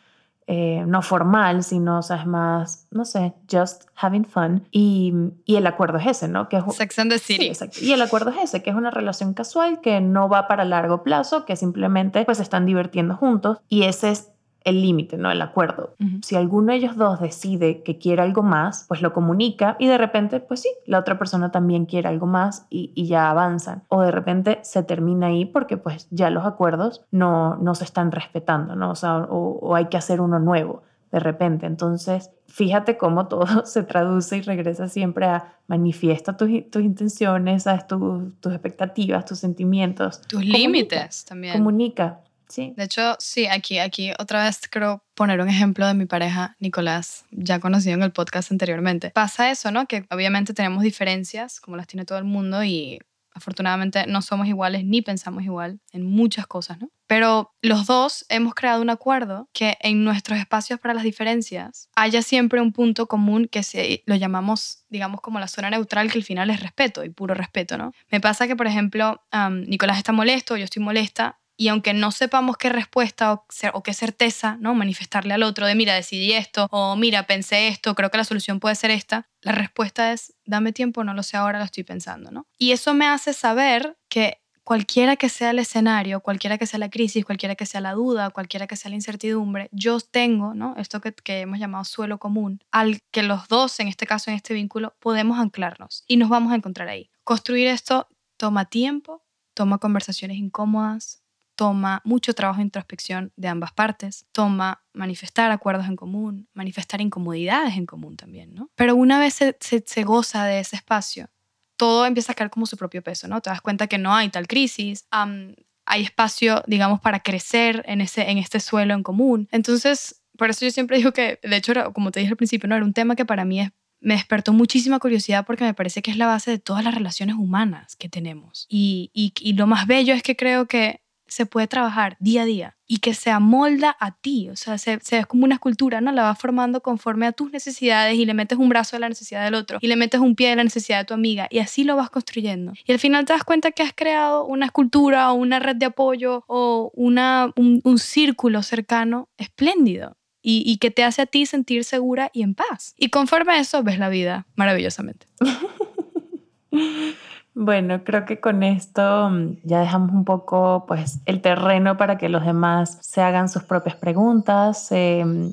eh, 0.46 0.85
no 0.87 1.02
formal, 1.02 1.62
sino, 1.62 1.98
o 1.98 2.02
sea, 2.02 2.16
es 2.16 2.26
más, 2.26 2.87
no 2.90 3.05
sé, 3.05 3.35
just 3.50 3.85
having 3.94 4.24
fun. 4.24 4.66
Y, 4.70 5.12
y 5.44 5.57
el 5.57 5.66
acuerdo 5.66 5.98
es 5.98 6.07
ese, 6.07 6.28
¿no? 6.28 6.48
Que 6.48 6.57
es, 6.57 6.64
Sex 6.74 6.98
and 6.98 7.12
the 7.12 7.18
City. 7.18 7.52
y 7.81 7.92
el 7.92 8.02
acuerdo 8.02 8.31
es 8.31 8.38
ese, 8.42 8.62
que 8.62 8.70
es 8.70 8.76
una 8.76 8.90
relación 8.90 9.35
casual 9.35 9.81
que 9.81 10.00
no 10.00 10.28
va 10.28 10.48
para 10.48 10.64
largo 10.64 11.02
plazo, 11.02 11.44
que 11.44 11.57
simplemente 11.57 12.24
pues 12.24 12.40
están 12.40 12.66
divirtiendo 12.66 13.16
juntos 13.16 13.59
y 13.68 13.85
ese 13.85 14.11
es 14.11 14.32
el 14.64 14.81
límite, 14.81 15.16
¿no? 15.16 15.31
El 15.31 15.42
acuerdo. 15.42 15.94
Si 16.22 16.37
alguno 16.37 16.72
de 16.72 16.79
ellos 16.79 16.96
dos 16.96 17.20
decide 17.20 17.83
que 17.83 17.98
quiere 17.98 18.22
algo 18.22 18.42
más, 18.42 18.85
pues 18.88 19.03
lo 19.03 19.12
comunica 19.12 19.77
y 19.79 19.87
de 19.87 19.98
repente, 19.98 20.40
pues 20.40 20.61
sí, 20.61 20.68
la 20.87 20.98
otra 20.98 21.18
persona 21.18 21.51
también 21.51 21.87
quiere 21.87 22.09
algo 22.09 22.27
más 22.27 22.66
y, 22.70 22.92
ya 23.07 23.31
avanzan. 23.31 23.83
O 23.88 24.03
de 24.03 24.11
repente 24.11 24.61
se 24.62 24.83
termina 24.83 25.27
ahí 25.29 25.44
porque 25.44 25.77
pues 25.77 26.07
ya 26.11 26.31
los 26.31 26.44
acuerdos 26.44 27.05
no, 27.11 27.57
no 27.57 27.75
se 27.75 27.85
están 27.85 28.12
respetando, 28.12 28.77
¿no? 28.77 28.90
O 28.90 28.94
sea, 28.94 29.27
o, 29.29 29.75
hay 29.75 29.87
que 29.87 29.96
hacer 29.96 30.20
uno 30.20 30.38
nuevo 30.38 30.83
de 31.11 31.18
repente. 31.18 31.66
Entonces, 31.66 32.31
fíjate 32.46 32.96
cómo 32.96 33.27
todo 33.29 33.66
se 33.66 33.83
traduce 33.83 34.38
y 34.38 34.42
regresa 34.42 34.88
siempre 34.88 35.27
a 35.27 35.57
manifiesta 35.66 36.37
tus, 36.37 36.48
tus 36.70 36.83
intenciones, 36.83 37.64
¿sabes? 37.64 37.87
tus 37.87 38.53
expectativas, 38.53 39.25
tus 39.25 39.38
sentimientos. 39.38 40.22
Tus 40.22 40.44
límites 40.44 41.25
también. 41.25 41.55
Comunica. 41.55 42.20
De 42.57 42.85
hecho, 42.85 43.17
sí, 43.19 43.47
aquí, 43.47 43.79
aquí 43.79 44.12
otra 44.19 44.45
vez 44.45 44.61
creo 44.71 45.05
poner 45.15 45.41
un 45.41 45.49
ejemplo 45.49 45.87
de 45.87 45.95
mi 45.95 46.07
pareja, 46.07 46.57
Nicolás, 46.59 47.25
ya 47.31 47.61
conocido 47.61 47.95
en 47.95 48.03
el 48.03 48.12
podcast 48.12 48.53
anteriormente. 48.53 49.11
Pasa 49.11 49.51
eso, 49.51 49.71
¿no? 49.71 49.87
Que 49.87 50.07
obviamente 50.11 50.55
tenemos 50.55 50.83
diferencias, 50.83 51.61
como 51.61 51.77
las 51.77 51.87
tiene 51.87 52.05
todo 52.05 52.19
el 52.19 52.25
mundo, 52.25 52.62
y 52.65 52.99
afortunadamente 53.35 54.07
no 54.07 54.23
somos 54.23 54.47
iguales 54.47 54.85
ni 54.85 55.03
pensamos 55.03 55.43
igual 55.45 55.81
en 55.93 56.05
muchas 56.05 56.47
cosas, 56.47 56.79
¿no? 56.81 56.91
Pero 57.07 57.53
los 57.61 57.87
dos 57.87 58.25
hemos 58.29 58.55
creado 58.55 58.81
un 58.81 58.91
acuerdo 58.91 59.49
que 59.53 59.77
en 59.81 60.05
nuestros 60.05 60.38
espacios 60.38 60.81
para 60.81 60.95
las 60.95 61.03
diferencias 61.03 61.88
haya 61.95 62.23
siempre 62.23 62.61
un 62.61 62.73
punto 62.73 63.07
común 63.07 63.49
que 63.51 63.62
se, 63.62 64.03
lo 64.07 64.15
llamamos, 64.15 64.85
digamos, 64.88 65.21
como 65.21 65.38
la 65.38 65.49
zona 65.49 65.71
neutral, 65.71 66.11
que 66.11 66.19
al 66.19 66.25
final 66.25 66.51
es 66.51 66.61
respeto 66.61 67.05
y 67.05 67.11
puro 67.11 67.35
respeto, 67.35 67.77
¿no? 67.77 67.93
Me 68.11 68.21
pasa 68.21 68.47
que, 68.47 68.57
por 68.57 68.67
ejemplo, 68.67 69.23
Nicolás 69.67 69.99
está 69.99 70.12
molesto, 70.12 70.57
yo 70.57 70.65
estoy 70.65 70.83
molesta, 70.83 71.38
y 71.57 71.69
aunque 71.69 71.93
no 71.93 72.11
sepamos 72.11 72.57
qué 72.57 72.69
respuesta 72.69 73.33
o, 73.33 73.83
qué 73.83 73.95
certeza, 73.95 74.57
¿no? 74.61 74.75
Manifestarle 74.75 75.35
al 75.35 75.43
otro 75.43 75.67
de, 75.67 75.75
mira, 75.75 75.95
decidí 75.95 76.33
esto, 76.33 76.67
o 76.71 76.97
mira, 76.97 77.27
pensé 77.27 77.69
esto, 77.69 77.95
creo 77.95 78.11
que 78.11 78.19
la 78.19 78.25
solución 78.25 78.61
puede 78.61 78.75
ser 78.75 78.91
esta, 78.91 79.29
la 79.41 79.53
respuesta 79.53 80.12
es, 80.12 80.35
dame 80.45 80.73
tiempo, 80.73 81.05
no 81.05 81.15
lo 81.15 81.23
sé 81.23 81.37
ahora, 81.37 81.59
lo 81.59 81.65
estoy 81.65 81.85
pensando, 81.85 82.31
¿no? 82.31 82.47
Y 82.59 82.73
eso 82.73 82.95
me 82.95 83.07
hace 83.07 83.33
saber 83.33 83.97
que 84.09 84.43
cualquiera 84.65 85.17
que 85.17 85.29
sea 85.29 85.51
el 85.51 85.59
escenario, 85.59 86.21
cualquiera 86.21 86.59
que 86.59 86.67
sea 86.67 86.79
la 86.79 86.91
crisis, 86.91 87.25
cualquiera 87.25 87.55
que 87.55 87.67
sea 87.67 87.81
la 87.81 87.93
duda, 87.93 88.31
cualquiera 88.31 88.67
que 88.67 88.77
sea 88.77 88.91
la 88.91 88.97
incertidumbre, 88.97 89.69
yo 89.73 90.01
tengo, 90.01 90.55
¿no? 90.55 90.75
Esto 90.79 91.01
que, 91.01 91.12
que, 91.12 91.41
hemos 91.41 91.59
llamado 91.59 91.85
suelo 91.85 92.19
común, 92.19 92.61
al 92.71 92.99
que 93.11 93.23
los 93.23 93.49
dos, 93.49 93.79
en 93.81 93.88
este 93.88 94.07
caso, 94.07 94.31
en 94.31 94.37
este 94.37 94.55
vínculo, 94.55 94.95
podemos 95.01 95.38
anclarnos 95.38 96.05
y 96.07 96.17
nos 96.17 96.29
vamos 96.29 96.53
a 96.53 96.57
encontrar 96.57 96.88
ahí. 96.88 97.11
Construir 97.25 97.69
esto 97.69 98.09
toma 98.37 98.65
tiempo, 98.65 99.23
toma 99.55 99.79
conversaciones 99.79 100.37
incómodas, 100.37 101.21
toma 101.62 102.03
mucho 102.05 102.35
trabajo 102.35 102.59
de 102.59 102.64
introspección 102.64 103.33
de 103.37 103.46
ambas 103.46 103.70
partes, 103.70 104.27
toma 104.33 104.83
manifestar 104.94 105.53
acuerdos 105.53 105.87
en 105.87 105.94
común, 105.94 106.48
manifestar 106.55 107.01
incomodidades 107.01 107.77
en 107.77 107.87
común 107.87 108.16
también, 108.16 108.53
¿no? 108.53 108.68
Pero 108.75 108.96
una 108.96 109.20
vez 109.20 109.35
se, 109.35 109.57
se, 109.61 110.03
goza 110.03 110.44
de 110.44 110.59
ese 110.59 110.75
espacio, 110.75 111.31
todo 111.77 112.05
empieza 112.05 112.33
a 112.33 112.35
caer 112.35 112.51
como 112.51 112.66
su 112.66 112.77
propio 112.77 113.01
peso, 113.01 113.29
¿no? 113.29 113.40
Te 113.40 113.51
das 113.51 113.61
cuenta 113.61 113.87
que 113.87 113.96
no 113.96 114.12
hay 114.12 114.29
tal 114.29 114.48
crisis, 114.48 115.07
hay 115.12 116.03
espacio, 116.03 116.64
digamos, 116.66 116.98
para 117.01 117.20
crecer 117.20 117.85
en, 117.87 118.01
ese, 118.01 118.29
en 118.29 118.38
este 118.38 118.59
suelo 118.59 118.94
en 118.94 119.05
común. 119.05 119.46
Entonces, 119.53 120.20
por 120.37 120.51
eso 120.51 120.64
yo 120.64 120.72
siempre 120.72 120.96
digo 120.96 121.12
que, 121.12 121.38
de 121.44 121.57
hecho, 121.57 121.92
como 121.92 122.11
te 122.11 122.18
dije 122.18 122.33
al 122.33 122.37
principio, 122.37 122.68
no 122.68 122.75
era 122.75 122.85
un 122.85 122.92
tema 122.92 123.14
que 123.14 123.25
para 123.25 123.44
mí 123.44 123.61
me 124.01 124.14
despertó 124.14 124.53
muchísima 124.53 124.98
curiosidad 124.98 125.46
porque 125.46 125.62
me 125.62 125.75
parece 125.75 126.03
que 126.03 126.11
es 126.11 126.16
la 126.16 126.27
base 126.27 126.51
de 126.51 126.59
todas 126.59 126.83
las 126.83 126.92
relaciones 126.92 127.37
humanas 127.37 127.94
que 127.94 128.09
tenemos. 128.09 128.66
Y, 128.68 129.12
y, 129.14 129.33
y, 129.38 129.53
lo 129.53 129.68
más 129.68 129.87
bello 129.87 130.12
es 130.12 130.25
que 130.25 130.35
creo 130.35 130.66
que 130.66 131.03
se 131.33 131.47
puede 131.47 131.66
trabajar 131.66 132.16
día 132.21 132.42
a 132.42 132.45
día 132.45 132.77
y 132.87 132.99
que 132.99 133.14
se 133.14 133.31
amolda 133.31 133.97
a 133.99 134.16
ti, 134.16 134.51
o 134.51 134.57
sea, 134.57 134.77
se, 134.77 135.01
se, 135.01 135.18
es 135.18 135.27
como 135.27 135.45
una 135.45 135.55
escultura, 135.55 136.01
¿no? 136.01 136.12
La 136.12 136.25
vas 136.25 136.38
formando 136.38 136.83
conforme 136.83 137.27
a 137.27 137.33
tus 137.33 137.51
necesidades 137.51 138.16
y 138.16 138.27
le 138.27 138.35
metes 138.35 138.59
un 138.59 138.68
brazo 138.68 138.97
de 138.97 139.01
la 139.01 139.09
necesidad 139.09 139.45
del 139.45 139.55
otro 139.55 139.79
y 139.81 139.88
le 139.88 139.97
metes 139.97 140.21
un 140.21 140.35
pie 140.35 140.51
de 140.51 140.57
la 140.57 140.64
necesidad 140.64 140.99
de 140.99 141.05
tu 141.07 141.14
amiga 141.14 141.49
y 141.51 141.61
así 141.61 141.85
lo 141.85 141.97
vas 141.97 142.11
construyendo. 142.11 142.73
Y 142.87 142.92
al 142.92 142.99
final 142.99 143.25
te 143.25 143.33
das 143.33 143.45
cuenta 143.45 143.73
que 143.73 143.83
has 143.83 143.95
creado 143.95 144.45
una 144.45 144.66
escultura 144.66 145.33
o 145.33 145.35
una 145.35 145.59
red 145.59 145.77
de 145.77 145.87
apoyo 145.87 146.45
o 146.49 146.92
una, 146.95 147.51
un, 147.57 147.81
un 147.85 147.99
círculo 147.99 148.62
cercano 148.62 149.29
espléndido. 149.38 150.16
Y, 150.45 150.64
y 150.66 150.79
que 150.79 150.90
te 150.90 151.05
hace 151.05 151.23
a 151.23 151.27
ti 151.27 151.47
sentir 151.47 151.85
segura 151.85 152.29
y 152.35 152.42
en 152.42 152.57
paz. 152.57 152.97
Y 152.99 153.11
conforme 153.11 153.53
a 153.53 153.61
eso 153.61 153.85
ves 153.85 154.01
la 154.01 154.09
vida 154.09 154.49
maravillosamente. 154.57 155.29
Bueno, 157.55 158.03
creo 158.03 158.25
que 158.25 158.41
con 158.41 158.62
esto 158.62 159.29
mm, 159.31 159.59
ya 159.65 159.81
dejamos 159.81 160.12
un 160.12 160.25
poco 160.25 160.85
pues 160.88 161.21
el 161.27 161.43
terreno 161.43 161.97
para 161.97 162.17
que 162.17 162.29
los 162.29 162.45
demás 162.45 162.99
se 163.03 163.21
hagan 163.21 163.49
sus 163.49 163.62
propias 163.65 163.97
preguntas, 163.97 164.87
se, 164.87 165.23
mm, 165.25 165.53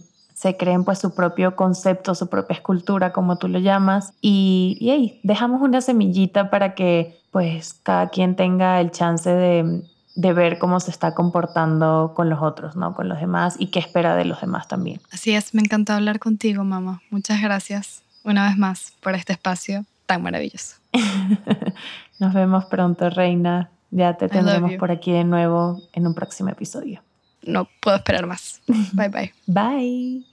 creen 0.57 0.85
pues 0.85 0.99
su 0.99 1.13
propio 1.13 1.57
concepto, 1.57 2.15
su 2.15 2.29
propia 2.29 2.55
escultura, 2.55 3.11
como 3.11 3.37
tú 3.37 3.49
lo 3.49 3.59
llamas, 3.59 4.13
y, 4.21 4.77
ahí 4.89 5.19
dejamos 5.23 5.61
una 5.61 5.81
semillita 5.81 6.49
para 6.49 6.73
que 6.73 7.19
pues 7.31 7.73
cada 7.83 8.09
quien 8.09 8.35
tenga 8.35 8.79
el 8.79 8.91
chance 8.91 9.29
de, 9.29 9.83
de 10.15 10.33
ver 10.33 10.57
cómo 10.57 10.79
se 10.79 10.91
está 10.91 11.13
comportando 11.13 12.13
con 12.15 12.29
los 12.29 12.41
otros, 12.41 12.77
¿no? 12.77 12.95
Con 12.95 13.09
los 13.09 13.19
demás 13.19 13.55
y 13.59 13.67
qué 13.67 13.79
espera 13.79 14.15
de 14.15 14.23
los 14.23 14.39
demás 14.39 14.69
también. 14.69 15.01
Así 15.11 15.35
es, 15.35 15.53
me 15.53 15.61
encantó 15.61 15.93
hablar 15.93 16.19
contigo, 16.19 16.63
mamá. 16.63 17.01
Muchas 17.09 17.41
gracias 17.41 18.03
una 18.23 18.47
vez 18.47 18.57
más 18.57 18.93
por 19.01 19.15
este 19.15 19.33
espacio 19.33 19.85
tan 20.09 20.23
maravilloso. 20.23 20.77
Nos 22.19 22.33
vemos 22.33 22.65
pronto, 22.65 23.11
Reina. 23.11 23.69
Ya 23.91 24.15
te 24.15 24.27
tendremos 24.27 24.73
por 24.73 24.89
aquí 24.89 25.11
de 25.11 25.23
nuevo 25.23 25.83
en 25.93 26.07
un 26.07 26.15
próximo 26.15 26.49
episodio. 26.49 27.03
No 27.43 27.67
puedo 27.79 27.97
esperar 27.97 28.25
más. 28.25 28.59
Bye 28.93 29.09
bye. 29.09 29.33
Bye. 29.45 30.28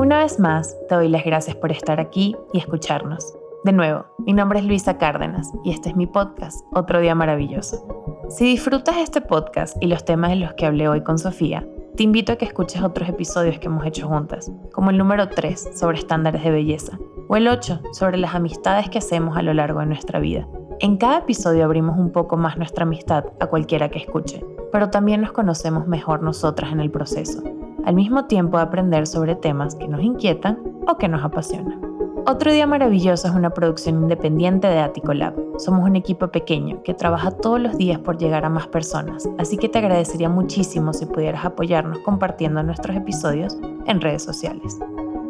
Una 0.00 0.20
vez 0.20 0.40
más, 0.40 0.78
te 0.88 0.94
doy 0.94 1.10
las 1.10 1.26
gracias 1.26 1.54
por 1.56 1.70
estar 1.70 2.00
aquí 2.00 2.34
y 2.54 2.58
escucharnos. 2.58 3.36
De 3.64 3.72
nuevo, 3.72 4.06
mi 4.20 4.32
nombre 4.32 4.58
es 4.58 4.64
Luisa 4.64 4.96
Cárdenas 4.96 5.52
y 5.62 5.72
este 5.72 5.90
es 5.90 5.94
mi 5.94 6.06
podcast, 6.06 6.64
Otro 6.72 7.02
Día 7.02 7.14
Maravilloso. 7.14 7.86
Si 8.30 8.46
disfrutas 8.46 8.96
este 8.96 9.20
podcast 9.20 9.76
y 9.78 9.88
los 9.88 10.06
temas 10.06 10.30
de 10.30 10.36
los 10.36 10.54
que 10.54 10.64
hablé 10.64 10.88
hoy 10.88 11.02
con 11.02 11.18
Sofía, 11.18 11.68
te 11.98 12.04
invito 12.04 12.32
a 12.32 12.36
que 12.36 12.46
escuches 12.46 12.82
otros 12.82 13.10
episodios 13.10 13.58
que 13.58 13.66
hemos 13.66 13.84
hecho 13.84 14.08
juntas, 14.08 14.50
como 14.72 14.88
el 14.88 14.96
número 14.96 15.28
3 15.28 15.72
sobre 15.78 15.98
estándares 15.98 16.42
de 16.44 16.50
belleza 16.50 16.98
o 17.28 17.36
el 17.36 17.46
8 17.46 17.82
sobre 17.92 18.16
las 18.16 18.34
amistades 18.34 18.88
que 18.88 18.96
hacemos 18.96 19.36
a 19.36 19.42
lo 19.42 19.52
largo 19.52 19.80
de 19.80 19.86
nuestra 19.86 20.18
vida. 20.18 20.48
En 20.78 20.96
cada 20.96 21.18
episodio 21.18 21.66
abrimos 21.66 21.98
un 21.98 22.10
poco 22.10 22.38
más 22.38 22.56
nuestra 22.56 22.84
amistad 22.84 23.26
a 23.38 23.48
cualquiera 23.48 23.90
que 23.90 23.98
escuche, 23.98 24.42
pero 24.72 24.88
también 24.88 25.20
nos 25.20 25.32
conocemos 25.32 25.86
mejor 25.86 26.22
nosotras 26.22 26.72
en 26.72 26.80
el 26.80 26.90
proceso 26.90 27.42
al 27.84 27.94
mismo 27.94 28.26
tiempo 28.26 28.56
de 28.56 28.64
aprender 28.64 29.06
sobre 29.06 29.34
temas 29.34 29.74
que 29.74 29.88
nos 29.88 30.02
inquietan 30.02 30.58
o 30.86 30.96
que 30.96 31.08
nos 31.08 31.24
apasionan. 31.24 31.80
Otro 32.26 32.52
Día 32.52 32.66
Maravilloso 32.66 33.28
es 33.28 33.34
una 33.34 33.50
producción 33.50 34.02
independiente 34.02 34.68
de 34.68 34.78
Attico 34.78 35.14
Lab. 35.14 35.34
Somos 35.58 35.88
un 35.88 35.96
equipo 35.96 36.28
pequeño 36.28 36.82
que 36.82 36.94
trabaja 36.94 37.30
todos 37.30 37.60
los 37.60 37.76
días 37.78 37.98
por 37.98 38.18
llegar 38.18 38.44
a 38.44 38.50
más 38.50 38.66
personas, 38.66 39.28
así 39.38 39.56
que 39.56 39.68
te 39.68 39.78
agradecería 39.78 40.28
muchísimo 40.28 40.92
si 40.92 41.06
pudieras 41.06 41.44
apoyarnos 41.44 41.98
compartiendo 42.00 42.62
nuestros 42.62 42.96
episodios 42.96 43.58
en 43.86 44.00
redes 44.00 44.22
sociales. 44.22 44.78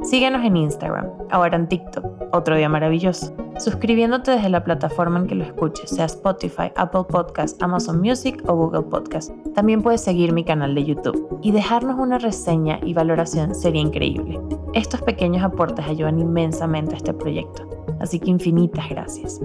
Síguenos 0.02 0.44
en 0.44 0.56
Instagram, 0.56 1.06
ahora 1.30 1.56
en 1.56 1.68
TikTok, 1.68 2.04
otro 2.32 2.56
día 2.56 2.68
maravilloso. 2.68 3.32
Suscribiéndote 3.60 4.30
desde 4.30 4.48
la 4.48 4.64
plataforma 4.64 5.18
en 5.18 5.26
que 5.26 5.34
lo 5.34 5.44
escuches, 5.44 5.90
sea 5.90 6.06
Spotify, 6.06 6.72
Apple 6.76 7.04
Podcast, 7.06 7.62
Amazon 7.62 8.00
Music 8.00 8.42
o 8.48 8.54
Google 8.54 8.84
Podcast. 8.84 9.32
También 9.54 9.82
puedes 9.82 10.00
seguir 10.00 10.32
mi 10.32 10.44
canal 10.44 10.74
de 10.74 10.82
YouTube 10.82 11.38
y 11.42 11.52
dejarnos 11.52 11.98
una 11.98 12.16
reseña 12.16 12.80
y 12.82 12.94
valoración 12.94 13.54
sería 13.54 13.82
increíble. 13.82 14.40
Estos 14.72 15.02
pequeños 15.02 15.44
aportes 15.44 15.84
ayudan 15.86 16.18
inmensamente 16.18 16.94
a 16.94 16.96
este 16.96 17.12
proyecto, 17.12 17.68
así 18.00 18.18
que 18.18 18.30
infinitas 18.30 18.88
gracias. 18.88 19.42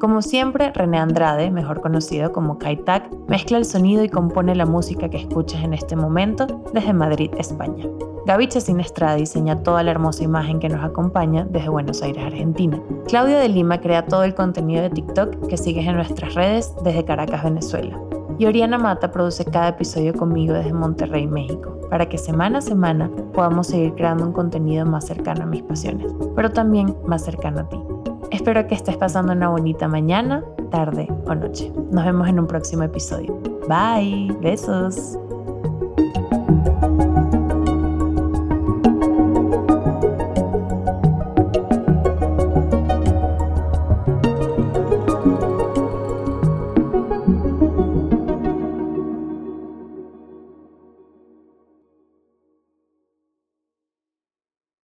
Como 0.00 0.22
siempre, 0.22 0.72
René 0.72 0.96
Andrade, 0.96 1.50
mejor 1.50 1.82
conocido 1.82 2.32
como 2.32 2.58
Kaitak, 2.58 3.10
mezcla 3.28 3.58
el 3.58 3.66
sonido 3.66 4.02
y 4.02 4.08
compone 4.08 4.54
la 4.54 4.64
música 4.64 5.10
que 5.10 5.18
escuchas 5.18 5.62
en 5.62 5.74
este 5.74 5.96
momento 5.96 6.62
desde 6.72 6.94
Madrid, 6.94 7.30
España. 7.36 7.84
Gaby 8.30 8.48
Sinestrada 8.48 9.16
diseña 9.16 9.60
toda 9.64 9.82
la 9.82 9.90
hermosa 9.90 10.22
imagen 10.22 10.60
que 10.60 10.68
nos 10.68 10.84
acompaña 10.84 11.44
desde 11.50 11.68
Buenos 11.68 12.00
Aires, 12.00 12.22
Argentina. 12.22 12.80
Claudia 13.08 13.40
de 13.40 13.48
Lima 13.48 13.80
crea 13.80 14.06
todo 14.06 14.22
el 14.22 14.36
contenido 14.36 14.82
de 14.82 14.90
TikTok 14.90 15.48
que 15.48 15.56
sigues 15.56 15.84
en 15.88 15.96
nuestras 15.96 16.34
redes 16.34 16.72
desde 16.84 17.04
Caracas, 17.04 17.42
Venezuela. 17.42 18.00
Y 18.38 18.46
Oriana 18.46 18.78
Mata 18.78 19.10
produce 19.10 19.44
cada 19.44 19.70
episodio 19.70 20.14
conmigo 20.14 20.54
desde 20.54 20.72
Monterrey, 20.72 21.26
México, 21.26 21.76
para 21.90 22.08
que 22.08 22.18
semana 22.18 22.58
a 22.58 22.62
semana 22.62 23.10
podamos 23.34 23.66
seguir 23.66 23.96
creando 23.96 24.26
un 24.26 24.32
contenido 24.32 24.86
más 24.86 25.06
cercano 25.06 25.42
a 25.42 25.46
mis 25.46 25.64
pasiones, 25.64 26.06
pero 26.36 26.52
también 26.52 26.96
más 27.06 27.24
cercano 27.24 27.62
a 27.62 27.68
ti. 27.68 27.82
Espero 28.30 28.64
que 28.68 28.76
estés 28.76 28.96
pasando 28.96 29.32
una 29.32 29.48
bonita 29.48 29.88
mañana, 29.88 30.44
tarde 30.70 31.08
o 31.26 31.34
noche. 31.34 31.72
Nos 31.90 32.04
vemos 32.04 32.28
en 32.28 32.38
un 32.38 32.46
próximo 32.46 32.84
episodio. 32.84 33.36
Bye, 33.66 34.32
besos. 34.40 35.18